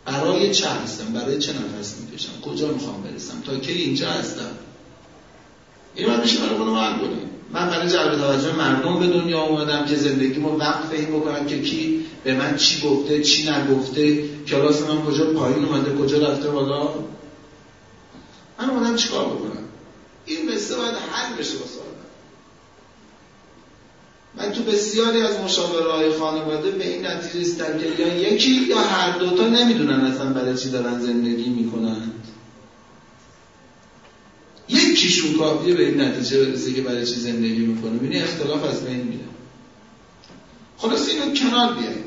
[0.04, 4.50] برای چه هستم؟ برای چه نفس می‌کشم؟ کجا می‌خوام برسم؟ تا کی اینجا هستم؟
[5.94, 7.30] این باید میشه برای خودم حل کنیم.
[7.52, 12.06] من برای جلب توجه مردم به دنیا اومدم که زندگیمو وقت این بکنم که کی
[12.24, 16.88] به من چی گفته چی نگفته کلاس من کجا پایین اومده کجا رفته بالا.
[18.58, 19.64] من اومدم چیکار بکنم؟
[20.26, 21.64] این مثل باید حل بشه با
[24.34, 28.78] من تو بسیاری از مشاوره های خانواده به این نتیجه رسیدم که یا یکی یا
[28.78, 32.28] هر دوتا نمی‌دونن اصلا برای چی دارن زندگی می‌کنند
[34.68, 37.98] یکیشون کافیه به این نتیجه برسه که برای چی زندگی می‌کنه.
[37.98, 39.24] بینی اختلاف از بین میره.
[40.78, 42.04] خلاص اینو کنار بیاریم.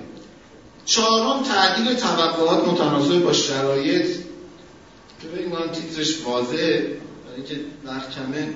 [0.85, 4.07] چهارم تعدیل توقعات متناسب با شرایط.
[5.21, 6.97] که این تیترش واضحه.
[7.43, 7.55] که
[8.15, 8.47] کمه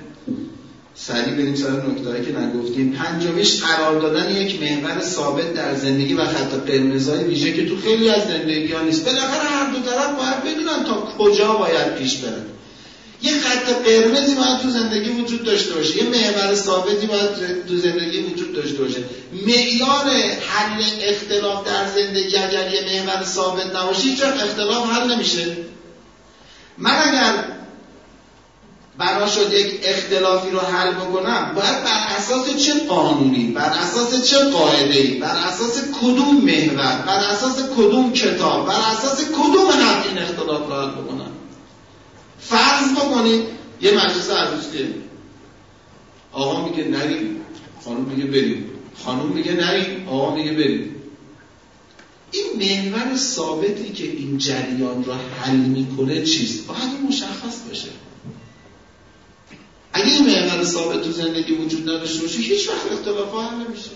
[0.95, 2.91] سریع بریم سر نکته که نگفتیم.
[2.91, 8.09] پنجمیش قرار دادن یک محور ثابت در زندگی و خط قرمزهای ویژه که تو خیلی
[8.09, 9.05] از زندگی ها نیست.
[9.05, 12.45] بالاخره هر دو طرف باید بدونن تا کجا باید پیش برن.
[13.21, 15.97] یه خط قرمزی باید تو زندگی وجود داشته باشه.
[15.97, 17.29] یه محور ثابتی باید
[17.67, 19.03] تو زندگی وجود داشته باشه.
[19.45, 20.05] معیار
[20.47, 25.57] حل اختلاف در زندگی اگر یه محور ثابت نباشه هیچ اختلاف حل نمیشه.
[26.77, 27.59] من اگر
[28.99, 34.37] بنا شد یک اختلافی رو حل بکنم باید بر اساس چه قانونی؟ بر اساس چه
[34.37, 40.67] قاعده بر اساس کدوم محور؟ بر اساس کدوم کتاب؟ بر اساس کدوم حق این اختلاف
[40.67, 41.31] رو حل بکنم؟
[42.39, 43.43] فرض بکنید
[43.81, 44.93] یه مجلس عروسی
[46.31, 47.41] آقا میگه نریم.
[47.85, 48.71] خانم میگه بریم.
[49.05, 50.07] خانم میگه نریم.
[50.09, 50.95] آقا میگه بریم.
[52.31, 57.89] این محور ثابتی که این جریان رو حل می‌کنه چیست؟ باید مشخص باشه
[59.93, 63.89] اگه این محور ثابت تو زندگی وجود نداشته باشه هیچ وقت اختلاف حل نمیشه.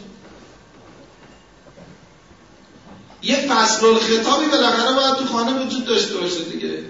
[3.21, 6.83] یه فصل خطابی بالاخره باید تو خانه وجود داشته باشه دیگه.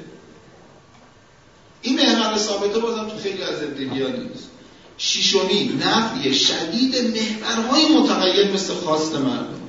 [1.81, 4.49] این محور ثابته بازم تو خیلی از زندگی نیست.
[4.97, 9.61] شیشمی نفی شدید محورهای متغیر مثل خواست مردم.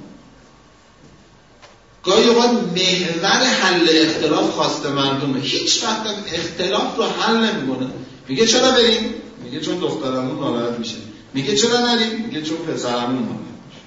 [2.02, 5.40] گاهی اوقات محور حل اختلاف خواست مردمه.
[5.40, 7.90] هیچ وقت اختلاف رو حل نمی‌کنه.
[8.28, 9.14] میگه چرا بریم؟
[9.44, 10.96] میگه چون دخترمون ناراحت میشه.
[11.34, 13.80] میگه چرا نریم؟ میگه چون پسرمون ناراحت میشه.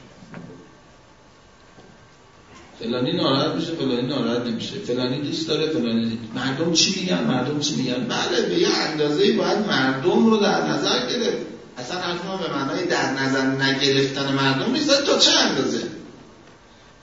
[2.80, 4.80] فلانی ناراحت میشه فلانی ناراحت نمیشه.
[4.80, 9.58] فلانی دوست داره فلانی مردم چی میگن؟ مردم چی میگن؟ بله به یه اندازه باید
[9.58, 11.38] مردم رو در نظر گرفت.
[11.78, 15.04] اصلا حرف به معنای در نظر نگرفتن مردم نیست.
[15.04, 15.82] تا چه اندازه؟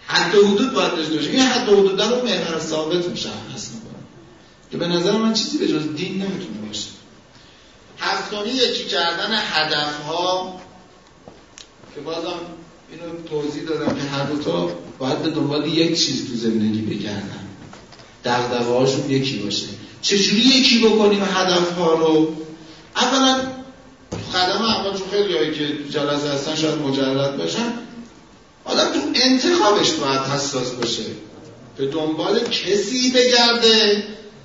[0.07, 4.03] حد حدود باید داشته باشه این حد حدود رو محور ثابت مشخص می‌کنه
[4.71, 6.89] که به نظر من چیزی به جز دین نمی‌تونه باشه.
[8.05, 10.61] هفتمی یکی کردن هدف ها
[11.95, 12.41] که بازم
[12.91, 14.69] اینو توضیح دادم که هر تا
[14.99, 17.45] باید به دنبال یک چیز تو زندگی بگردن.
[18.25, 19.67] دغدغه‌هاشون یکی باشه.
[20.03, 22.37] چجوری یکی بکنیم هدف ها رو؟
[22.97, 23.41] اولا
[24.35, 27.73] قدم اول چون خیلی هایی که جلسه هستن شاید مجرد باشن.
[28.65, 31.03] آدم تو انتخابش باید حساس باشه.
[31.77, 34.05] به دنبال کسی بگرده.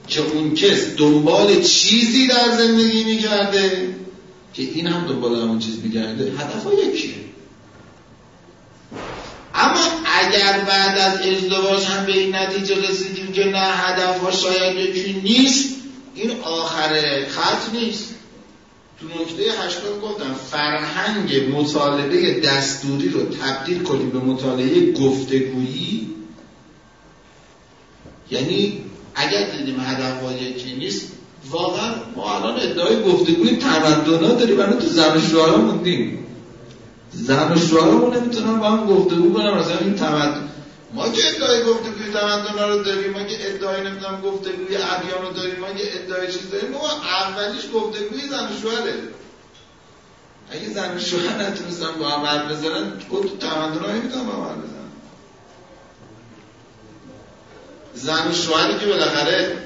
[0.09, 3.95] که اون کس دنبال چیزی در زندگی میگرده
[4.53, 7.13] که این هم دنبال همون چیز میگرده هدف ها یکیه.
[9.53, 14.77] اما اگر بعد از ازدواج هم به این نتیجه رسیدیم که نه هدف ها شاید
[14.77, 15.75] یکی نیست
[16.15, 18.15] این آخر خط نیست.
[18.99, 26.09] تو نکته هشتم گفتم فرهنگ مطالبه دستوری رو تبدیل کنیم به مطالعه گفتگویی
[28.31, 28.83] یعنی
[29.15, 31.11] اگر دیدیم هدف ها یکی نیست
[31.49, 36.25] واقعا ما الان ادعای گفتگوی تمدنا داریم برای تو زن شوهرها موندیم
[37.11, 40.49] زن و شوهرمون نمی‌تونن با هم گفتگو کنم مثلا این تمدن
[40.93, 45.59] ما که ادعای گفتگوی تمدن رو داریم ما که ادعای نمی‌دونم گفتگوی ادیان رو داریم
[45.59, 48.93] ما که ادعای چیز داریم ما اولیش گفتگوی زن و شوهره.
[50.51, 52.91] اگه زن و شوهر نتونستن با هم حرف بزنن
[53.39, 54.78] تمدن ها نمی‌تونن با هم
[57.93, 59.57] زن و شوهری که بالاخره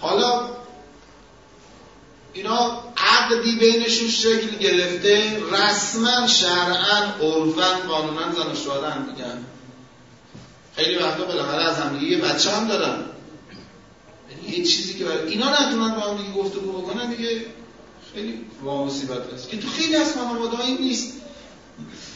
[0.00, 0.50] حالا
[2.32, 9.44] اینا عقدی بینشون شکل گرفته رسما شرعا عرفا قانونا زن و شوهر هم میگن
[10.76, 13.04] خیلی وقتا بالاخره از هم یه بچه هم دارن.
[14.30, 17.46] یعنی یه چیزی که برای اینا نتونن با هم دیگه گفتگو بکنن دیگه
[18.14, 19.48] خیلی مصیبت است.
[19.48, 21.12] که تو خیلی از خانواده نیست.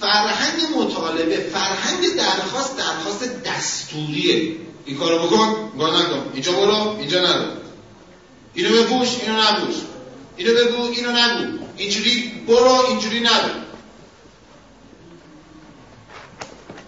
[0.01, 4.57] فرهنگ مطالبه فرهنگ درخواست درخواست دستوریه.
[4.87, 6.31] این کارو بکن گاه نکن.
[6.35, 7.45] اینجا برو اینجا نرو.
[8.55, 9.75] اینو بپوش اینو نپوش.
[10.37, 11.65] اینو بگو اینو نگو.
[11.77, 13.51] اینجوری برو اینجوری نرو.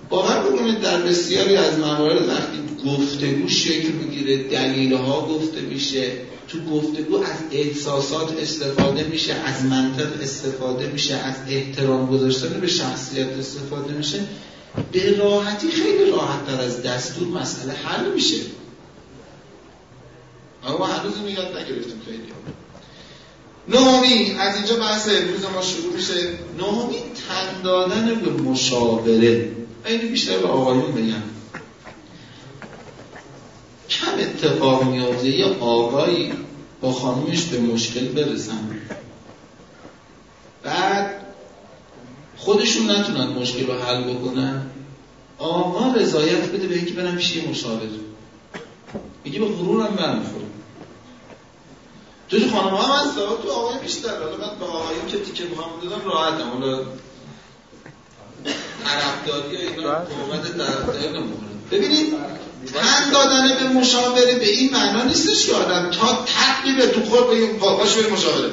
[0.09, 6.13] باور بکنید در بسیاری از موارد وقتی گفتگو شکل می‌گیره دلیلها گفته میشه.
[6.49, 13.29] تو گفتگو از احساسات استفاده میشه از منطق استفاده میشه از احترام گذاشتن به شخصیت
[13.29, 14.21] استفاده میشه.
[14.93, 18.37] به راحتی خیلی راحت تر از دستور مسئله حل میشه.
[20.67, 22.23] اما هنوز اینو یاد نگرفتیم خیلی.
[23.69, 26.15] نهمی از اینجا بحث امروز ما شروع میشه.
[26.59, 26.97] نهمی
[27.29, 29.51] تن دادن به مشاوره.
[29.87, 31.23] اینو بیشتر به آقایون بگم.
[34.21, 36.33] اتفاق میافته یه آقایی
[36.81, 38.81] با خانومش به مشکل برسن.
[40.63, 41.21] بعد
[42.37, 44.67] خودشون نتونن مشکل رو حل بکنن.
[45.39, 47.89] آقا رضایت بده به اینکه برم پیش یه مشاور.
[49.25, 50.45] میگه به غرورم برمیخوره.
[52.29, 54.19] تو خانم هم هست تو آقای بیشتر.
[54.19, 56.51] حالا من به آقایون که تیکه می‌خوام دادم راحتم.
[56.51, 56.85] حالا
[58.85, 62.15] طرفداری اینا قومت طرفداری نمی‌خوره ببینید
[62.67, 67.59] تن دادن به مشاوره به این معنا نیستش که آدم تا تقیبه تو خود بگیم
[67.59, 68.51] باش بریم مشاوره.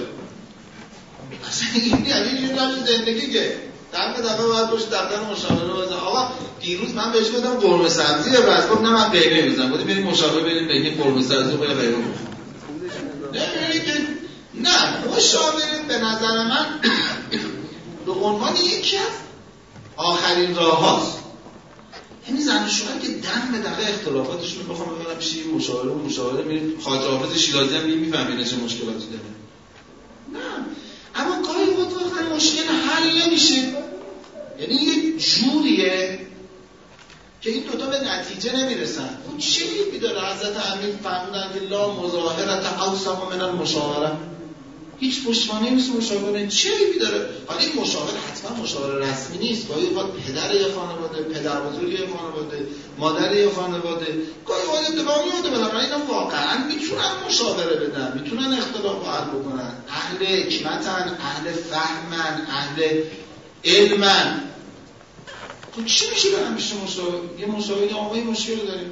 [1.48, 3.56] اصلا این یعنی یه زندگی که
[3.94, 6.32] دفعه دفعه باید باشه دفتر مشاوره بزن آقا
[6.62, 9.72] دیروز من بهش گفتم قرمه سبزی یا رز نه من قیمه می‌زنم.
[9.72, 11.94] گفتم بریم مشاوره بریم بگیم قرمه سبزی و قیمه
[13.86, 13.94] که
[14.54, 16.66] نه مشاوره به نظر من
[18.06, 19.04] به عنوان یکی از
[19.98, 21.27] آخرین راه هاست.
[22.28, 26.80] یعنی زن شوهر که دم به دقیقه اختلافاتشون بخوام ببرم پیش مشاوره و مشاوره میریم
[26.80, 29.24] خواجه حافظ شیرازی هم می‌فهمین چه مشکلاتی داره
[30.34, 30.66] نه.
[31.16, 33.56] اما گاهی وقت وقتا مشکل حل نمیشه.
[34.60, 36.20] یعنی یه جوریه
[37.42, 39.10] که این دوتا به نتیجه نمی‌رسن.
[39.28, 44.12] اون چه عیبی داره حضرت امیر فرمودن که لا مظاهرت اوسم من المشاوره
[45.00, 47.30] هیچ پشتوانه نیست مشاوره چه عیبی داره.
[47.48, 49.68] حالا این مشاوره حتما مشاوره رسمی نیست.
[49.68, 52.68] گاهی وقت پدر یه خانواده پدر بزرگ یه خانواده
[52.98, 55.50] مادر یه خانواده گاهی وقت اتفاق میفته.
[55.50, 58.22] بالاخره اینا واقعا می‌تونن مشاوره بدن.
[58.22, 59.74] می‌تونن اختلاف حل بکنن.
[59.90, 63.02] اهل حکمتن اهل فهمن اهل
[63.66, 64.44] علمن.
[65.76, 68.92] تو چی میشه برم میشه مشاوره؟ یه مشاوره آقای مشکل داریم.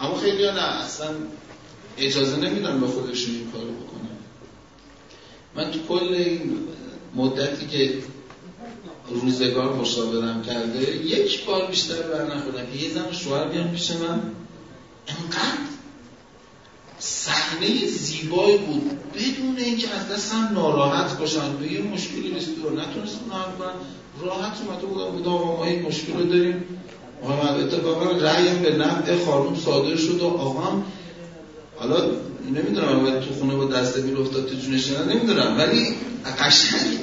[0.00, 1.08] اما خیلی نه اصلا
[1.98, 3.89] اجازه نمیدن به خودشون این کارو
[5.56, 6.58] من تو کل این
[7.14, 7.94] مدتی که
[9.08, 14.22] روزگار مشاورم کرده یک بار بیشتر بر نخوردم که یه زن شوهر بیان پیش من.
[15.08, 15.70] انقدر
[16.98, 18.90] صحنه زیبایی بود.
[19.14, 21.56] بدون اینکه از دستم ناراحت باشن.
[21.56, 23.74] به یه مشکلی نیست رو نتونستم حل کنم.
[24.20, 25.10] راحت اومده بودم.
[25.10, 26.64] بودم ما این مشکل رو داریم.
[27.24, 30.84] آقا اتفاقا رأیم به نفع خانوم صادر شد و آقام
[31.80, 32.10] حالا
[32.54, 35.96] نمی‌دونم باید تو خونه با دست بیل افتاد تو جونش نه نمی‌دونم ولی
[36.38, 36.98] قشنگ.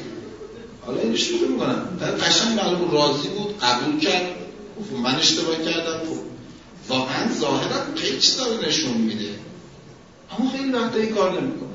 [0.86, 2.00] حالا اینو شروع می‌کنم.
[2.22, 4.36] قشنگ معلوم راضی بود قبول کرد.
[5.04, 6.00] من اشتباه کردم.
[6.00, 6.18] خب
[6.90, 9.30] واقعا ظاهرا قیچ داره نشون میده.
[10.40, 11.70] اما خیلی وقتا این کار نمی‌کنه.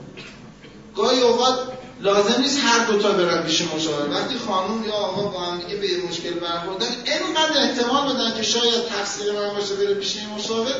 [0.96, 1.58] گاهی اوقات
[2.00, 4.10] لازم نیست هر دوتا برن پیش مشاور.
[4.10, 8.86] وقتی خانم یا آقا با هم دیگه به مشکل برخوردن اینقدر احتمال بدن که شاید
[8.88, 10.74] تقصیر من باشه بره پیش مشاور.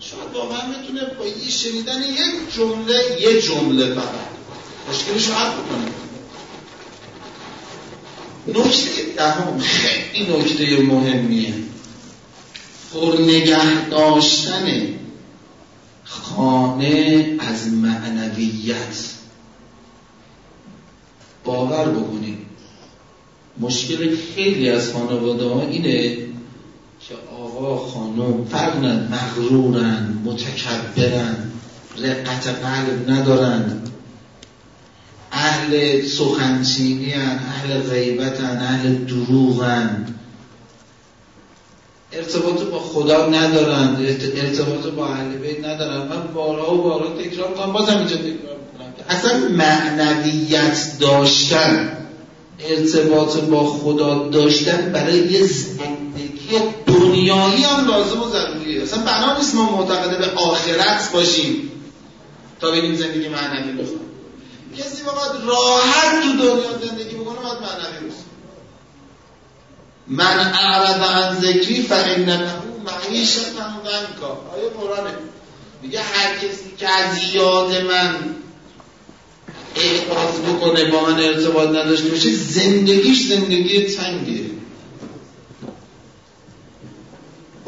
[0.00, 4.26] شاید واقعا می‌تونه با یه شنیدن یک جمله یه جمله فقط
[4.90, 5.86] مشکلش رو حل بکنه.
[8.48, 11.54] نکته دهم خیلی نکته مهمیه.
[12.92, 14.94] پر نگه داشتن
[16.04, 19.10] خانه از معنویت.
[21.44, 22.38] باور بکنید.
[23.60, 26.26] مشکل خیلی از خانواده ها اینه
[27.08, 31.36] که آقا خانم فرق مغرورن متکبرن
[31.98, 33.80] رقت قلب ندارن.
[35.32, 40.06] اهل سخنچینی اهل غیبتن اهل دروغن
[42.12, 43.96] ارتباط با خدا ندارن
[44.36, 46.08] ارتباط با اهل بیت ندارن.
[46.08, 51.92] من بارها و بارها تکرار کنم بازم اینجا تکرار کنم اصلا معنویت داشتن
[52.60, 55.46] ارتباط با خدا داشتن برای یه
[56.50, 58.82] زندگی دنیایی هم لازم و ضروریه.
[58.82, 61.70] اصلا بنا نیست ما معتقده به آخرت باشیم.
[62.60, 64.00] تا ببینیم زندگی معنوی بخوام
[64.78, 68.16] کسی بخواد راحت تو دنیا زندگی بکنه باید معنوی بشه
[70.06, 72.50] من اعرض عن ذکری فان له
[72.86, 75.14] معیشتا ضنکا آیه قرآنه.
[75.82, 78.36] میگه هر کسی که از یاد من
[79.76, 84.40] اعراض بکنه با من ارتباط نداشته باشه زندگیش زندگی تنگه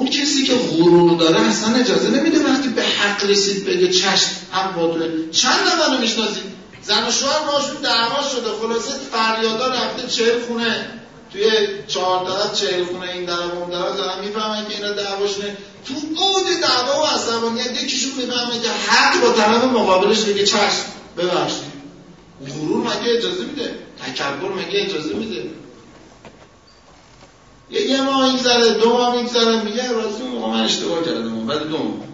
[0.09, 4.75] اون کسی که غرور داره اصلا اجازه نمیده وقتی به حق رسید بگه چشم حق
[4.75, 6.43] باطله چند نفر می‌شناسید؟
[6.83, 10.87] زن و شوهر باشون دعوا شده خلاصه فریادا رفته چهل خونه.
[11.33, 11.51] توی
[11.87, 15.57] چهار طرف چهل خونه این طرف اون طرف دارن می‌فهمن که اینا دعواشونه
[15.87, 20.85] تو قود دعوا و عصبانیت یکیشون می‌فهمه که حق با طرف مقابلش بگه چشم.
[21.19, 21.69] ببخشید.
[22.49, 23.75] غرور مگه اجازه میده؟
[24.07, 25.51] تکبر مگه اجازه میده؟
[27.71, 32.09] یه ماه میگذره دو ماه میگذره میگه راستی موقع من اشتباه کردم بعد دو ماه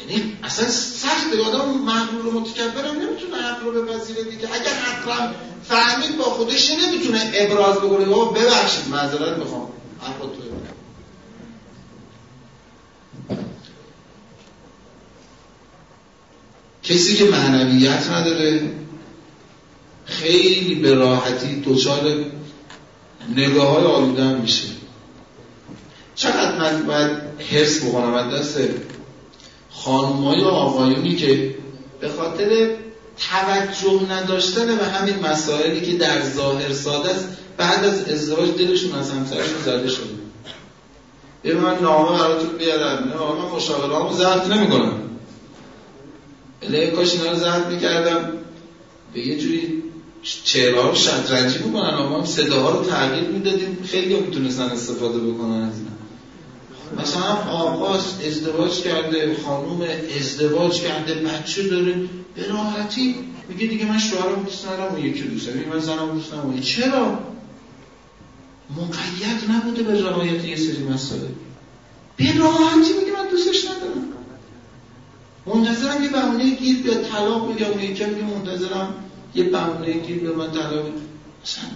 [0.00, 4.48] یعنی اصلا سخت آدم مغرور و متکبرم نمی‌تونه حق رو بپذیره دیگه.
[4.54, 5.34] اگر حقم
[5.68, 9.68] فهمید با خودش نمی‌تونه ابراز بکنه بابا ببخشید معذرت می‌خوام.
[10.00, 10.50] حق تو
[16.82, 18.72] کسی که معنویت نداره
[20.04, 22.24] خیلی به راحتی دچار
[23.36, 24.68] نگاه های آلوده میشه.
[26.14, 27.10] چقدر من باید
[27.50, 28.58] حرس بکنم؟ از دست
[29.70, 31.54] خانمای و آقایونی که
[32.00, 32.70] به خاطر
[33.30, 39.10] توجه نداشتن به همین مسائلی که در ظاهر ساده است بعد از ازدواج دلشون از
[39.10, 40.10] همسرشون زده شده.
[41.44, 43.04] یه من نامه براتون بیارم.
[43.08, 45.00] نه من مشاوره همو زرد نمی کنم
[46.96, 48.32] کاش اینا رو زرد می‌کردم.
[49.14, 49.79] به یه جوری
[50.22, 52.24] چهره ها شطرنجی بکنن اما هم.
[52.24, 53.78] صداها رو تغییر می‌دادیم.
[53.84, 55.90] خیلی هم می‌تونستن استفاده بکنن از اینا.
[57.02, 59.86] مثلا آقاش ازدواج کرده خانوم
[60.18, 61.94] ازدواج کرده بچه داره.
[62.34, 63.14] به راحتی
[63.48, 66.60] میگه دیگه من شوهرم دوست ندارم اون یکی دوست دارم من زنم دوست ندارم.
[66.60, 67.18] چرا؟
[68.76, 71.20] مقید نبوده به روایت یه سری مسائل.
[72.16, 74.06] به راحتی میگه من دوستش ندارم.
[75.46, 78.94] منتظرم یه بهونه گیر بیاد طلاق بگم یکی میگه منتظرم
[79.34, 80.86] یه بهونه گیر بیاد من طلاق
[81.44, 81.70] مثلا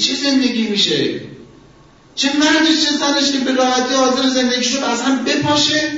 [0.00, 1.20] چه زندگی میشه؟
[2.14, 5.92] چه مردش چه زنش که به راحتی حاضر زندگیشون از هم بپاشه؟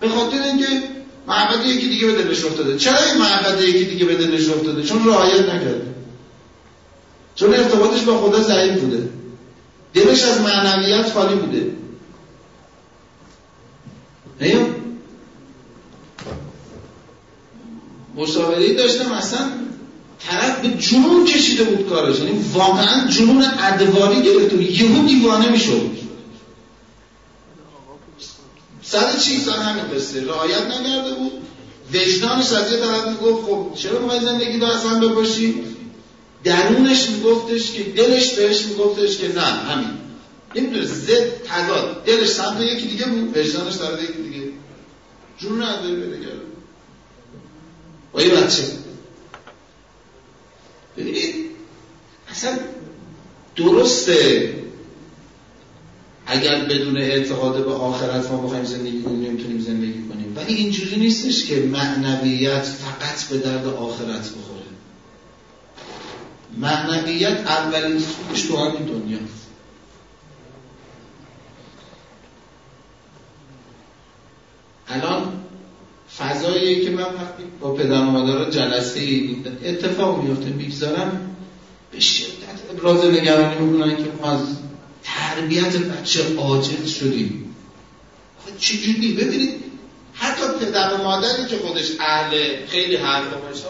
[0.00, 0.66] به خاطر اینکه
[1.26, 2.78] محبت یکی دیگه به دلش افتاده.
[2.78, 5.86] چرا این محبت یکی دیگه به دلش افتاده؟ چون رعایت نکرده.
[7.34, 9.08] چون ارتباطش با خدا ضعیف بوده.
[9.94, 11.70] دلش از معنویت خالی بوده.
[18.16, 19.50] مشاوره داشتم اصلا
[20.18, 22.18] طرف به جنون کشیده بود کارش.
[22.18, 25.90] یعنی واقعا جنون ادواری گرفته بود یهو دیوانه می‌شد.
[28.82, 30.24] صد چی سال همین قصه.
[30.24, 31.32] رعایت نکرده بود.
[31.94, 35.54] وجدانش از یه طرف می‌گفت خب چرا می‌خوای زندگی رو اصلا بپاشی
[36.44, 39.90] درونش میگفتش که دلش بهش میگفتش که نه همین.
[40.54, 42.04] نمی‌دونه زد تضاد.
[42.04, 44.46] دلش سمت یکی دیگه بود وجدانش طرف یکی دیگه.
[45.38, 46.53] جنون ادواری بده کرده
[48.14, 48.62] با یه بچه
[50.96, 51.34] ببینید
[52.28, 52.58] اصلا
[53.56, 54.54] درسته
[56.26, 60.36] اگر بدون اعتقاد به آخرت ما بخوایم زندگی کنیم نمی‌تونیم زندگی کنیم.
[60.36, 64.64] ولی اینجوری نیستش که معنویت فقط به درد آخرت بخوره.
[66.58, 69.44] معنویت اولین سوش تو همین دنیاست
[74.88, 75.32] الان
[76.80, 79.00] که من وقتی با پدر مادر جلسه
[79.64, 81.36] اتفاق میفته می‌گذارم
[81.92, 84.40] به شدت ابراز نگرانی می‌کنن که ما از
[85.02, 87.54] تربیت بچه عاجز شدیم.
[88.58, 89.64] چجوری؟ ببینید
[90.14, 93.64] حتی پدر و مادری که خودش اهل خیلی حرف باشه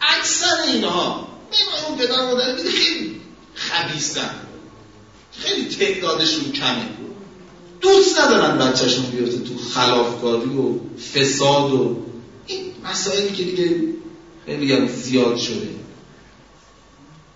[0.00, 3.20] اکثر اینها نمی‌دونم اون پدر و مادر خیلی
[3.54, 4.30] خبیستن
[5.32, 6.88] خیلی تعدادشون کمه.
[7.80, 10.72] دوست ندارن بچهشون بیفته تو خلافکاری و
[11.14, 11.96] فساد و
[12.48, 13.76] این مسائلی که دیگه
[14.46, 15.68] خیلی زیاد شده.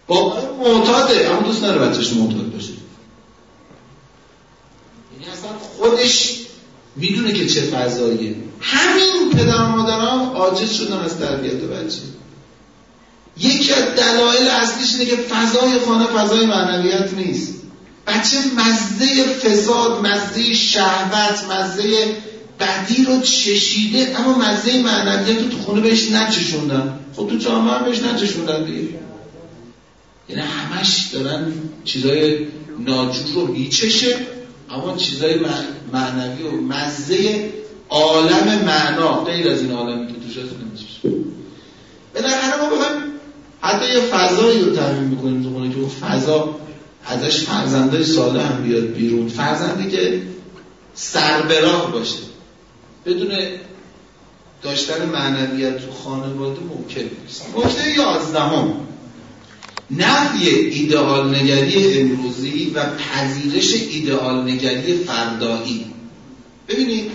[0.07, 1.31] با معتاده.
[1.31, 2.73] اما دوست نداره بچهش معتاد باشه.
[5.13, 6.39] یعنی اصلا خودش
[6.97, 8.37] می‌دونه که چه فضاییه.
[8.61, 11.99] همین پدر مادران عاجز شدن از تربیت بچه.
[13.39, 17.55] یکی از دلایل اصلیش اینه که فضای خانه فضای معنویت نیست.
[18.07, 22.17] بچه مزه فساد مزه شهوت مزه
[22.63, 26.99] بدی رو چشیده اما مزه معنویت رو تو خونه بهش نچشوندن.
[27.17, 28.89] خب تو جامعه هم بهش نچشوندن دیگه.
[30.29, 31.53] یعنی همش دارن
[31.85, 32.47] چیزای
[32.79, 34.17] ناجور رو میچشه
[34.71, 35.35] اما چیزای
[35.93, 37.51] معنوی و مزه
[37.89, 41.25] عالم معنا غیر از این عالمی که توش هست نمیچشه.
[42.15, 43.03] بالاخره ما بخوایم
[43.61, 46.55] حتی یه فضایی رو تعمین می‌کنیم تو خونه که اون فضا
[47.07, 49.29] ازش فرزنده ساله هم بیاد بیرون.
[49.29, 50.23] فرزندی که
[50.95, 52.32] سربراه باشه.
[53.07, 53.33] بدون
[54.63, 57.47] داشتن معنویت تو خانواده ممکن نیست.
[57.57, 58.75] نکته یازدهم.
[59.91, 65.87] نفی ایدئال نگری امروزی و پذیرش ایدئال نگری فردایی.
[66.69, 67.11] ببینید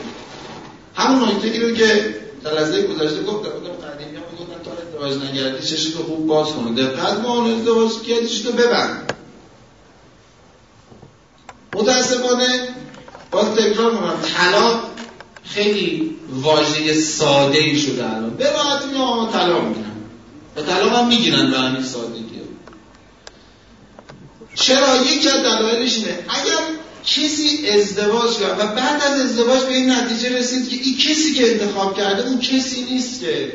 [0.96, 2.18] همون نکته رو که
[2.56, 6.84] لحظه گذشته گفتم بودم قدیمی هم می‌گفتن تا ازدواج نگردی چشی تو خوب باز کنه.
[6.84, 9.14] دقت با اون ازدواج کردی تو ببند.
[11.74, 12.68] متاسفانه
[13.32, 14.92] باز تکرار کنم طلاق
[15.50, 18.30] خیلی واژه ساده ای شده الان.
[18.30, 19.98] به راحتی میگم طلاق می‌گیرن.
[20.58, 22.28] و هم می‌گیرن به همین سادگی.
[24.56, 26.20] چرا؟ یکی از دلایلش اینه.
[26.30, 26.58] اگر
[27.06, 31.52] کسی ازدواج کرد و بعد از ازدواج به این نتیجه رسید که این کسی که
[31.52, 33.54] انتخاب کرده اون کسی نیست که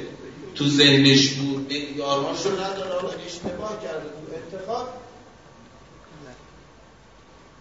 [0.55, 1.69] تو ذهنش بود.
[1.69, 4.89] به یارهاشو نداره و اشتباه کرده تو انتخاب.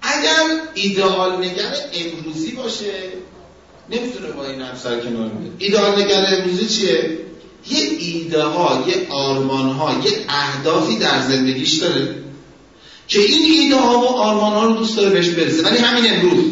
[0.02, 2.94] اگر ایدئال نگر امروزی باشه
[3.92, 7.18] نمی‌تونه با این افسر کنار بیاد ایدئال نگر امروزی چیه؟
[7.70, 12.16] یه ایده ها یه آرمان ها یه اهدافی در زندگیش داره
[13.08, 15.64] که این ایده ها و آرمان ها رو دوست داره بهش برسه.
[15.64, 16.46] ولی همین امروز.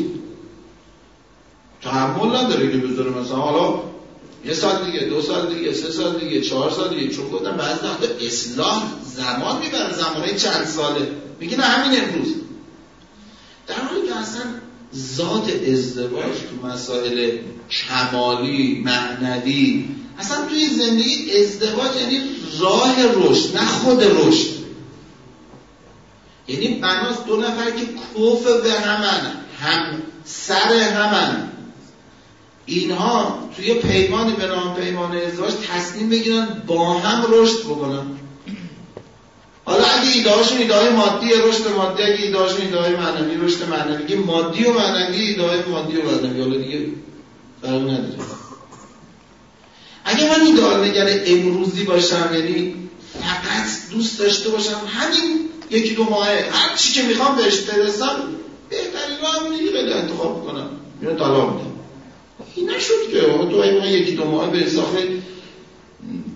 [1.82, 3.80] تحمل نداره که بذاره مثلا حالا
[4.45, 7.86] یه سال دیگه دو سال دیگه سه سال دیگه چهار سال دیگه چون گفتم بعضی
[7.86, 8.84] وقتا اصلاح
[9.16, 11.07] زمان می‌بره زمانه چند ساله.
[11.40, 12.34] میگه نه همین امروز.
[13.68, 14.41] در حالی که اصلا
[14.95, 17.38] ذات ازدواج تو مسائل
[17.70, 19.86] کمالی معنوی
[20.20, 22.20] اصلا توی زندگی ازدواج یعنی
[22.60, 24.60] راه رشد نه خود رشد.
[26.48, 31.52] یعنی بناس دو نفر که کوف به همن هم سر همن.
[32.66, 38.06] اینها توی پیمانی به نام پیمان ازدواج تصمیم بگیرن با هم رشد بکنن.
[39.70, 44.16] حالا اگه ایده هاشون ایده مادی رشد مادی اگه ایده هاشون ایده معنوی رشد معنوی.
[44.16, 46.41] مادی و معنوی ایده مادی و معنوی.
[46.41, 46.86] حالا دیگه
[47.62, 48.14] فرق نداره.
[50.06, 52.76] اگه من ایده نگر امروزی باشم یعنی
[53.22, 58.16] فقط دوست داشته باشم همین یکی دو ماهه هر چی که می‌خوام بهش برسم
[58.70, 60.70] بهترین راه دیگه بده انتخاب بکنم
[61.02, 61.72] میره طلاق میدم
[62.56, 64.70] این نشد که تو یکی دو ماه به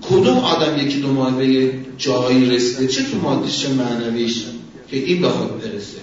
[0.02, 4.44] کدوم آدم یکی دو ماه به جایی رسیده؟ چه تو مادیش چه معنویش
[4.88, 5.98] که این بخواد برسه؟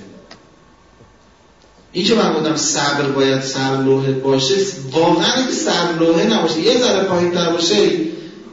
[1.92, 4.54] این که من بودم صبر باید سرلوحه باشه
[4.92, 7.90] واقعا اگه سرلوحه نباشه یه ذره پایین تر باشه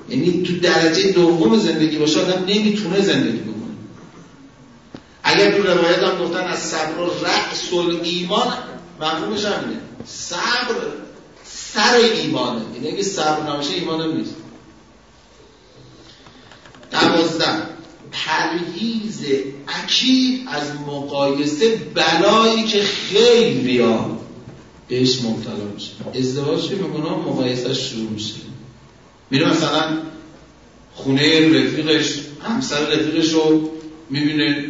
[0.10, 3.53] یعنی تو درجه دوم زندگی باشه آدم نمی‌تونه زندگی بکنه.
[5.23, 7.73] اگر تو روایت هم گفتن از صبر و رأس
[8.03, 8.53] ایمان
[9.02, 9.81] مفهومش همینه.
[10.06, 10.76] صبر
[11.73, 12.61] سر ایمانه.
[12.76, 14.34] یعنی اگه صبر نباشه ایمان نیست.
[16.91, 17.77] دوازده.
[18.11, 19.26] پرهیز
[19.68, 24.19] اکید از مقایسه بلایی که خیلی ها
[24.88, 25.91] بهش مبتلا میشه.
[26.15, 28.34] ازدواج که می‌کنه مقایسه شروع میشه.
[29.31, 29.97] میره مثلا
[30.93, 33.69] خونه رفیقش همسر رفیقش رو
[34.09, 34.65] می‌بینه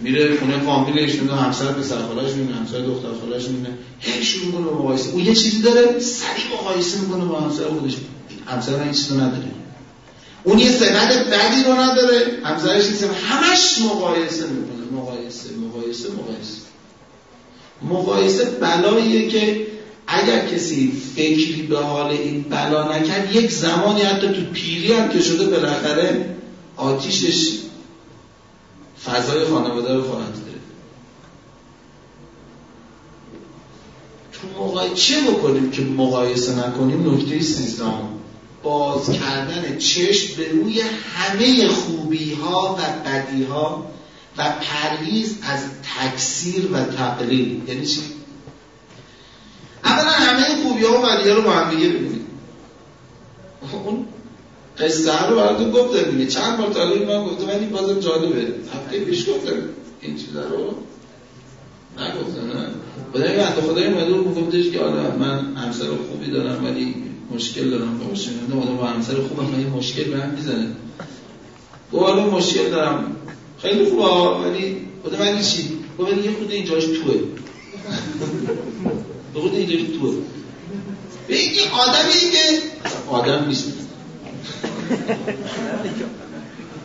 [0.00, 3.78] میره خونه فامیلش می‌بینه همسر پسر خالش می‌بینه همسر دختر خالش می‌بینه.
[4.00, 5.10] هی شروع می‌کنه مقایسه.
[5.10, 7.96] اون یه چیزی داره سریع مقایسه می‌کنه با همسر خودش.
[8.46, 9.50] همسر این چیزو نداره.
[10.44, 12.38] اون یه سمت بدی رو نداره.
[12.44, 15.00] همسرش این همش مقایسه می‌کنه.
[15.00, 16.60] مقایسه مقایسه مقایسه.
[17.82, 19.66] مقایسه بلاییه که
[20.06, 25.20] اگر کسی فکری به حال این بلا نکرد یک زمانی حتی تو پیری هم که
[25.20, 26.36] شده بالاخره
[26.76, 27.58] آتیشش
[29.04, 30.58] فضای خانواده رو خواهد داره
[34.32, 34.94] تو مقای...
[34.94, 38.19] چه بکنیم که مقایسه نکنیم؟ نکته سیزدهم.
[38.62, 40.80] باز کردن چشم به روی
[41.14, 43.90] همه خوبی ها و بدی ها
[44.38, 48.00] و پرهیز از تکثیر و تقلیل یعنی چی؟
[49.84, 51.92] اولا همه خوبی ها و بدی ها رو با هم دیگه
[53.72, 54.06] اون
[54.78, 56.26] قصه رو براتون گفتم دیگه.
[56.26, 58.46] چند بار تالی من گفتم ولی بازم جالبه.
[58.74, 59.52] هفته پیش گفتم
[60.00, 60.74] این چیزا رو.
[61.98, 62.66] نگفتم نه.
[63.12, 68.14] خدای بنده خدای مدور گفتش که آره من همسر خوبی دارم ولی مشکل دارم با
[68.14, 70.66] شنونده آدم با همسر خوبم من مشکل به هم می‌زنه.
[71.92, 73.16] گفت حالا مشکل دارم.
[73.62, 74.04] خیلی خوبه
[74.48, 77.14] ولی خدا من چی گفت ولی یه خود اینجاش توه.
[79.34, 80.14] به خود اینجاش توه.
[81.28, 82.62] به این آدمی که
[83.08, 83.72] آدم نیست.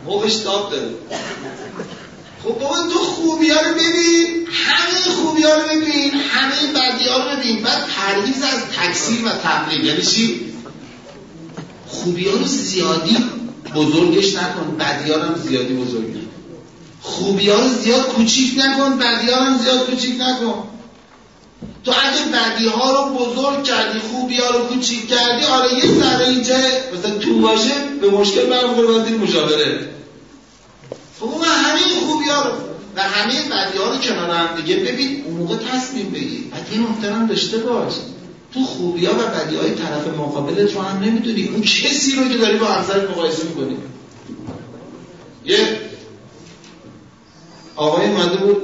[0.06, 0.90] موقعش تاب داره.
[2.44, 7.16] خب بابا تو خوبی ها رو ببین همه خوبی ها رو ببین همه بدی ها
[7.16, 10.52] رو ببین بعد پرهیز از تکثیر و تقلیل یعنی چی؟
[11.86, 13.16] خوبی ها رو زیادی
[13.74, 16.20] بزرگش نکن بدی ها زیادی بزرگ نکن.
[17.00, 20.68] خوبی ها رو زیاد کوچیک نکن بدی ها زیاد کوچیک نکن.
[21.84, 26.28] تو اگه بدی ها رو بزرگ کردی خوبی ها رو کوچیک کردی آره یه ذره
[26.28, 26.54] اینجا
[26.98, 29.88] مثلا تو باشه به مشکل برمیخوره باید مشاوره.
[31.20, 32.52] خب همه خوبی ها رو
[32.96, 36.40] و همه بدی ها رو کنار هم دیگه ببین اون موقع تصمیم بگیر.
[36.50, 37.92] بعد این محترم داشته باش.
[38.54, 41.48] تو خوبی ها و بدی های طرف مقابلت رو هم نمی‌دونی.
[41.48, 43.76] اون کسی رو که داری با همسرت مقایسه می‌کنی.
[45.44, 45.80] یه
[47.76, 48.56] آقای اومده بود.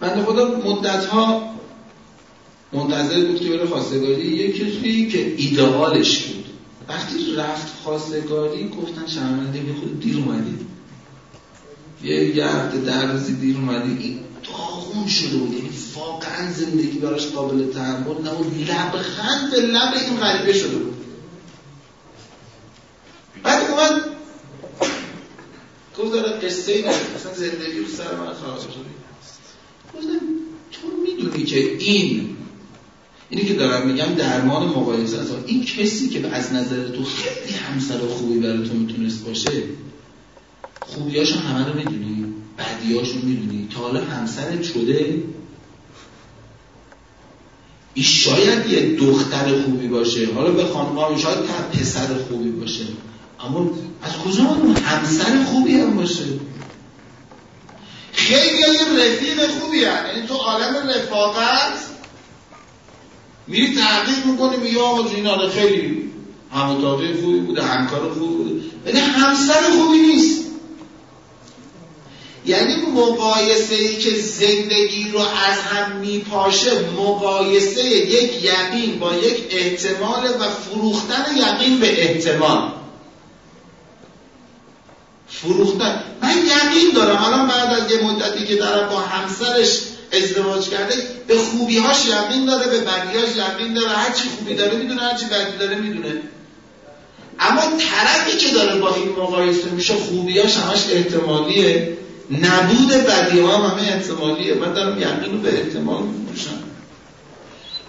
[0.00, 1.54] بنده خدا مدت ها
[2.72, 4.36] منتظر بود که بره خواستگاری.
[4.36, 6.43] یه کسی که ایدئالش بود.
[6.88, 10.66] وقتی رفت خواستگاری گفتن شرمنده یه خود دیر اومدید
[12.02, 15.54] یه گرد در روزی دیر اومدید این داغون شده بود.
[15.54, 18.70] یعنی واقعا زندگی براش قابل تحمل نبود.
[18.70, 20.96] لبخند به لب این غریبه شده بود.
[23.42, 24.02] بعد اومد.
[25.98, 28.70] گفت داره قصه ای اصلا زندگی رو سر من خراب شده.
[29.94, 30.20] گفتم
[30.72, 32.36] تو می‌دونی که این
[33.34, 37.98] اینی که دارم میگم درمان مقایسه است این کسی که از نظر تو خیلی همسر
[37.98, 39.62] خوبی برای تو می‌تونست باشه
[40.80, 43.68] خوبیاشو همه رو می‌دونی بدیاشو می‌دونی.
[43.74, 45.22] تا حالا همسرت شده؟
[47.94, 50.28] این شاید یه دختر خوبی باشه.
[50.34, 51.38] حالا به خانم شاید
[51.72, 52.84] پسر خوبی باشه.
[53.40, 53.70] اما
[54.02, 54.44] از کجا
[54.84, 56.24] همسر خوبی هم باشه؟
[58.12, 61.93] خیلی یه رفیق خوبی هم یعنی تو عالم رفاقت
[63.46, 66.10] میری تحقیق می‌کنی میگه آقا این آره خیلی
[66.52, 68.60] هموتاقی خوبی بوده همکار خوبی بوده.
[68.86, 70.44] ولی همسر خوبی نیست.
[72.46, 80.24] یعنی مقایسه ای که زندگی رو از هم میپاشه مقایسه یک یقین با یک احتمال
[80.40, 82.72] و فروختن یقین به احتمال.
[85.28, 86.02] فروختن.
[86.22, 87.24] من یقین دارم.
[87.24, 89.80] الان بعد از یه مدتی که دارم با همسرش
[90.16, 90.94] ازدواج کرده
[91.26, 95.26] به خوبیهاش یقین داره به بدیهاش یقین داره هر چی خوبی داره می‌دونه هر چی
[95.26, 96.22] بدی داره می‌دونه.
[97.40, 101.98] اما طرفی که داره با این مقایسه میشه خوبیاش همش احتمالیه.
[102.30, 104.54] نبود بدی ها هم همه احتمالیه.
[104.54, 106.58] من دارم یقین رو به احتمال میفروشم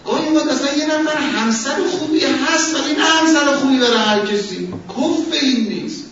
[0.05, 4.73] گاهی وقت اصلا یه نفر همسر خوبی هست ولی نه همسر خوبی برای هر کسی.
[4.89, 6.05] کف این نیست.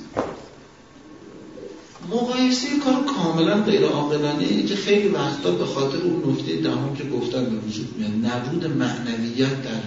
[2.12, 7.46] مقایسه کار کاملا غیر عاقلانه که خیلی وقتا به خاطر اون نکته دهم که گفتم
[7.46, 9.82] به وجود میاد نبود معنویت در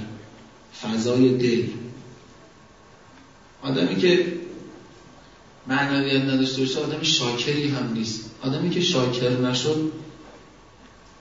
[0.82, 1.66] فضای دل.
[3.62, 4.32] آدمی که
[5.66, 8.30] معنویت نداشته باشه آدم شاکری هم نیست.
[8.42, 9.92] آدمی که شاکر نشد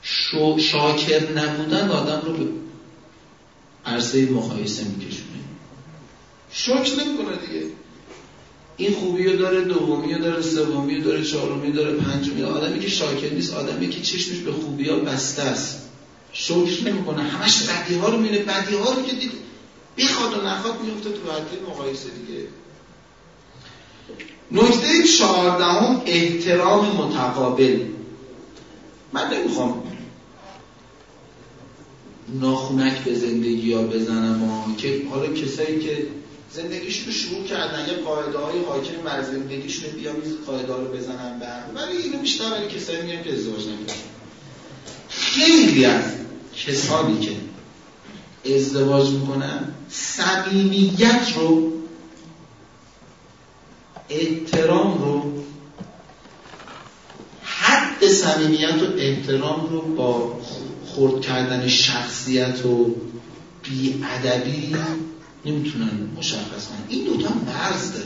[0.02, 2.46] شو شاکر نبودن آدم رو به
[3.86, 5.40] عرصه مقایسه میکشونه.
[6.52, 7.66] شکر نمی‌کنه دیگه.
[8.78, 11.94] این خوبی رو داره دومی رو داره سومی رو داره چهارمی داره.
[11.94, 15.82] پنجمی آدمی که شاکر نیست آدمی که چشمش به خوبی ها بسته است.
[16.32, 17.22] شکر نمی‌کنه.
[17.22, 19.32] همش بدی ها رو میره بدی ها رو که دید
[19.98, 22.48] بخواد و نخواد میفته تو حدی مقایسه دیگه.
[24.52, 27.80] نکته چهاردهم احترام متقابل.
[29.14, 29.84] من نمی‌خوام
[32.42, 36.08] ناخونک به زندگی ها بزنم که حالا کسایی که
[36.56, 37.88] زندگیش رو شروع کردن.
[37.88, 42.50] یه قاعده های حاکم بر زندگیشون بیا میز قاعده رو بزنن به ولی اینو بیشتر
[42.50, 43.94] برای کسایی میگن که ازدواج نکردن.
[45.10, 46.04] خیلی از
[46.66, 51.72] کسانی که ازدواج می‌کنن صمیمیت رو
[54.10, 55.44] احترام رو
[57.44, 60.40] حد صمیمیت و احترام رو با
[60.86, 62.96] خورد کردن شخصیت و
[63.64, 64.76] بیادبی
[65.46, 68.06] نمی‌تونن مشخص کنن این دوتا مرز داره.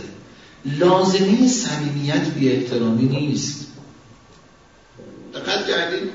[0.66, 3.68] لازمه صمیمیت بی احترامی نیست.
[5.34, 6.10] دقت کردید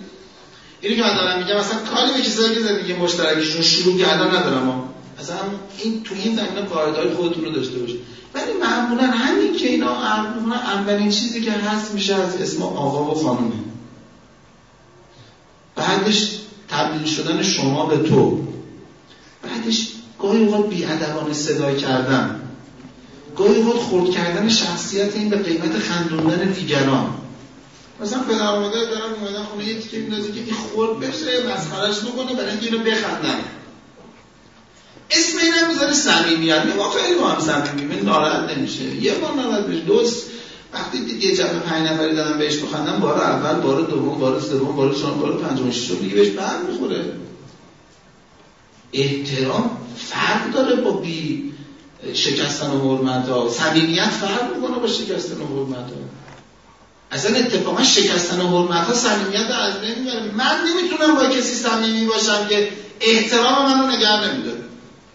[0.80, 4.88] اینی که من دارم میگم مثلا کاری به کسایی که زندگی مشترکشون شروع کردن ندارم
[5.18, 5.36] اصلا
[5.78, 8.00] این تو این زمینه قاعده خودتون رو داشته باشید.
[8.34, 10.04] ولی معمولا همین که اینا
[10.54, 13.54] اولین چیزی که هست میشه از اسم آقا و خانومه.
[15.76, 16.38] بعدش
[16.68, 18.46] تبدیل شدن شما به تو.
[19.42, 19.93] بعدش
[20.24, 22.40] گاهی اوقات بیادبانه صدا کردن.
[23.36, 27.14] گاهی اوقات خورد کردن شخصیت این به قیمت خندوندن دیگران.
[28.00, 32.36] مثلا پدر مادر دارن اومدن خونه یه تیکه میندازه که این خورد بشه مسخرش بکنه
[32.36, 33.38] برای اینکه اینو بخندن.
[35.10, 36.62] اسم اینم می‌ذاره صمیمیت.
[36.76, 38.84] ما خیلی با هم صمیمیم ناراحت نمیشه.
[38.84, 40.26] یه بار ناراحت بشه دوست
[40.72, 44.76] وقتی دید یه جمع پنج نفری دارن بهش بخندن بار اول بار دوم بار سوم
[44.76, 47.04] بار چهارم بار پنجم ششم دیگه بهش بر می‌خوره
[48.94, 51.52] احترام فرق داره با بی
[52.14, 55.96] شکستن و حرمت ها صمیمیت فرق می‌کنه با شکستن و حرمت ها
[57.10, 59.94] اصلا اتفاقا شکستن و حرمت ها صمیمیت از بین
[60.36, 62.68] من نمی‌تونم با کسی صمیمی باشم که
[63.00, 64.58] احترام منو نگه نمیداره.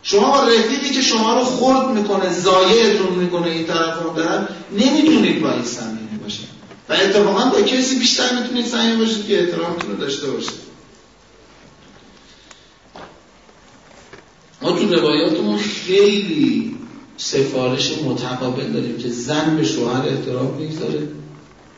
[0.03, 5.41] شما با رفیقی که شما رو خرد می‌کنه زایعتون می‌کنه این طرف اون طرف نمی‌تونید
[5.41, 6.47] با این صمیمی باشید.
[6.89, 10.68] و اتفاقا با کسی بیشتر می‌تونید صمیمی باشید که احترامتون رو داشته باشید.
[14.61, 16.75] ما تو روایاتمون خیلی
[17.17, 21.07] سفارش متقابل داریم که زن به شوهر احترام می‌گذاره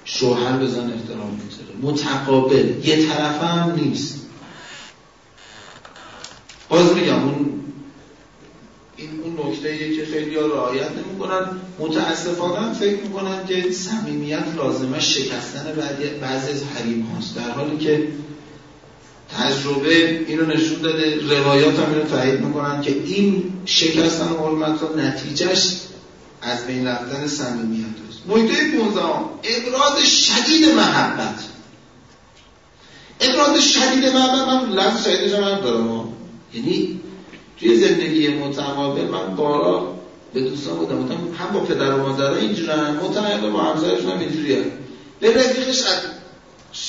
[0.05, 1.75] شوهر به زن احترام می‌گذاره.
[1.81, 4.21] متقابل یه طرف هم نیست.
[6.69, 7.51] باز میگم اون
[8.97, 11.47] این اون نکته که خیلی ها رعایت نمی‌کنن.
[11.79, 15.63] متاسفانه فکر می‌کنن که صمیمیت لازمه شکستن
[16.21, 17.35] بعضی از حریم هاست.
[17.35, 18.07] در حالی که
[19.37, 25.77] تجربه اینو نشون داده روایات هم اینو تایید می‌کنن که این شکستن حرمت ها نتیجهش
[26.41, 29.01] از بین رفتن صمیمیت است نکته 15
[29.43, 31.39] ابراز شدید محبت.
[33.19, 36.07] ابراز شدید محبت من لفظ شدیدش هم دارم.
[36.53, 36.99] یعنی
[37.59, 39.95] توی زندگی متقابل من بارا
[40.33, 41.07] به دوستان بودم
[41.39, 44.63] هم با پدر و مادر اینجورن متقابل با همسرشون هم اینجوریه.
[45.19, 45.81] به رفیقش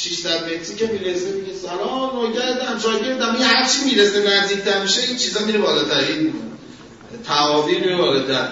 [0.05, 3.37] 600 متری که می‌رسه میگه سلام نوکردم شاگردم.
[3.41, 6.35] یه هرچی می‌رسه نزدیکتر میشه این چیزا میره بالاتر این
[7.27, 8.49] تعابیر میره بالاتر.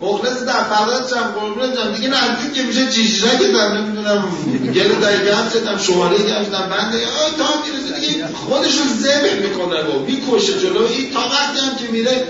[0.00, 4.28] مخلص در فرات جم قربونت جم دیگه نزدیک که میشه جیجرا که دارم نمی‌دونم.
[4.74, 6.98] گل در گم شدم شماره گم شدم بنده.
[7.38, 10.86] تا می‌رسه دیگه خودشون زبه می‌کنه و می‌کشه جلو.
[10.86, 12.24] این تا وقتی هم که میره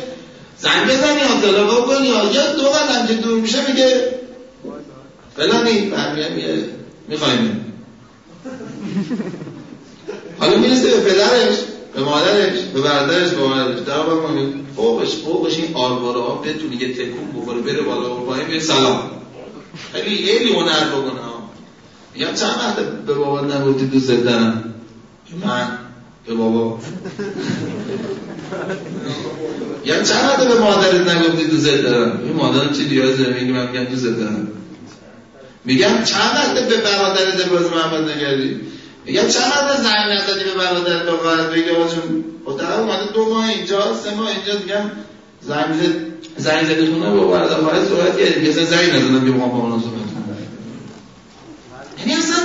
[0.58, 4.14] زنگ بزنی یا تلفن کنی یا دو قدم که دور میشه میگه
[5.36, 6.64] فلانی برمیگه
[7.08, 7.63] می‌خوایم
[10.38, 11.56] حالا می‌رسه به پدرش
[11.94, 13.78] به مادرش به برادرش به مادرش.
[13.80, 14.28] در واقع
[14.76, 19.10] فوقش فوقش این آرواره ها بتونی یه تکون بخوره بره بالا و پایین سلام.
[19.92, 21.20] خیلی خیلی هنر بکنه
[22.14, 22.76] میگم چند وقت
[23.06, 24.74] به بابا نگفتی دوست دارم
[25.44, 25.78] من
[26.26, 26.78] به بابا.
[29.84, 33.70] یا چند وقت به مادرت نگفتی دوست دارم این مادرم چی دیاز داره میگه من
[33.70, 34.48] میگم دوست دارم
[35.64, 38.60] میگم چند وقت به برادرت ابراز محمد نگردی؟
[39.06, 43.48] چند وقت زنگ نزدی به برادرت با خواهرت بگی آقا چون خودت اومده دو ماه
[43.48, 44.90] اینجا سه ماه اینجا میگم
[45.40, 45.74] زنگ
[46.36, 49.80] زنگ زدی خونه با برادر خواهرت صحبت کردیم مثلا زنگ نزدم که با با صحبت
[49.80, 50.36] کنم.
[51.98, 52.36] یعنی اصلا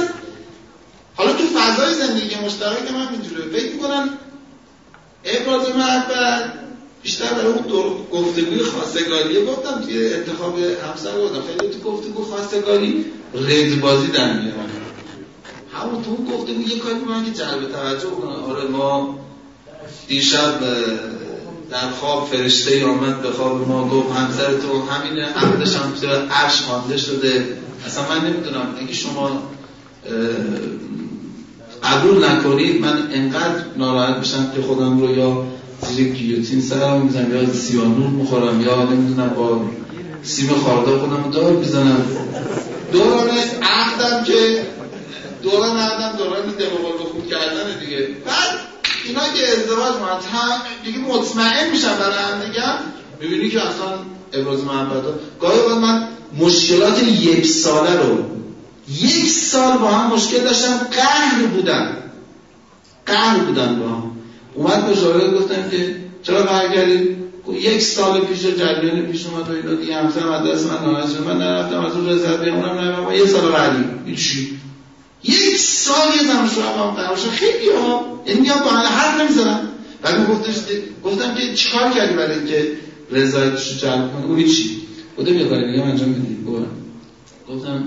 [1.15, 4.09] حالا تو فضای زندگی مشترک من اینجوره فکر می‌کنم
[5.25, 6.53] ابراز محبت
[7.03, 13.05] بیشتر برای اون دور گفتگوی خواستگاریه گفتم توی انتخاب همسر گفتم خیلی تو گفتگو خواستگاری
[13.33, 14.88] رد بازی در میارن
[15.73, 19.19] همون تو اون گفتگو یه کاری من که جلب توجه کنه آره ما
[20.07, 20.59] دیشب
[21.71, 26.61] در خواب فرشته آمد به خواب ما گفت همسر تو همین عقدش هم تو عرش
[26.61, 27.47] خوانده شده.
[27.85, 29.43] اصلا من نمی‌دونم اگه شما
[31.83, 35.45] قبول نکنید من انقدر ناراحت بشم که خودم رو یا
[35.87, 39.61] زیر گیوتین سرم می‌زنم یا سیانور می‌خورم یا نمی‌دونم با
[40.23, 42.05] سیم خارده خودم دار بزنم
[42.91, 43.29] دوران
[43.61, 44.63] عقدم که
[45.43, 47.97] دوران عقدم دوران دماغ خود کردن دیگه.
[47.97, 48.59] بعد
[49.05, 49.93] اینا که ازدواج
[50.33, 52.63] هم دیگه مطمئن میشن برای هم دیگه.
[53.21, 53.87] می‌بینی که اصلا
[54.33, 55.03] ابراز محبت
[55.41, 56.07] گاهی باید من
[56.39, 58.25] مشکلات یک ساله رو
[59.01, 61.97] یک سال با هم مشکل داشتم قهر بودن.
[63.05, 64.11] قهر بودن با هم.
[64.53, 67.19] اومد به شاگرد گفتم که چرا قهر کردید
[67.53, 71.27] یک سال پیش جریان پیش اومد و اینا دیگه همسر مدرسه من ناراحت شد.
[71.27, 74.15] من نرفتم از اون بگیرم اونم نه یه سال بعدی.
[74.15, 74.59] چی؟
[75.23, 79.67] یک سال یه زن شو هم قرار خیلی ها یعنی میام با حرف نمی‌زنم
[80.01, 80.55] بعد گفتش
[81.03, 82.71] گفتم که چیکار کردی برای اینکه
[83.11, 84.81] رضایتش رو جلب کنی؟ اون چی
[85.15, 86.37] بودم یه کاری دیگه انجام بدی.
[87.49, 87.83] گفتم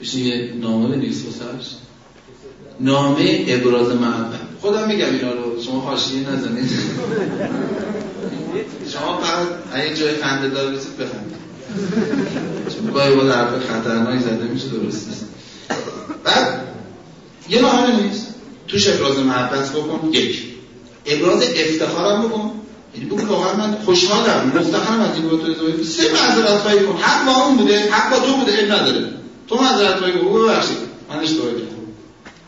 [0.00, 1.66] بشه یه نامه بنویس واسش
[2.80, 4.40] نامه ابراز محبت.
[4.60, 5.62] خودم میگم اینا رو.
[5.62, 6.70] شما حاشیه نزنید.
[8.92, 9.46] شما فقط
[9.84, 11.36] این جای خنده دار بخندید.
[12.76, 15.24] چون گاهی با حرف خطرناک زده میشه درست نیست
[16.24, 16.62] بعد
[17.48, 18.26] یه نامه نیست.
[18.68, 20.42] توش ابراز محبت بکن یک.
[21.06, 22.52] ابراز افتخارم بکن.
[22.94, 25.84] یعنی بگو واقعا من خوشحالم مفتخرم از این تو ازدواج.
[25.86, 26.96] سه معذرت خواهی کن.
[26.96, 29.08] حق با اون بوده حق با تو بوده اب نداره.
[29.48, 30.76] تو معذرت خواهی کن ببخشید.
[31.10, 31.66] من اشتباه کردم.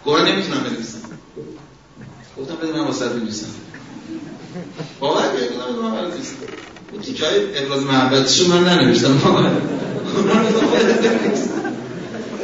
[0.05, 0.99] گواه نمی‌تونم بنویسم.
[2.39, 3.47] گفتم بده من واسه بنویسم.
[5.01, 6.35] باور کنید گفتم من برات بنویسم.
[6.93, 9.21] اون تیکای ابراز محبتشو من ننوشتم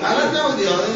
[0.05, 0.87] حالت نبودی آره.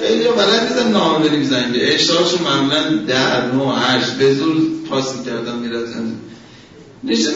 [0.00, 4.56] خیلی بلد نیستن نامه بنویسن که اشتهاشون معمولا در نو هشت به زور
[4.90, 6.14] پاس می‌کردن می‌رفتن
[7.04, 7.34] نشون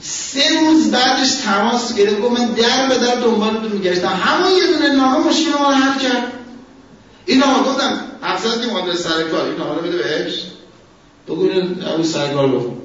[0.00, 2.20] سه روز بعدش تماس گرفت.
[2.20, 4.08] گفت من در به در دنبالتون میگشتم.
[4.08, 6.32] همون یه دونه نامه مشکل ما رو حل کرد.
[7.26, 10.42] این نامه گفتم افسر که مادر سر کار این نامه رو بده بهش.
[11.28, 12.76] بگو اینو سرکار بخون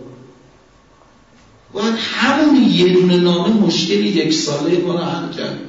[1.73, 1.85] گفت
[2.15, 5.59] همون یه دونه نامه مشکل یک ساله ما رو حل کرد.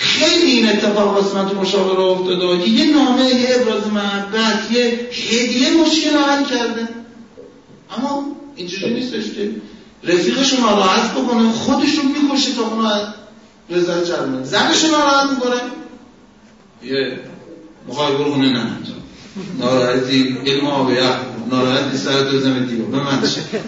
[0.00, 2.64] خیلی این اتفاق واسه من تو مشاوره افتاده.
[2.64, 6.88] که یه نامه یه ابراز محبت یه هدیه مشکل حل کرده.
[7.96, 9.50] اما اینجوری نیستش که
[10.04, 12.90] رفیقش رو ناراحت بکنه خودش رو می‌کشه تا اونو
[13.70, 15.60] رضایت جلب زنش ناراحت می‌کنه.
[16.84, 17.18] یه
[17.88, 18.66] مخوای برو خونه نه
[19.58, 21.16] ناراحتی؟ علم آب یخ
[21.50, 23.60] ناراحتی؟ سر تو زمین دیو به من چه؟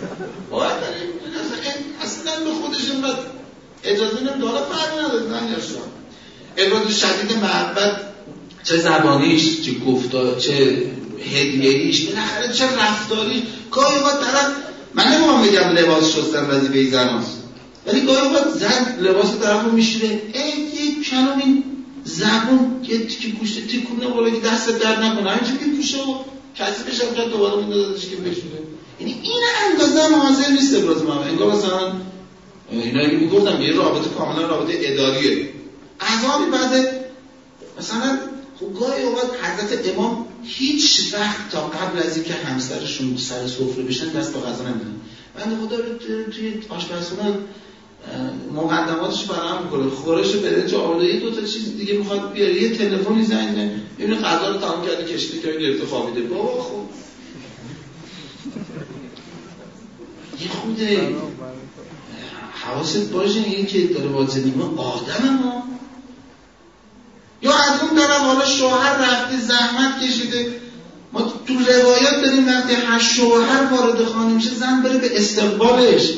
[2.03, 3.19] اصلا به خودش اینقدر
[3.85, 4.47] اجازه نمیده.
[4.47, 5.23] حالا فرقی نداره.
[6.57, 8.01] ابراز شدید محبت
[8.65, 10.83] چه زبانیش چه گفتا چه
[11.35, 14.53] هدیهیش بالاخره چه رفتاریش گاهی وقت طرف
[14.95, 17.39] من نمی‌خوام بگم لباس شستن وظیفه زناست
[17.87, 21.65] ولی گاهی وقت زن لباس طرفو میشوره ای یک کلام این
[22.05, 26.15] زبون یه تیکه گوشت تیکونه بالا که دست درد نکنه همینجور که گوشه و
[26.55, 28.63] کسی بشم کرد دوباره میندازدش که بشوره
[29.01, 31.93] یعنی این اندازه هم حاضر نیست ابراز محبت انگار مثلا
[32.71, 35.49] اینا که می‌گفتم یه رابطه کاملا رابطه اداریه.
[36.03, 37.03] عذابی بعد
[37.79, 38.19] مثلا
[38.61, 44.09] خب گاهی اوقات حضرت امام هیچ وقت تا قبل از اینکه همسرشون سر سفره بشن
[44.09, 44.95] دست به غذا نمیدن.
[45.37, 45.77] من خدا
[46.31, 47.35] توی آشپزخونه
[48.55, 49.91] مقدماتش برام می‌کنه.
[49.91, 50.33] خورش
[50.71, 52.63] جا آورده یه دو تا چیز دیگه می‌خواد بیاره.
[52.63, 56.83] یه تلفنی زنگ می‌زنه ببین غذا رو تمام کرده کشتی که گرفته خوابیده بابا خب.
[60.43, 60.81] یه خود
[62.65, 65.63] حواست باشه این که داره با زندگی آدم ما.
[67.43, 70.61] یا از اون طرف حالا شوهر رفته زحمت کشیده
[71.13, 76.13] ما تو روایات داریم وقتی هر شوهر وارد خانه میشه زن بره به استقبالش.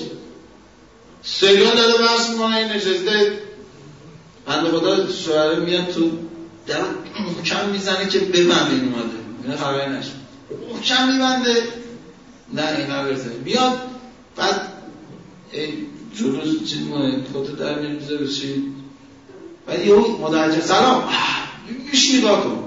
[1.22, 3.38] سریال داره بحث می‌کنه این نشسته.
[4.46, 6.10] بنده خدا شوهر میاد تو
[6.66, 6.80] در
[7.36, 9.18] محکم می‌زنه که ببند این اومده.
[9.44, 10.10] اینه خبری نشد.
[10.72, 11.62] محکم میبنده.
[12.52, 13.80] نه این نبرسه میاد
[14.36, 14.60] بعد
[16.14, 18.73] جلوس چیز مونه؟ کتو در میره چی
[19.66, 21.04] بعد یه مدرجه سلام.
[21.92, 22.64] میش نگاه کن.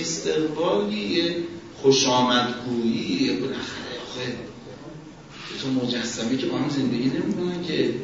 [0.00, 1.34] استقبالی
[1.82, 4.36] خوش آمدگویی بالاخره آخه
[5.62, 7.94] تو مجسمی که با هم زندگی نمی‌کنن که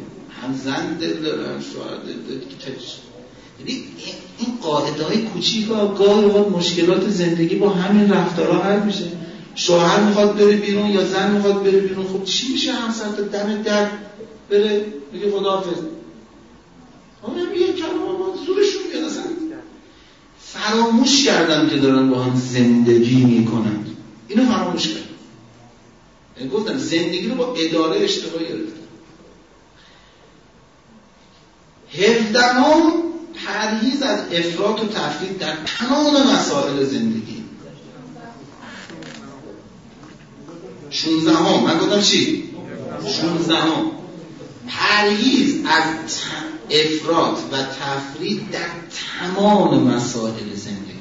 [0.43, 2.43] هم زن دل دارن شوهر دل دارن
[3.59, 3.84] یعنی
[4.39, 9.05] این قاعده های کوچیک و گاهی اوقات مشکلات زندگی با همین رفتارها حل میشه.
[9.55, 13.62] شوهر می‌خواد بره بیرون یا زن می‌خواد بره بیرون خب چی میشه همسر تا دم
[13.62, 13.89] در
[14.51, 15.78] بره؟ بگه خداحافظ.
[17.23, 19.23] اونم یه کلمه با زورشون بیاد اصلا.
[20.39, 23.86] فراموش کردن که دارن با هم زندگی می‌کنن.
[24.28, 25.01] اینو فراموش کردن
[26.36, 28.82] یعنی گفتن زندگی رو با اداره اشتباهی گرفتن
[31.93, 32.93] هفدهم
[33.47, 37.44] پرهیز از افراط و تفرید در تمام مسائل زندگی.
[40.90, 41.65] شونزدهم.
[41.65, 42.53] من گفتم چی؟
[43.07, 43.55] 16
[44.69, 45.85] پرهیز از
[46.73, 48.69] افراد و تفرید در
[49.20, 50.93] تمام مسائل زندگی.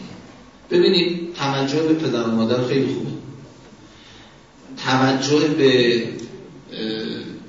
[0.69, 3.11] ببینید توجه به پدر و مادر خیلی خوبه.
[4.85, 6.03] توجه به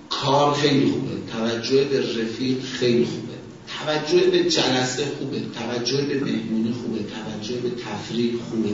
[0.09, 1.13] کار خیلی خوبه.
[1.33, 3.33] توجه به رفیق خیلی خوبه.
[3.79, 5.41] توجه به جلسه خوبه.
[5.59, 6.99] توجه به مهمونی خوبه.
[6.99, 8.71] توجه به تفریق خوبه.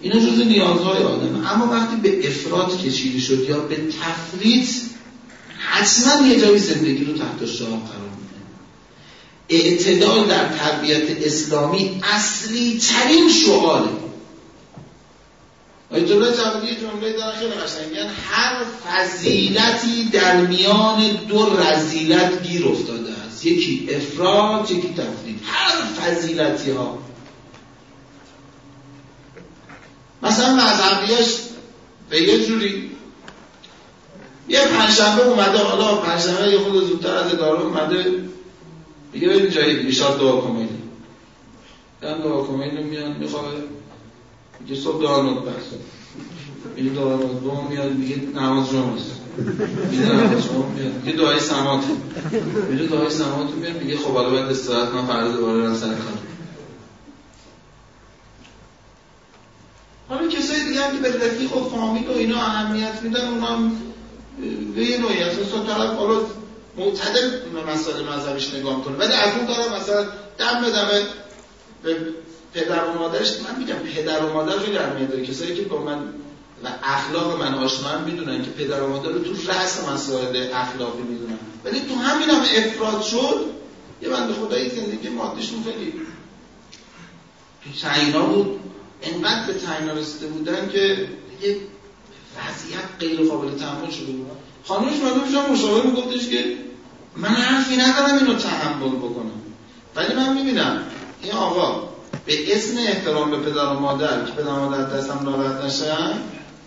[0.00, 1.52] اینا جز نیازهای آدمه.
[1.52, 4.68] اما وقتی به افراد کشیده شد یا به تفرید
[5.58, 8.23] حتما یه جایی زندگی رو تحت شاه قرار
[9.48, 14.04] اعتدال در تربیت اسلامی اصلی ترین شعاره
[15.94, 23.12] آیت الله جوادی جمله دارن خیلی قشنگن هر فضیلتی در میان دو رزیلت گیر افتاده
[23.26, 23.46] است.
[23.46, 25.40] یکی افراد یکی تفرید.
[25.44, 26.98] هر فضیلتی ها.
[30.22, 31.34] مثلا مذهبیاش
[32.10, 32.90] به یه جوری
[34.48, 38.24] یه پنجشنبه اومده حالا پنجشنبه یه خود زودتر از اداره اومده
[39.14, 40.68] میگه ببین جایی بیشتر دعا کنید
[42.00, 43.44] دارم دعا کنید میان می‌خواه
[44.60, 45.64] میگه صبح دعا نوت بخش.
[46.76, 47.44] میگه دعا نوت.
[47.44, 49.20] دعا میاد میگه نماز جمعه است.
[51.04, 51.84] میگه دعای سمات
[52.70, 56.18] میگه دعای سمات میاد میگه خب حالا باید استراحت من فردا دوباره برم سر کار.
[60.08, 63.72] حالا کسای دیگه هم که به رفیق و فامیل و اینا اهمیت میدن اونا هم
[64.74, 66.20] به یه نوعی اساسا طرف حالا
[66.76, 67.30] معتدل
[67.68, 70.06] مسائل مذهبیش نگاه می‌کنه ولی از اون طرف مثلا
[70.38, 71.06] دم به
[71.82, 71.96] به
[72.54, 75.26] پدر و مادرش من میگم پدر و مادر خیلی اهمیت داره.
[75.26, 75.98] کسایی که با من
[76.64, 81.38] و اخلاق من آشنا می‌دونن که پدر و مادر رو تو رأس مسائل اخلاقی می‌دونن.
[81.64, 83.44] ولی تو همین هم افراد شد
[84.02, 85.92] یه بند خدایی زندگی مادیشون خیلی
[87.82, 88.60] تعینا بود.
[89.02, 91.08] انقدر به تعینا رسیده بودن که
[91.42, 91.56] یه
[92.36, 94.30] وضعیت غیر قابل تحمل شده بود.
[94.64, 96.44] خانمش مدام پیشم مشاور میگفتش که
[97.16, 99.40] من حرفی ندارم اینو تحمل بکنم.
[99.96, 100.82] ولی من می‌بینم
[101.22, 101.88] این آقا
[102.26, 106.12] به اسم احترام به پدر و مادر که پدر و مادر دستم ناراحت نشن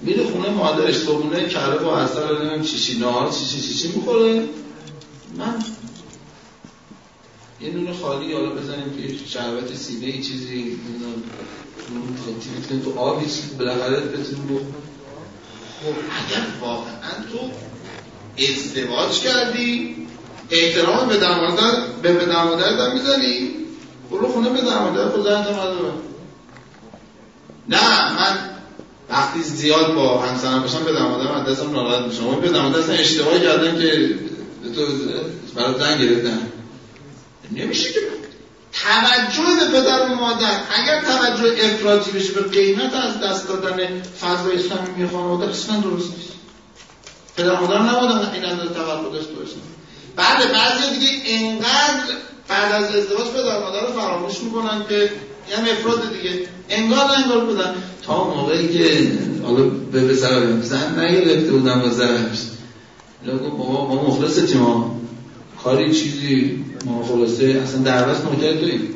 [0.01, 4.43] میره خونه مادرش صبحونه کره با اصل نمیم چیچی نهار چیچی چیچی می‌خوره.
[5.37, 5.55] من
[7.61, 10.79] یه نون خالی حالا بزنیم توی شربت سینه ای چیزی
[12.83, 14.61] تو آبی چیزی بالاخره بتونیم بخور
[15.81, 17.37] خب اگر واقعا تو
[18.39, 19.95] ازدواج کردی
[20.51, 23.51] احترام به دمادر به به دمادر می‌زنی.
[24.11, 25.27] برو خونه به دمادر خود
[27.69, 28.37] نه من
[29.09, 33.39] وقتی زیاد با همسرم باشم به دمادر من دستم ناراحت میشم به دمادر اصلا اشتباهی
[33.39, 34.15] کردن که
[34.75, 34.81] تو
[35.55, 36.39] برای زن گرفتن.
[37.51, 37.99] نمیشه که
[38.71, 40.59] توجه به پدر و مادر.
[40.77, 46.36] اگر توجه افراطی بشه به قیمت از دست دادن فضای صمیمی خانواده اصلا درست نیست.
[47.37, 49.61] پدر مادر نبودن این از توقع داشته باشن.
[50.15, 52.13] بعد بعضی دیگه انقدر
[52.47, 55.11] بعد از ازدواج پدر مادر رو فراموش می‌کنن که
[55.51, 57.75] یعنی افراد دیگه انگار انگار بودن.
[58.03, 59.11] تا موقعی که
[59.43, 62.39] حالا به پسر زن نگرفته بودن با زنش
[63.25, 64.95] لگو بابا ما مخلص ما
[65.63, 68.95] کاری چیزی ما خلاصه اصلا دربست نوکر تویم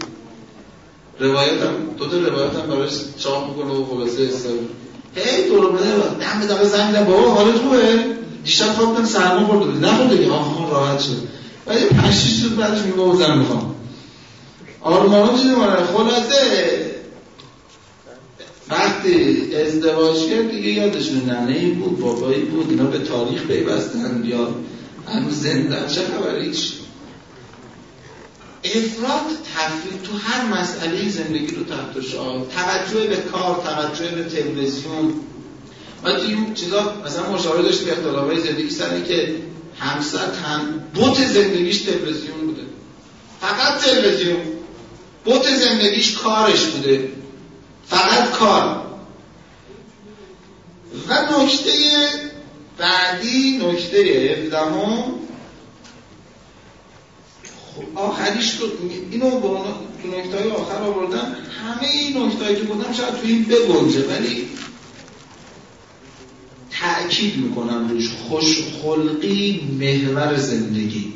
[1.19, 4.59] روایت هم دو تا روایت هم براش چاپ می‌کنه و خلاصه استاد
[5.15, 10.18] هی دور بده دم دم زنگ بابا حالت خوبه؟ دیشب خوابتم سرما خورده بود نخورده
[10.18, 11.27] دیگه آها راحت شد.
[11.68, 13.76] ولی پنج شیش روز بعدش میگه بابا زن می‌خوام.
[14.81, 16.91] آرمانا چیزی ماره خلاصه.
[18.69, 24.23] وقتی ازدواج کرد دیگه یادشون ننه بود بابایی بود اینا به تاریخ پیوستن.
[24.26, 24.47] یا
[25.07, 26.73] هنوز زنده چه خبر؟ هیچ.
[28.63, 29.22] افراد
[29.55, 35.13] تفرید تو هر مسئله زندگی رو تحت شاه توجه به کار توجه به تلویزیون.
[36.03, 39.36] تو این چیزا مثلا مشاوره داشتیم اختلافای زندگی سره که
[39.80, 42.61] همسر هم بوت زندگیش تلویزیون بوده.
[43.41, 44.41] فقط تلویزیون.
[45.26, 47.10] بوت زندگیش کارش بوده.
[47.88, 48.82] فقط کار.
[51.07, 51.72] و نکته
[52.78, 55.06] بعدی نکته هفدهم
[57.76, 58.65] خب آخریش تو
[59.11, 59.65] اینو با
[60.02, 61.36] تو نکته های آخر آوردم.
[61.61, 64.49] همه این نکته که بودم شاید تو این بگنجه ولی
[66.82, 68.10] تأکید می‌کنم روش.
[68.10, 71.14] خوشخلقی محور زندگی.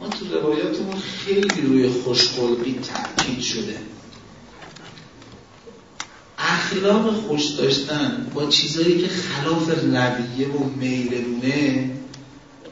[0.00, 3.76] ما تو روایاتمون خیلی روی خوشخلقی تأکید شده.
[6.38, 11.90] اخلاق خوش داشتن با چیزایی که خلاف رویه و میلونه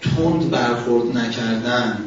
[0.03, 1.99] تند برخورد نکردن.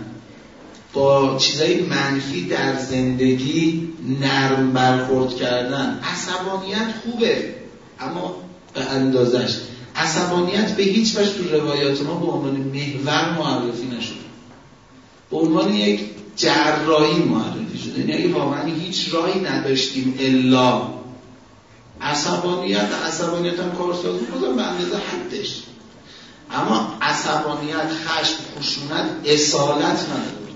[0.94, 3.90] با چیزای منفی در زندگی
[4.22, 6.00] نرم برخورد کردن.
[6.04, 7.56] عصبانیت خوبه
[8.00, 8.47] اما
[8.78, 9.58] به اندازش.
[9.96, 14.16] عصبانیت به هیچ وجه تو روایات ما به عنوان محور معرفی نشده.
[15.32, 16.00] به عنوان یک
[16.36, 18.00] جراحی معرفی شده.
[18.00, 20.82] یعنی اگه واقعا هیچ راهی نداشتیم الا
[22.02, 25.62] عصبانیت عصبانیت هم کارسازی بودم به اندازه حدش.
[26.52, 30.48] اما عصبانیت خشم خشونت اصالت نداره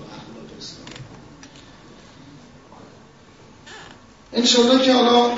[4.32, 5.30] انشالله که حالا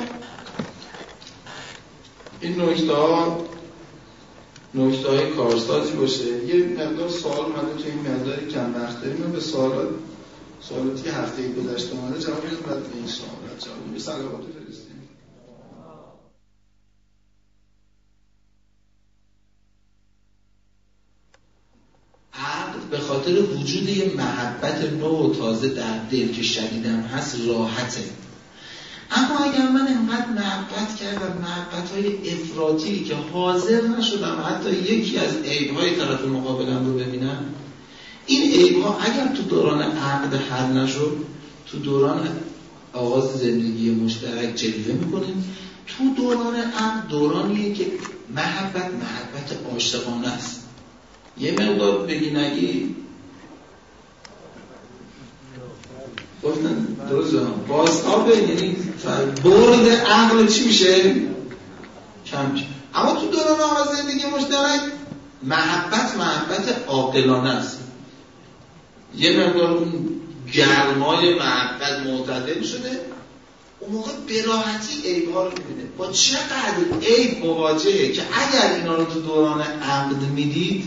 [2.44, 3.44] این نکته ها
[4.74, 6.44] نکته های کارسازی باشه.
[6.44, 9.32] یه مقدار سوال اومده تو این مقداری کم وقت داریم.
[9.32, 9.88] به سوالات
[10.60, 13.98] سوالاتی که هفته گذشته اومده جواب بعد به این سوالات جواب میدم.
[13.98, 14.94] سلامات فرستیم.
[22.90, 28.04] به خاطر وجود یه محبت نو و تازه در دل که شدیدم هست راحته.
[29.14, 35.36] اما اگر من انقدر محبت کردم محبت های افراطی که حاضر نشدم حتی یکی از
[35.36, 37.44] عیبهای طرف مقابلم رو ببینم
[38.26, 41.16] این عیبها اگر تو دوران عقد حل نشد
[41.66, 42.28] تو دوران
[42.92, 45.44] آغاز زندگی مشترک جلوه می‌کنیم
[45.86, 47.86] تو دوران عقد دورانیه که
[48.34, 50.60] محبت محبت عاشقانه است.
[51.38, 52.94] یه مقدار بگی نگی
[56.44, 57.34] گفتن درست
[57.68, 58.76] بازتابه یعنی
[59.44, 61.14] برد عقل چی میشه؟
[62.26, 62.56] کم
[62.94, 64.80] اما تو دوران آغاز زندگی مشترک
[65.42, 67.78] محبت محبت عاقلانه است.
[69.16, 70.10] یه مقدار اون
[70.52, 73.00] گرمای محبت معتدل شده
[73.80, 75.88] اون موقع براحتی عیب ها رو می‌بینه.
[75.98, 80.84] با چقدر عیب مواجهه که اگر اینا رو تو دوران عقد می‌دید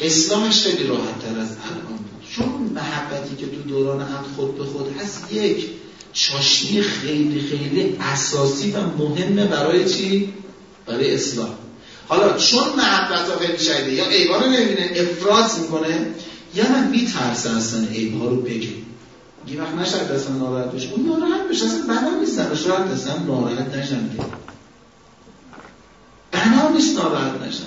[0.00, 2.11] اسلامش خیلی راحت تر از الان.
[2.36, 5.66] چون محبتی که تو دوران عقد خود به خود هست یک
[6.12, 10.32] چاشنی خیلی خیلی اساسی و مهمه برای چی؟
[10.86, 11.54] برای اسلام.
[12.08, 16.06] حالا چون محبت ها خیلی شدیده یا عیبا رو نمی‌بینه افراز می‌کنه
[16.54, 18.68] یا من میترسه اصلا عیبها رو بگه
[19.48, 23.76] یه وقت نشد اصلا ناراحت بشه اون ناراحت بشه اصلا بنا نیستن شاید اصلا ناراحت
[23.76, 24.10] نشن
[26.32, 27.64] بنا نیست ناراحت نشن.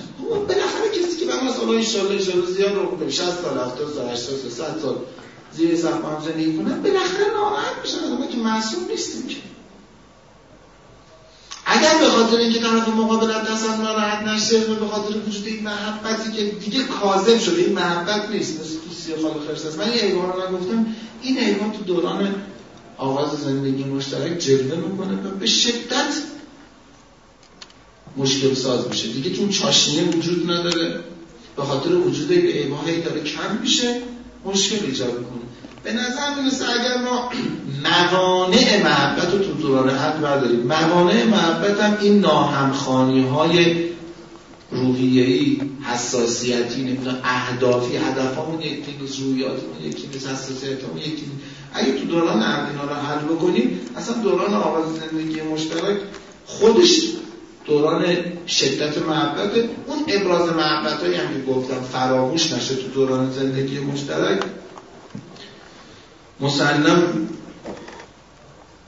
[0.48, 4.40] بالاخره کسی که بنا سال انشالله انشالله زیاد رو کنه 60 سال 70 سال 80
[4.40, 4.96] سال 100 سال
[5.52, 9.36] زیر سقف هم زندگی کنن بالاخره ناراحت بشن ما که معصوم نیستیم که.
[11.66, 12.88] اگر به خاطر اینکه طرف
[13.32, 18.30] از دست ناراحت نشه به خاطر وجود این محبتی که دیگه کاذب شده این محبت
[18.30, 18.60] نیست.
[18.60, 19.78] مثل تو سی خال خرس است.
[19.78, 20.86] من این ایوان رو نگفتم
[21.22, 22.34] این ایوان تو دوران
[22.98, 26.14] آغاز زندگی مشترک جلوه می‌کنه و به شدت
[28.16, 29.08] مشکل ساز میشه.
[29.08, 31.00] دیگه تو چاشنیه وجود نداره.
[31.56, 34.00] به خاطر وجود ایوان داره کم میشه
[34.44, 35.46] مشکل ایجاد می‌کنه.
[35.84, 37.30] به نظر می‌رسه اگر ما
[37.84, 43.86] موانع محبت رو تو دوران حد برداریم موانع محبت هم این ناهمخانی های
[44.70, 51.22] روحیه‌ای حساسیتی نمی‌دونم اهدافی هدفمون یکی نیست رویاتمون یکی نیست حساسیتمون یکی
[51.74, 55.96] اگه تو دوران عقد اینا رو حل بکنیم اصلا دوران آغاز زندگی مشترک
[56.46, 57.00] خودش
[57.66, 58.04] دوران
[58.46, 59.50] شدت محبت.
[59.86, 64.42] اون ابراز محبت هایی هم که گفتم فراموش نشه تو دوران زندگی مشترک.
[66.40, 67.28] مسلم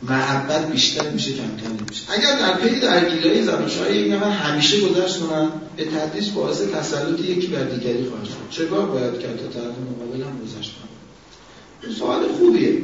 [0.02, 5.20] محبت بیشتر میشه کمتر میشه اگر در پی درگیری های زناشویی یک نفر همیشه گذشت
[5.20, 8.50] کنن به تدریج باعث تسلط یکی بر دیگری خواهد شد.
[8.50, 12.78] چگاه باید کرد تا طرف مقابل هم گذشت کنن سوال خوبیه.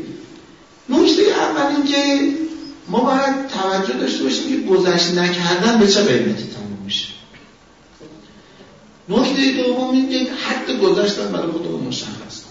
[0.89, 2.35] نکته اول این که
[2.89, 7.09] ما باید توجه داشته باشیم که گذشت نکردن به چه قیمتی تموم میشه.
[9.09, 12.43] نکته دوم این که حد گذشتن برای خودمون مشخص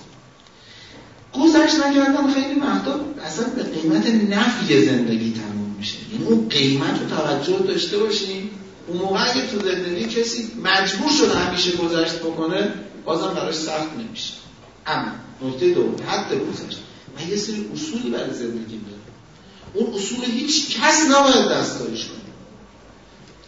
[1.33, 5.95] گذشت نکردن خیلی وقتا اصلا به قیمت نفی زندگی تموم میشه.
[6.11, 8.49] یعنی اون قیمت رو توجه داشته باشیم.
[8.87, 12.73] اون موقع اگه تو زندگی کسی مجبور شده همیشه گذشت بکنه
[13.05, 14.33] بازم براش سخت نمیشه.
[14.87, 15.11] اما
[15.41, 16.79] نکته دوم حد گذشت.
[17.17, 18.79] من یه سری اصولی برای زندگی
[19.73, 22.17] اون اصول هیچ کس نباید دستکاریش کنه.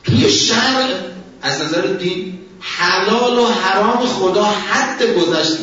[0.04, 0.94] توی شهر
[1.42, 5.58] از نظر دین حلال و حرام خدا حد گذشت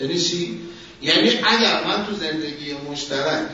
[0.00, 0.58] یعنی چی؟
[1.02, 3.46] یعنی اگر من تو زندگی مشترک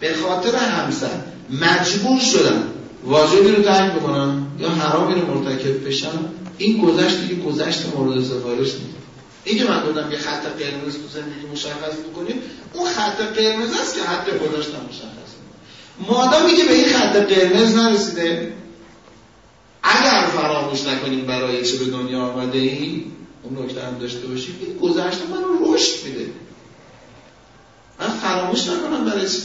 [0.00, 1.20] به خاطر همسر
[1.50, 2.62] مجبور شدم
[3.04, 6.28] واجبی رو ترک بکنم یا حرامی رو مرتکب بشم
[6.58, 9.02] این گذشت دیگه گذشت مورد سفارش نیست.
[9.44, 12.42] این که من گفتم یه خط قرمز تو زندگی مشخص بکنیم
[12.72, 15.11] اون خط قرمز است که حد گذاشتم مشخص
[16.00, 18.52] مادامی که به این خط قرمز نرسیده.
[19.82, 23.12] اگر فراموش نکنیم برای چه به دنیا آمده این
[23.42, 24.58] اون نکته هم داشته باشیم.
[24.60, 26.26] این گذشته من رو رشد میده.
[28.00, 29.38] من فراموش نکنم برای چی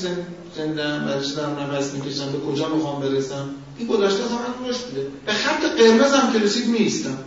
[0.56, 3.50] زنده برای چی دارم نفس می‌کشم به کجا می‌خوام برسم.
[3.78, 7.18] این گذشته از من رشد بوده به خط قرمز هم که رسید میستم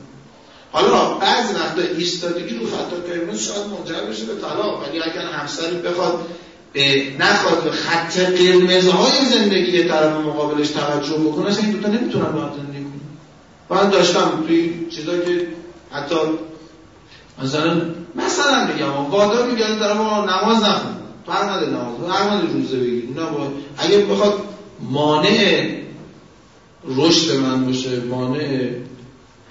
[0.73, 4.89] حالا بعضی وقتا ایستادگی رو خط قرمز شاید منجر بشه به طلاق.
[4.89, 6.27] ولی اگر همسری بخواد
[6.73, 12.51] به نخواد به خط قرمزهای زندگی طرف مقابلش توجه بکنه اصلا این دوتا نمی‌تونن با
[12.57, 13.81] زندگی کنن.
[13.81, 15.47] من داشتم توی چیزا که
[15.91, 16.17] حتی
[17.43, 17.83] مثلا
[18.15, 20.97] مثلا میگم وادار میگن ما نماز نخون.
[21.29, 23.05] نداره نماز هر روزه بگیر.
[23.17, 23.23] نه
[23.79, 24.35] اگه بخواد
[24.91, 25.67] مانع
[26.97, 28.69] رشد من باشه مانع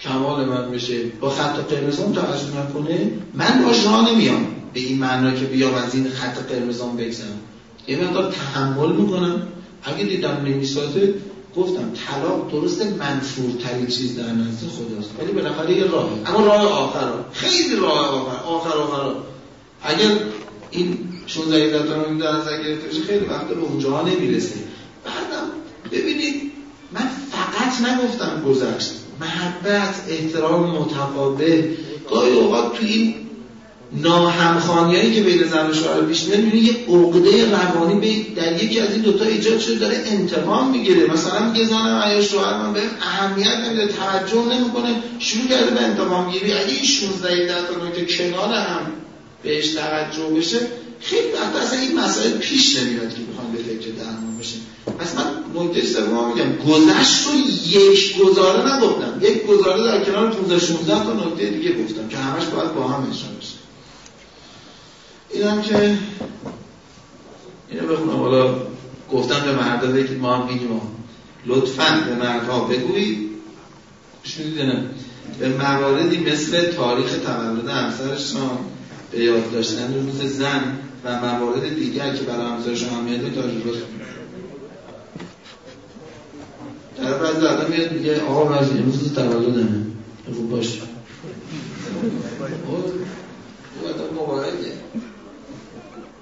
[0.01, 4.47] کمال من بشه با خط قرمزان توجه نکنه من باش راه نمیام.
[4.73, 7.39] به این معنا که بیام از این خط قرمزان بگذرم.
[7.87, 9.47] یه مقدار تحمل می‌کنم.
[9.83, 11.13] اگه دیدم نمی‌سازه
[11.55, 15.09] گفتم طلاق درست منفورترین چیز در نزد خداست.
[15.19, 16.09] ولی بالاخره یه راهه.
[16.25, 18.43] اما راه آخر خیلی راه آخر.
[18.43, 19.15] آخر آخر
[19.83, 20.17] اگر
[20.71, 20.97] این
[21.27, 24.55] 16 رو در نظر گرفته بشه خیلی وقت به اونجا نمی‌رسه.
[25.05, 25.47] بعدم
[25.91, 26.51] ببینید
[26.91, 28.91] من فقط نگفتم گذشت.
[29.21, 31.67] محبت احترام متقابل.
[32.09, 33.15] گاهی اوقات تو این
[33.93, 38.79] ناهمخانیایی که بین زن و شوهر پیش میاد می‌بینی یه عقده روانی به در یکی
[38.79, 41.11] از این دوتا ایجاد شده داره انتقام می‌گیره.
[41.11, 46.31] مثلا میگه زن یا شوهر من به اهمیت نمیده توجه نمی‌کنه شروع کرده به انتقام
[46.31, 46.53] گیری.
[46.53, 48.91] اگه این 16 تا که کنار هم
[49.43, 50.57] بهش توجه بشه
[50.99, 54.55] خیلی وقت اصلا این مسائل پیش نمیاد که بخوام به فکر درمان بشه.
[54.99, 57.33] پس من نکته سوم میگم گذشت رو
[57.69, 59.21] یک گزاره نگفتم.
[59.21, 63.09] یک گزاره در کنار 15 16 تا نکته دیگه گفتم که همش باید با هم
[63.09, 63.48] بشه.
[65.31, 65.97] اینم که
[67.69, 68.55] اینو بخونم حالا
[69.11, 70.81] گفتم به مردا بگید ما هم میگیم
[71.45, 73.29] لطفا به مردها بگویید
[74.23, 74.83] شنیدید نه
[75.39, 78.57] به مواردی مثل تاریخ تولد همسرشان
[79.11, 83.79] به یاد داشتن روز زن و موارد دیگر که برای همسرشان اهمیت تجربه
[86.97, 89.85] در بعضی آدم میاد میگه آقا بعضی امروز تولدمه
[90.35, 90.81] خوب باشه
[92.67, 94.73] او آدم مبارکه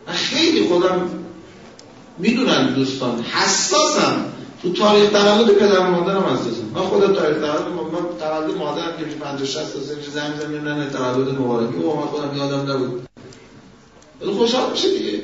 [0.07, 1.09] خیلی خودم
[2.17, 3.21] می‌دونم دوستان.
[3.21, 4.25] حساسم.
[4.61, 9.45] تو تاریخ تولد پدر مادرم حساسم من خودم تاریخ تولد من تولد مادرم که 50
[9.45, 9.81] 60 سال
[10.13, 11.77] زنگ زمین نه تولد مبارکی.
[11.77, 13.07] و من خودم یادم نبود.
[14.21, 15.21] ولی خوشحال میشه دیگه.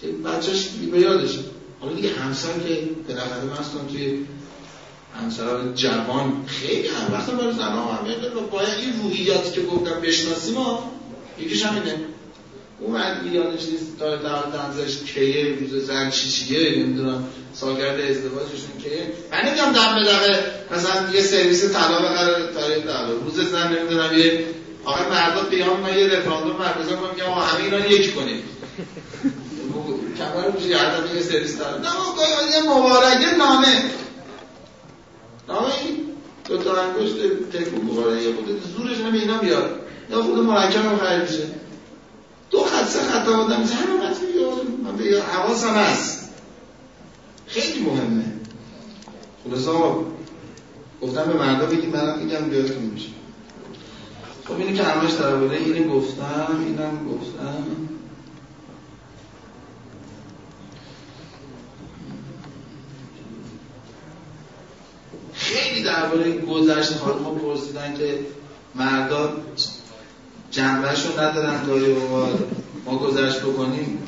[0.00, 1.38] که بچهش به یادشه
[1.80, 4.26] حالا دیگه همسر که بالاخره مثلا توی
[5.22, 8.04] همسران جوان خیلی هم وقتا برای زنها هم
[8.50, 10.92] باید این روحیاتی که گفتم بشناسیم ما
[11.38, 11.96] یکیش همینه.
[12.80, 13.98] اون مرد یادش نیست.
[13.98, 17.24] تا تنزش کیه روز زن چی چیه نمی‌دونم.
[17.54, 19.12] سالگرد ازدواجشون کیه.
[19.32, 24.44] من نمی‌دونم دم به مثلا یه سرویس طلا بخره تاریخ طلا روز زن نمی‌دونم یه
[24.84, 28.42] آقای مردا قیام ما یه رفراندوم برگزار کنیم که آقا همه اینا یکی کنیم
[30.18, 31.78] کمر میشه یه یه سرویس طلا.
[31.78, 33.84] نه یه مبارکه نامه.
[35.48, 35.96] نامه این
[36.48, 37.14] دو تا انگشت
[37.52, 39.80] تکون بخوره یه خود زورش نمی اینا بیاد
[40.10, 41.42] یا خود مرکب هم خرید میشه.
[42.50, 43.74] دو خط سه خط آدم میشه.
[43.74, 44.22] همه خط
[44.84, 46.28] من به حواسم هست.
[47.46, 48.24] خیلی مهمه.
[49.44, 50.04] خلاصا
[51.02, 53.08] گفتم به مردا بگید منم میگم بیادتون میشه.
[54.44, 57.64] خب اینی که همش در بوده اینو گفتم اینم گفتم.
[65.32, 68.18] خیلی درباره گذشت خانم پرسیدن که
[68.74, 69.32] مردان
[70.50, 71.96] جنبهش رو ندارن گاهی
[72.86, 73.98] ما گذشت بکنیم؟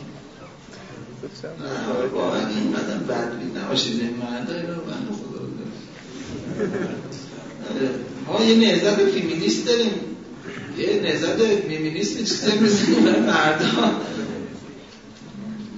[1.43, 4.81] نه واقعا این مدن بدبین نباشید این مردا رو
[5.15, 5.41] خدا
[8.27, 9.93] ما یه نهزت فیمینیست داریم.
[10.79, 11.37] یه نهزت
[11.69, 13.95] فیمینیست چیزی مثل مردان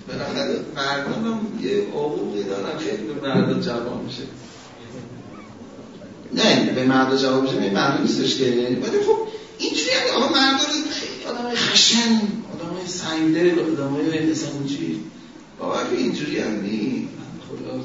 [0.09, 2.79] بالاخره مردان هم یه حقوقی دارن.
[2.79, 4.23] خیلی به مردان جواب میشه.
[6.35, 8.45] نه به مرد جواب میشه این مردم نیستش که.
[8.83, 9.19] ولی خب
[9.63, 12.21] اینجوری آقا مرد رو خیلی آدم خشن
[12.53, 14.35] آدم سنگدل آدم های
[14.69, 15.01] چی
[15.59, 17.09] بابا اینجوری هم نی
[17.49, 17.81] خدا.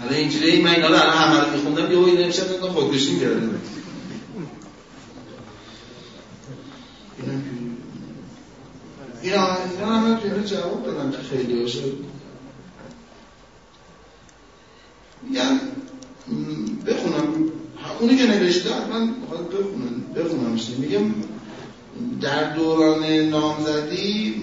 [0.00, 3.60] حالا اینجوری من اینا الان همه رو میخوندم یه این نمیشه نگاه خودکشی می‌کردم.
[9.22, 11.80] اینا اینا همه جواب دادم که خیلی هاشو
[15.22, 15.60] میگن
[16.86, 17.50] بخونم.
[18.00, 21.14] اونی که نوشته من بخواد بخونم بخونمش میگم.
[22.20, 24.34] در دوران نامزدی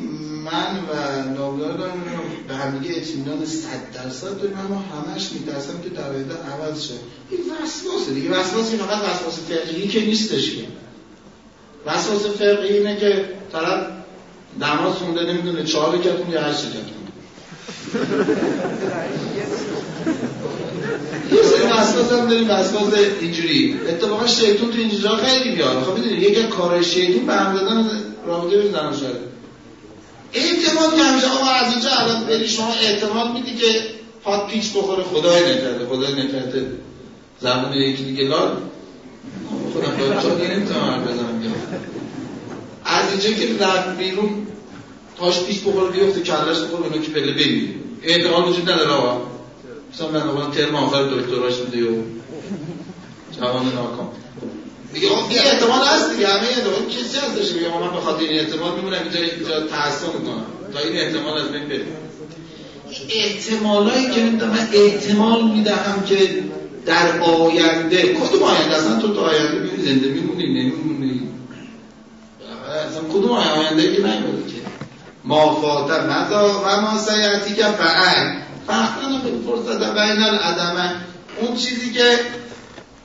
[0.45, 2.03] من و نابلار دارم
[2.47, 6.93] به همدیگه اطمینان صد درصد داریم اما همش میترسم که در آینده عوض شه.
[7.29, 8.31] این وسواسه دیگه.
[8.31, 10.63] وسواسی فقط وسواس فقهی که نیستش که.
[11.85, 13.87] وسواس فقهی اینه که طرف
[14.59, 17.01] نماز خونده نمی‌دونه چهار کتون یا هشت کتون
[21.31, 23.79] یه سری وسواس هم داریم وسواس اینجوری.
[23.89, 27.89] اتفاقا شیطون تو اینجا خیلی میاد خب می‌دونی یکی کار شیطون به هم دادن
[28.27, 29.19] رابطه به زن شده
[30.33, 33.67] اعتماد که همیشه آقا از اینجا الان بری شما اعتماد میدی که
[34.23, 36.67] پات پیچ بخوره خدای نکرده خدای نکرده.
[37.39, 38.51] زمان یکی دیگه لال.
[39.73, 41.53] خودم باید چون دیگه نمی‌تونم حرف بزنم.
[42.85, 44.47] از اینجا که رفت بیرون
[45.19, 47.69] تاش پیچ بخوره بیفته کلش بخوره به که پله ببینی
[48.03, 49.21] اعتماد وجود نداره آقا.
[49.93, 52.03] مثلا من آقا ترم آخر دکتراش بوده و
[53.39, 54.09] جوان ناکام.
[54.93, 58.39] دیگه اون یه احتمال هست دیگه همه احتمال کسی هستش بگه من به خاطر این
[58.39, 60.45] احتمال میمونم اینجا اینجا تحسن می‌کنم.
[60.73, 61.85] تا این احتمال از بین بره
[63.09, 66.43] احتمالایی که من احتمال می‌دهم که
[66.85, 71.21] در آینده کدوم آینده؟ اصلا تو تا آینده ببین زنده میمونی نمیمونی؟
[72.89, 74.61] اصلا کدوم آینده که نمیمونی که؟
[75.23, 78.40] ما فاته مزا و ما سیعتی که فعل.
[78.67, 80.95] فختن به فرصت بین العدمه
[81.41, 82.19] اون چیزی که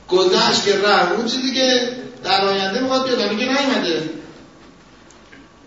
[0.09, 1.89] گذشت که رفت اون چیزی که
[2.23, 4.09] در آینده می‌خواد بیاد میگه نیومده.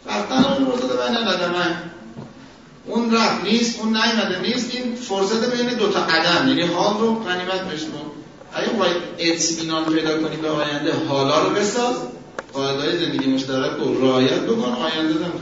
[0.06, 1.76] فختن به فرصت بین العدمه
[2.86, 4.74] اون رفت نیست اون نیومده نیست.
[4.74, 8.10] این فرصت بین دو تا عدم یعنی حال رو غنیمت بشمون
[8.52, 11.96] اگه باید اطمینان پیدا کنی به آینده حالا رو بساز.
[12.52, 15.32] قاعده زندگی مشترک رو رعایت بکن آینده هم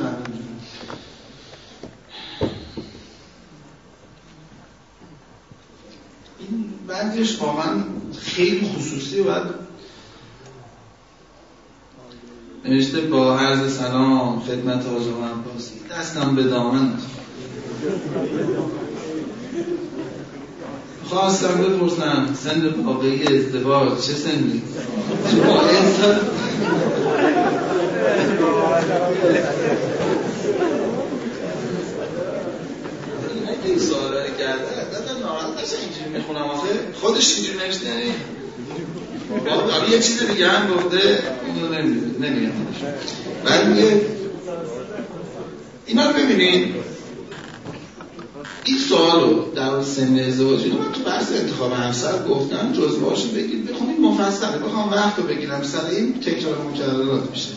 [6.86, 7.84] بعدش واقعا
[8.18, 9.42] خیلی خصوصی باید
[12.64, 15.74] نوشته با عرض سلام خدمت حاج عباسی.
[15.90, 16.92] دستم به دامن
[21.04, 24.62] خواستم بپرسم سن واقعی ازدواج چه سنی؟
[25.30, 25.60] شما
[33.64, 36.68] این سوال رو کرده دادا ناراحت اینجوری می‌خونم آخه.
[37.00, 38.12] خودش اینجوری نوشته یعنی
[39.70, 41.74] حالا یه چیز دیگه هم گفته اونو
[42.18, 42.52] نمیگم
[43.44, 44.00] بعد میگه
[45.86, 46.74] اینا رو ببینید.
[48.64, 53.70] این سوال رو در سن ازدواج من تو بحث انتخاب همسر گفتم جزوهاش رو بگید.
[53.70, 55.62] بخونید مفصله بخوام وقت رو بگیرم.
[55.62, 57.48] سر این تکرار مکررات میشه.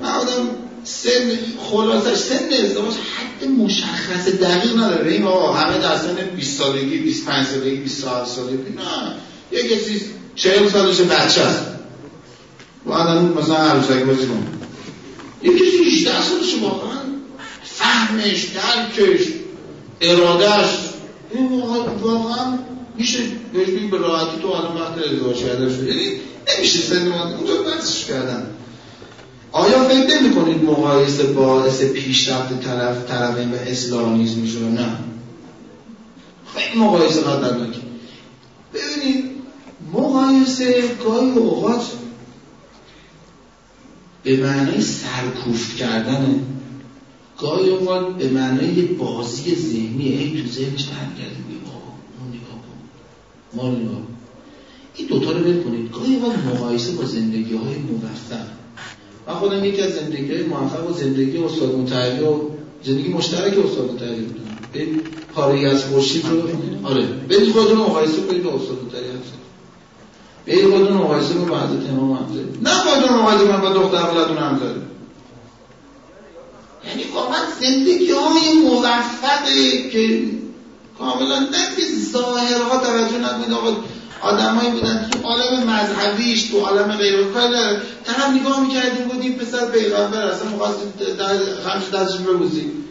[0.00, 0.48] من آدم
[0.84, 1.38] سن
[1.70, 5.12] خلاصش سن ازدواج حد مشخص دقیق نداره.
[5.12, 8.56] این آقا همه در سن 20 سالگی 25 سالگی 27 سالگی.
[8.56, 9.14] نه.
[9.52, 10.00] یه کسی
[10.34, 11.62] 40 سالش بچه است.
[12.86, 14.46] و آدم مثلا عروسک بازی کنه.
[15.42, 17.00] یه کسی 18 سالش واقعا
[17.64, 19.26] فهمش درکش
[20.00, 20.70] ارادهش
[21.30, 21.62] این
[22.02, 22.58] واقعا
[22.96, 23.18] میشه
[23.52, 26.12] بهش به راحتی تو الان وقت ازدواج کرده شد یعنی
[26.56, 28.46] نمیشه سن اونجا بحثش کردن.
[29.52, 34.96] آیا فکر نمی کنید مقایسه باعث پیشرفت طرف طرفین اصلاح نیز میشه نه؟
[36.54, 37.80] خیلی مقایسه خطرناکه
[38.74, 39.24] ببینید
[39.92, 41.82] مقایسه گاهی اوقات
[44.22, 46.40] به معنای سرکوفت کردنه.
[47.38, 51.36] گاهی اوقات به معنای بازی ذهنی ای تو ذهنش تحت کرده
[52.20, 52.76] اون نگاه کن
[53.54, 54.00] ما نگاه
[54.94, 55.92] این دوتا رو ول کنید.
[55.92, 58.59] گاهی اوقات مقایسه با زندگی های موفق
[59.26, 62.34] من خودم یکی از زندگی های موفق و زندگی استاد متحری و
[62.82, 64.40] زندگی مشترک استاد متحری بودم.
[64.72, 64.86] به
[65.34, 66.42] پاره از خورشید رو
[66.88, 67.06] آره.
[67.06, 69.32] برید خودتون مقایسه کنید با استاد متحری هست
[70.46, 72.44] برید خودتون مقایسه کنید با حضرت امام حمزه.
[72.62, 74.64] نه خودتون مقایسه کنید با دختر ولدون حمزه.
[76.88, 80.22] یعنی واقعا زندگی های موفقه که
[80.98, 81.82] کاملا نه به
[82.12, 83.52] ظاهرها توجه نکنید.
[83.52, 83.76] آقا
[84.22, 87.50] آدمایی بودن تو عالم مذهبیش تو عالم غیر کار
[88.04, 90.78] طرف نگاه می‌کردیم بودیم پسر پیغمبر اصلا مخواست
[91.64, 92.84] خمش دستش ببوزیم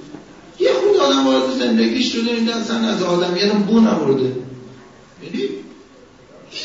[0.59, 4.35] یه خود آدم وارد زندگیش شده این اصلا از آدمیت بو نبرده
[5.23, 5.49] یعنی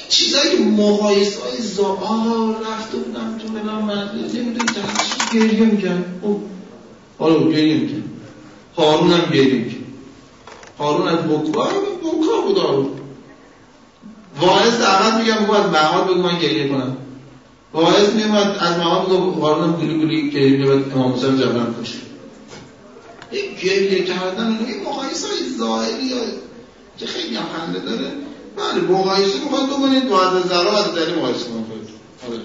[0.09, 1.99] چیزایی که مقایسه های زا
[2.70, 6.05] رفته بودم تو ملام مدرسه نمی‌دونی طرفش گریه می‌کرد.
[7.19, 8.03] حالا گریه می‌کرد.
[8.77, 9.81] هارون هم گریه می‌کرد.
[10.78, 11.62] هارون از بکا
[12.03, 13.03] بکا بود هارون
[14.40, 16.97] واعظ دعوت میگم بگو از محال بگو من گریه کنم.
[17.73, 21.98] واعظ میومد از محال بگو هارون هم گلی گلی گریه میومد امام حسین جبران کشه
[23.31, 25.27] این گریه کردن این مقایسه
[25.59, 26.11] ظاهری
[26.98, 28.12] که خیلی هم خنده داره.
[28.56, 31.89] بله مقایسه می‌خواد بکنید با از ذرا از دلی مقایسه کنید
[32.28, 32.40] آره.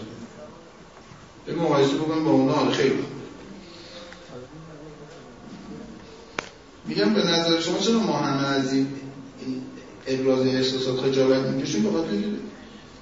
[1.46, 3.00] به مقایسه بکنید با اونا آره خیلی
[6.86, 8.88] میگم به نظر شما چرا ما همه از این
[10.08, 12.10] ابراز احساسات خجالت می‌کشیم به خاطر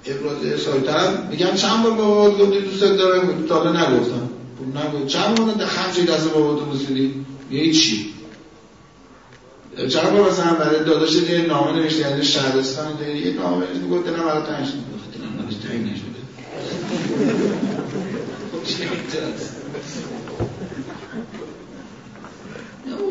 [0.06, 4.30] ابراز احساسات طرف میگم چند بار بابا گفتی دوست دارم تا حالا نگفتم.
[4.74, 5.06] نگفت.
[5.06, 8.14] چند بار خمسه دست بابا تو بوسیدی یه چی؟
[9.88, 12.92] چند بار مثلا برای داداش یه نامه نوشته یعنی شهرستان
[13.24, 14.72] یه نامه نوشته می‌گفت دلم برای تنگ شد
[15.18, 16.18] دلم براش تنگ نشده.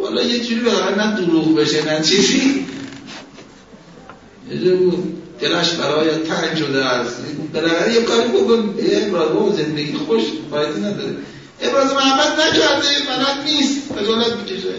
[0.02, 2.66] والا یه جوری بالاخره نه دروغ بشه نه چیزی.
[4.52, 4.78] یه
[5.40, 7.18] دلش برای تنگ شده است.
[7.54, 8.76] بالاخره یه کاری بکن.
[8.80, 9.56] ابراز.
[9.56, 10.22] زندگی خوش
[10.52, 11.16] فایده نداره.
[11.62, 12.88] ابراز محبت نکرده.
[13.08, 13.94] بلد نیست.
[13.94, 14.74] خجالت می‌کشه.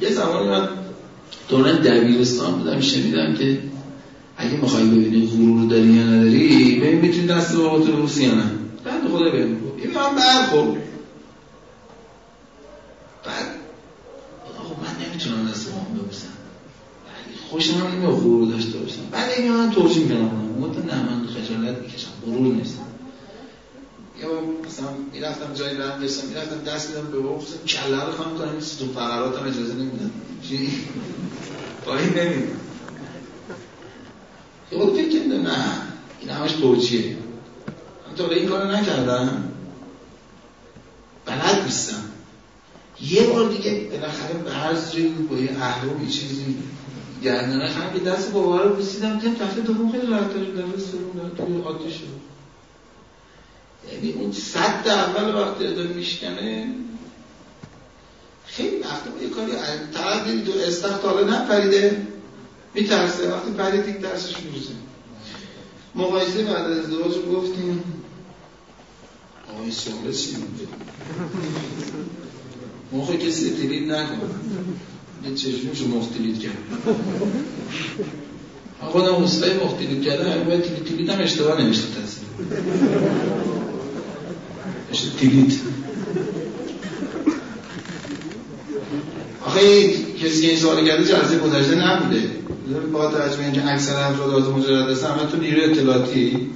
[0.00, 0.68] یه زمانی من
[1.48, 3.58] دوران دبیرستان بودم شنیدم که
[4.36, 8.50] اگه می‌خوای ببینی غرور داری یا نداری ببین می‌تونی دست با تو بوسی یا نه.
[8.84, 10.82] بعد خدا ببین این من برخورد.
[13.24, 13.46] بعد
[14.58, 16.35] خب من نمی‌تونم دست با هم ببوسم.
[17.56, 19.02] خوش من نمیاد غرور داشته باشم.
[19.10, 22.86] بعد اینکه من توجیه می‌کنم گفتم نه من خجالت می‌کشم غرور نیستم
[24.20, 24.28] یا
[24.66, 28.92] مثلا می‌رفتم جایی برم داشتم می‌رفتم دست میدم به بابا کله رو خواهم کنم تو
[28.94, 30.10] فقراتم اجازه نمیدم
[30.48, 30.70] چی؟
[31.84, 32.60] پایین نمیدم
[34.70, 35.82] خود فکر کنده نه
[36.20, 37.16] این همش توجیه
[38.08, 39.44] من تا این کار نکردم.
[41.26, 42.02] بلد نیستم.
[43.02, 44.74] یه بار دیگه بالاخره به هر
[45.30, 46.56] با یه اهرام چیزی
[47.22, 51.62] گردنه خم که دست بابا رو بسیدم تیم دفعه دوم خیلی داره دفعه سوم توی
[51.62, 52.26] عادی شد
[53.92, 56.74] یعنی اون صد اول وقتی داره میشکنه
[58.46, 59.52] خیلی وقتی یه کاری
[59.94, 62.06] طرف دو استخت حالا نپریده.
[62.74, 64.72] میترسه وقتی پرید دیگه درسش می‌رسه
[65.94, 67.84] مقایسه بعد از ازدواج گفتیم.
[69.54, 70.68] آقای سوله چی میگه؟
[72.92, 74.20] موقع کسی تلید نکن
[75.24, 76.58] یه چشمشو مختلید کرد
[78.80, 81.68] خودم مستقی مختلید کردم اگه تلید تلید هم اشتباه تصمیم
[84.90, 85.60] میشه تلید
[89.46, 92.30] آخه کسی که این سوال کرده جلسه گذشته نبوده
[92.92, 96.50] با توجه اینکه اکثر افراد از مجرد هستن همه تو نیروی اطلاعاتی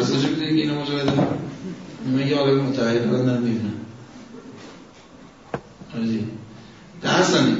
[0.00, 1.18] از کجا می‌دونی که اینو مجرد
[2.06, 3.72] من یه آقای متحد الان دارم می‌بینم
[5.94, 6.24] آرزی
[7.02, 7.58] درس کنید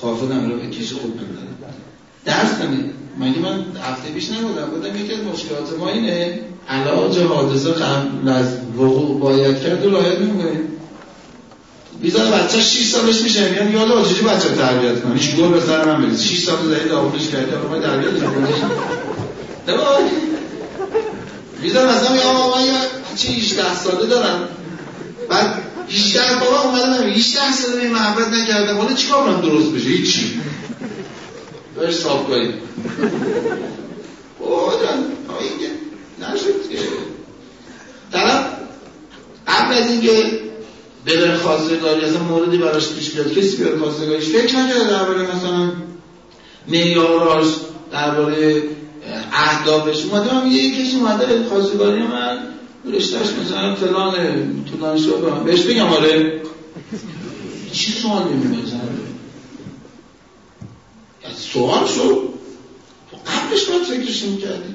[0.00, 1.48] کافه نمیره به کش خوب نداره
[2.24, 7.70] درس کنید مگه من هفته پیش نبودم؟ بودم یکی از مشکلات ما اینه علاج حادثه
[7.70, 8.46] قبل از
[8.76, 10.68] وقوع باید کرد و رایت نمی‌کنیم
[12.00, 13.50] بیزار بچه 6 سالش میشه.
[13.50, 16.22] میاد یاد آجوری بچه تربیت کنه هیچ گل به سر من بریز.
[16.22, 18.48] 6 سال زدی داغونش کردی آقا تربیت کنه
[19.68, 19.74] نه
[21.62, 22.72] بیزار مثلا میگم آقا من یه
[23.12, 24.48] بچه 18 ساله دارم.
[25.28, 29.88] بعد 18 بابا اومده من 18 ساله به محبت نکردم حالا چیکار کنم درست بشه؟
[29.88, 30.40] هیچی.
[31.76, 32.54] بهش صاف کنید
[34.40, 35.04] اوه جان
[35.40, 35.70] این
[36.20, 36.78] نشد که.
[38.12, 38.46] طرف
[39.48, 40.40] قبل از اینکه
[41.06, 45.72] ببره خواستگاری اصلا موردی براش پیش بیاد کسی بیاد خواستگاریش فکر نکرده درباره مثلا
[46.68, 47.46] معیاراش
[47.92, 48.62] درباره
[49.32, 52.38] اهدافش اومده من یه کسی اومده خواستگاری من
[52.92, 54.14] رشتهش مثلا فلان
[54.70, 56.42] طولانی شد بهش بگم آره.
[57.72, 58.64] چی سوال نمی‌کنه
[61.36, 62.28] سوال شد
[63.10, 64.74] تو قبلش باید فکرش می‌کردی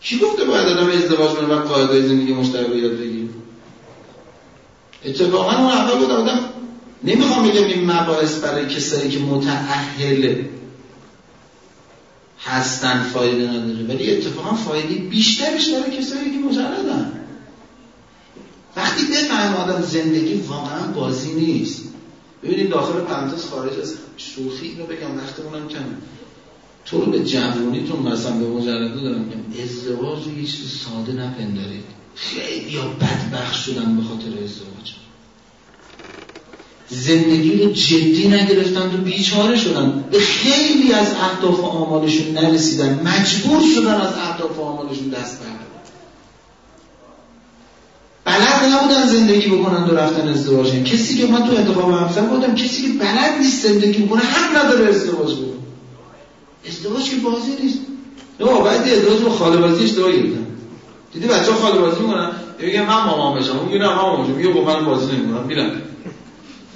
[0.00, 3.28] کی گفته باید آدم ازدواج کنه و قاعده زندگی مشترک یاد بگیره؟
[5.04, 6.40] اتفاقا اون اول بود آدم
[7.04, 10.42] نمی‌خوام بگم این مباحث برای کسایی که متعهل
[12.44, 13.84] هستن فایده نداره.
[13.84, 17.20] ولی اتفاقا فایده بیشترش برای کسایی که مجردن.
[18.76, 21.84] وقتی بفهم آدم زندگی واقعا بازی نیست.
[22.42, 25.84] ببینید داخل پرانتز خارج از شوخی رو بگم وقتمونم کم
[26.84, 31.84] تو رو به جوونیتون مثلا به مجرده دارم میگم ازدواج رو یه چیز ساده نپندارید.
[32.14, 34.94] خیلی یا بدبخت شدن به خاطر ازدواج.
[36.88, 40.04] زندگی رو جدی نگرفتن و بیچاره شدن.
[40.10, 43.00] به خیلی از اهداف و آمالشون نرسیدن.
[43.04, 45.64] مجبور شدن از اهداف و آمالشون دست بردارن
[48.24, 50.82] بلد نبودن زندگی بکنن و رفتن ازدواج.
[50.82, 54.88] کسی که من تو انتخاب همسر بودم کسی که بلد نیست زندگی بکنه حق نداره
[54.88, 55.54] ازدواج بکنه.
[56.68, 57.78] ازدواج که بازی نیست.
[58.40, 60.46] نه بعد ازدواج با خاله بازی اشتباه گرفتن.
[61.12, 62.30] دیدی بچه ها خاله بازی می‌کنن
[62.60, 63.64] میگه من مامان بشم.
[63.66, 64.32] میگه نه مامان بشم.
[64.32, 65.46] میگه با من بازی نمی‌کنم.
[65.46, 65.82] میرم.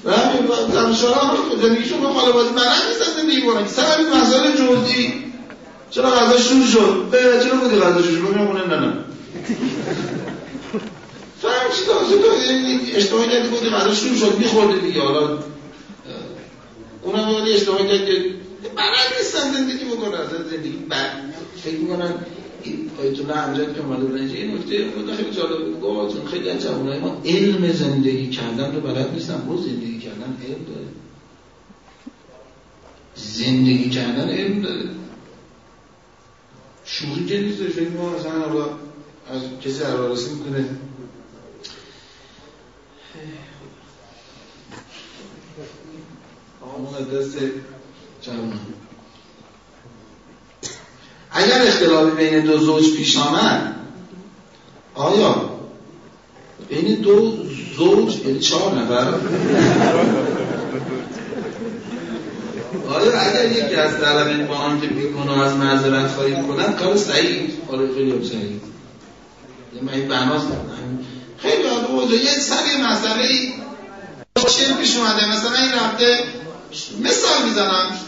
[0.09, 5.25] و زنشان ها زندگیشون با خاله بازی بلد نیستن زندگی کنن سر این مسائل جزئی
[5.91, 7.09] چرا غذا شور شد؟
[7.43, 8.93] چرا بودی غذا شور شد؟ میگم نه نه.
[11.43, 15.03] فهم چی تازه تو؟ اشتباه کردی بودی غذا شور شد میخورده دیگه.
[15.03, 15.39] حالا
[17.03, 18.13] اونم ولی اشتباه کرد که
[18.77, 20.79] بلد نیستن زندگی بکنن زندگی
[21.65, 22.15] فکر می‌کنن
[22.63, 24.31] این آیت الله امجد که اومده بودن.
[24.31, 26.29] این نکته بود خیلی جالب بود.
[26.29, 29.39] خیلی از جوانای ما علم زندگی کردن رو بلد نیستن.
[29.39, 30.87] بود زندگی کردن علم داره.
[33.15, 34.91] زندگی کردن علم داره.
[36.85, 37.63] شوخی که نیست.
[37.63, 38.65] فکر ما مثلا حالا
[39.31, 40.65] از کسی عرارسی می‌کنه.
[46.63, 47.39] آقا دست
[48.23, 48.61] جوان.
[51.31, 53.75] اگر اختلافی بین دو زوج پیش آمد
[54.95, 55.51] آیا
[56.69, 57.37] بین دو
[57.77, 59.15] زوج یعنی چهار نفر؟
[62.89, 67.95] آیا اگر یکی از طرفین با آنکه بیگناه از معذرت خواهی کنند کار سعید آره
[67.95, 68.63] خیلی سعید
[69.83, 70.43] من این بناس
[71.39, 73.53] خیلی عالی یه سر یه مسئله ای
[74.37, 75.33] چه پیش اومده.
[75.33, 76.19] مثلا این رفته
[77.01, 77.99] مثال می‌زنم.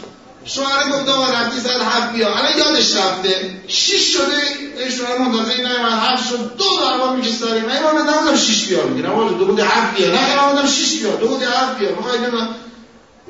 [0.45, 2.35] شوهر گفته آقا رفتی ساعت هفت بیا.
[2.35, 3.61] الان یادش رفته.
[3.67, 8.37] شیش شده شوهر منتظر این من هفت شد دو دعوا می‌کشه ساری من من نمی‌دونم
[8.37, 9.11] شیش بیا می‌گیرم.
[9.11, 10.11] آقا دو بوده هفت بیا.
[10.11, 11.95] نه من نمی‌دونم شیش بیا دو بوده هفت بیا.
[11.95, 12.55] می‌خوای نمی‌دونم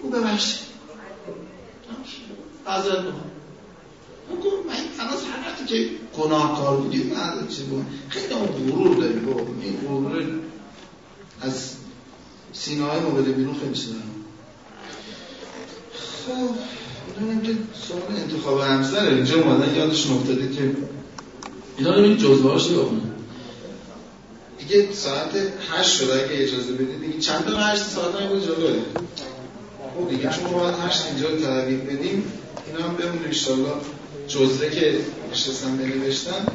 [0.02, 0.60] او ببخشید.
[2.66, 3.04] حضرت
[4.44, 9.42] گفت من تناس هر که گناهکار بودی من چی بود خیلی اون غرور داری با
[9.62, 10.26] این غرور.
[11.42, 11.72] از
[12.54, 13.94] سینه های ما بده بیرون خیلی سنه
[16.28, 16.56] خب.
[17.08, 17.50] می‌دونم که
[17.88, 20.72] سوال انتخاب همسر اینجا اومدن یادشون افتاده که
[21.78, 23.02] اینا رو این جزوه هاش بخونم
[24.60, 25.30] دیگه ساعت
[25.72, 26.14] هشت شده.
[26.14, 28.80] اگه اجازه بدید دیگه چند تا هشت ساعت هم بود جلوه
[29.96, 32.24] خب دیگه چون باید هشت اینجا رو تحویل بدیم
[32.68, 33.72] اینا هم بمونه ایشتالله
[34.28, 34.96] جزوه که
[35.32, 36.46] نشستم بنوشتن.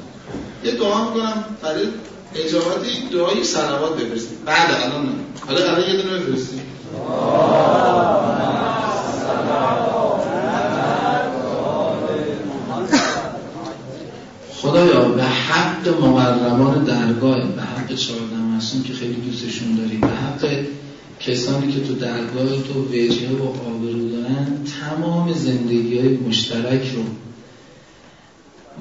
[0.64, 1.86] یه دعا می‌کنم برای
[2.34, 5.12] اجابت دعای سلوات بفرستیم بعد الان نه.
[5.46, 6.62] حالا الان یه دونه بفرستیم
[14.62, 20.64] خدایا به حق مقربان درگاه به حق چهارده معصوم که خیلی دوستشون داری به حق
[21.20, 24.46] کسانی که تو درگاه تو وجهه و آبرو دارن
[24.80, 27.02] تمام زندگی های مشترک رو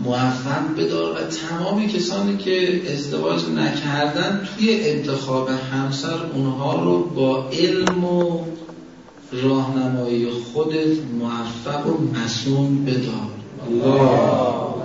[0.04, 8.04] موفق بدار و تمام کسانی که ازدواج نکردن توی انتخاب همسر اونها رو با علم
[8.04, 8.40] و
[9.32, 13.30] راهنمایی خودت موفق و مسئول بدار.
[13.68, 14.76] الله.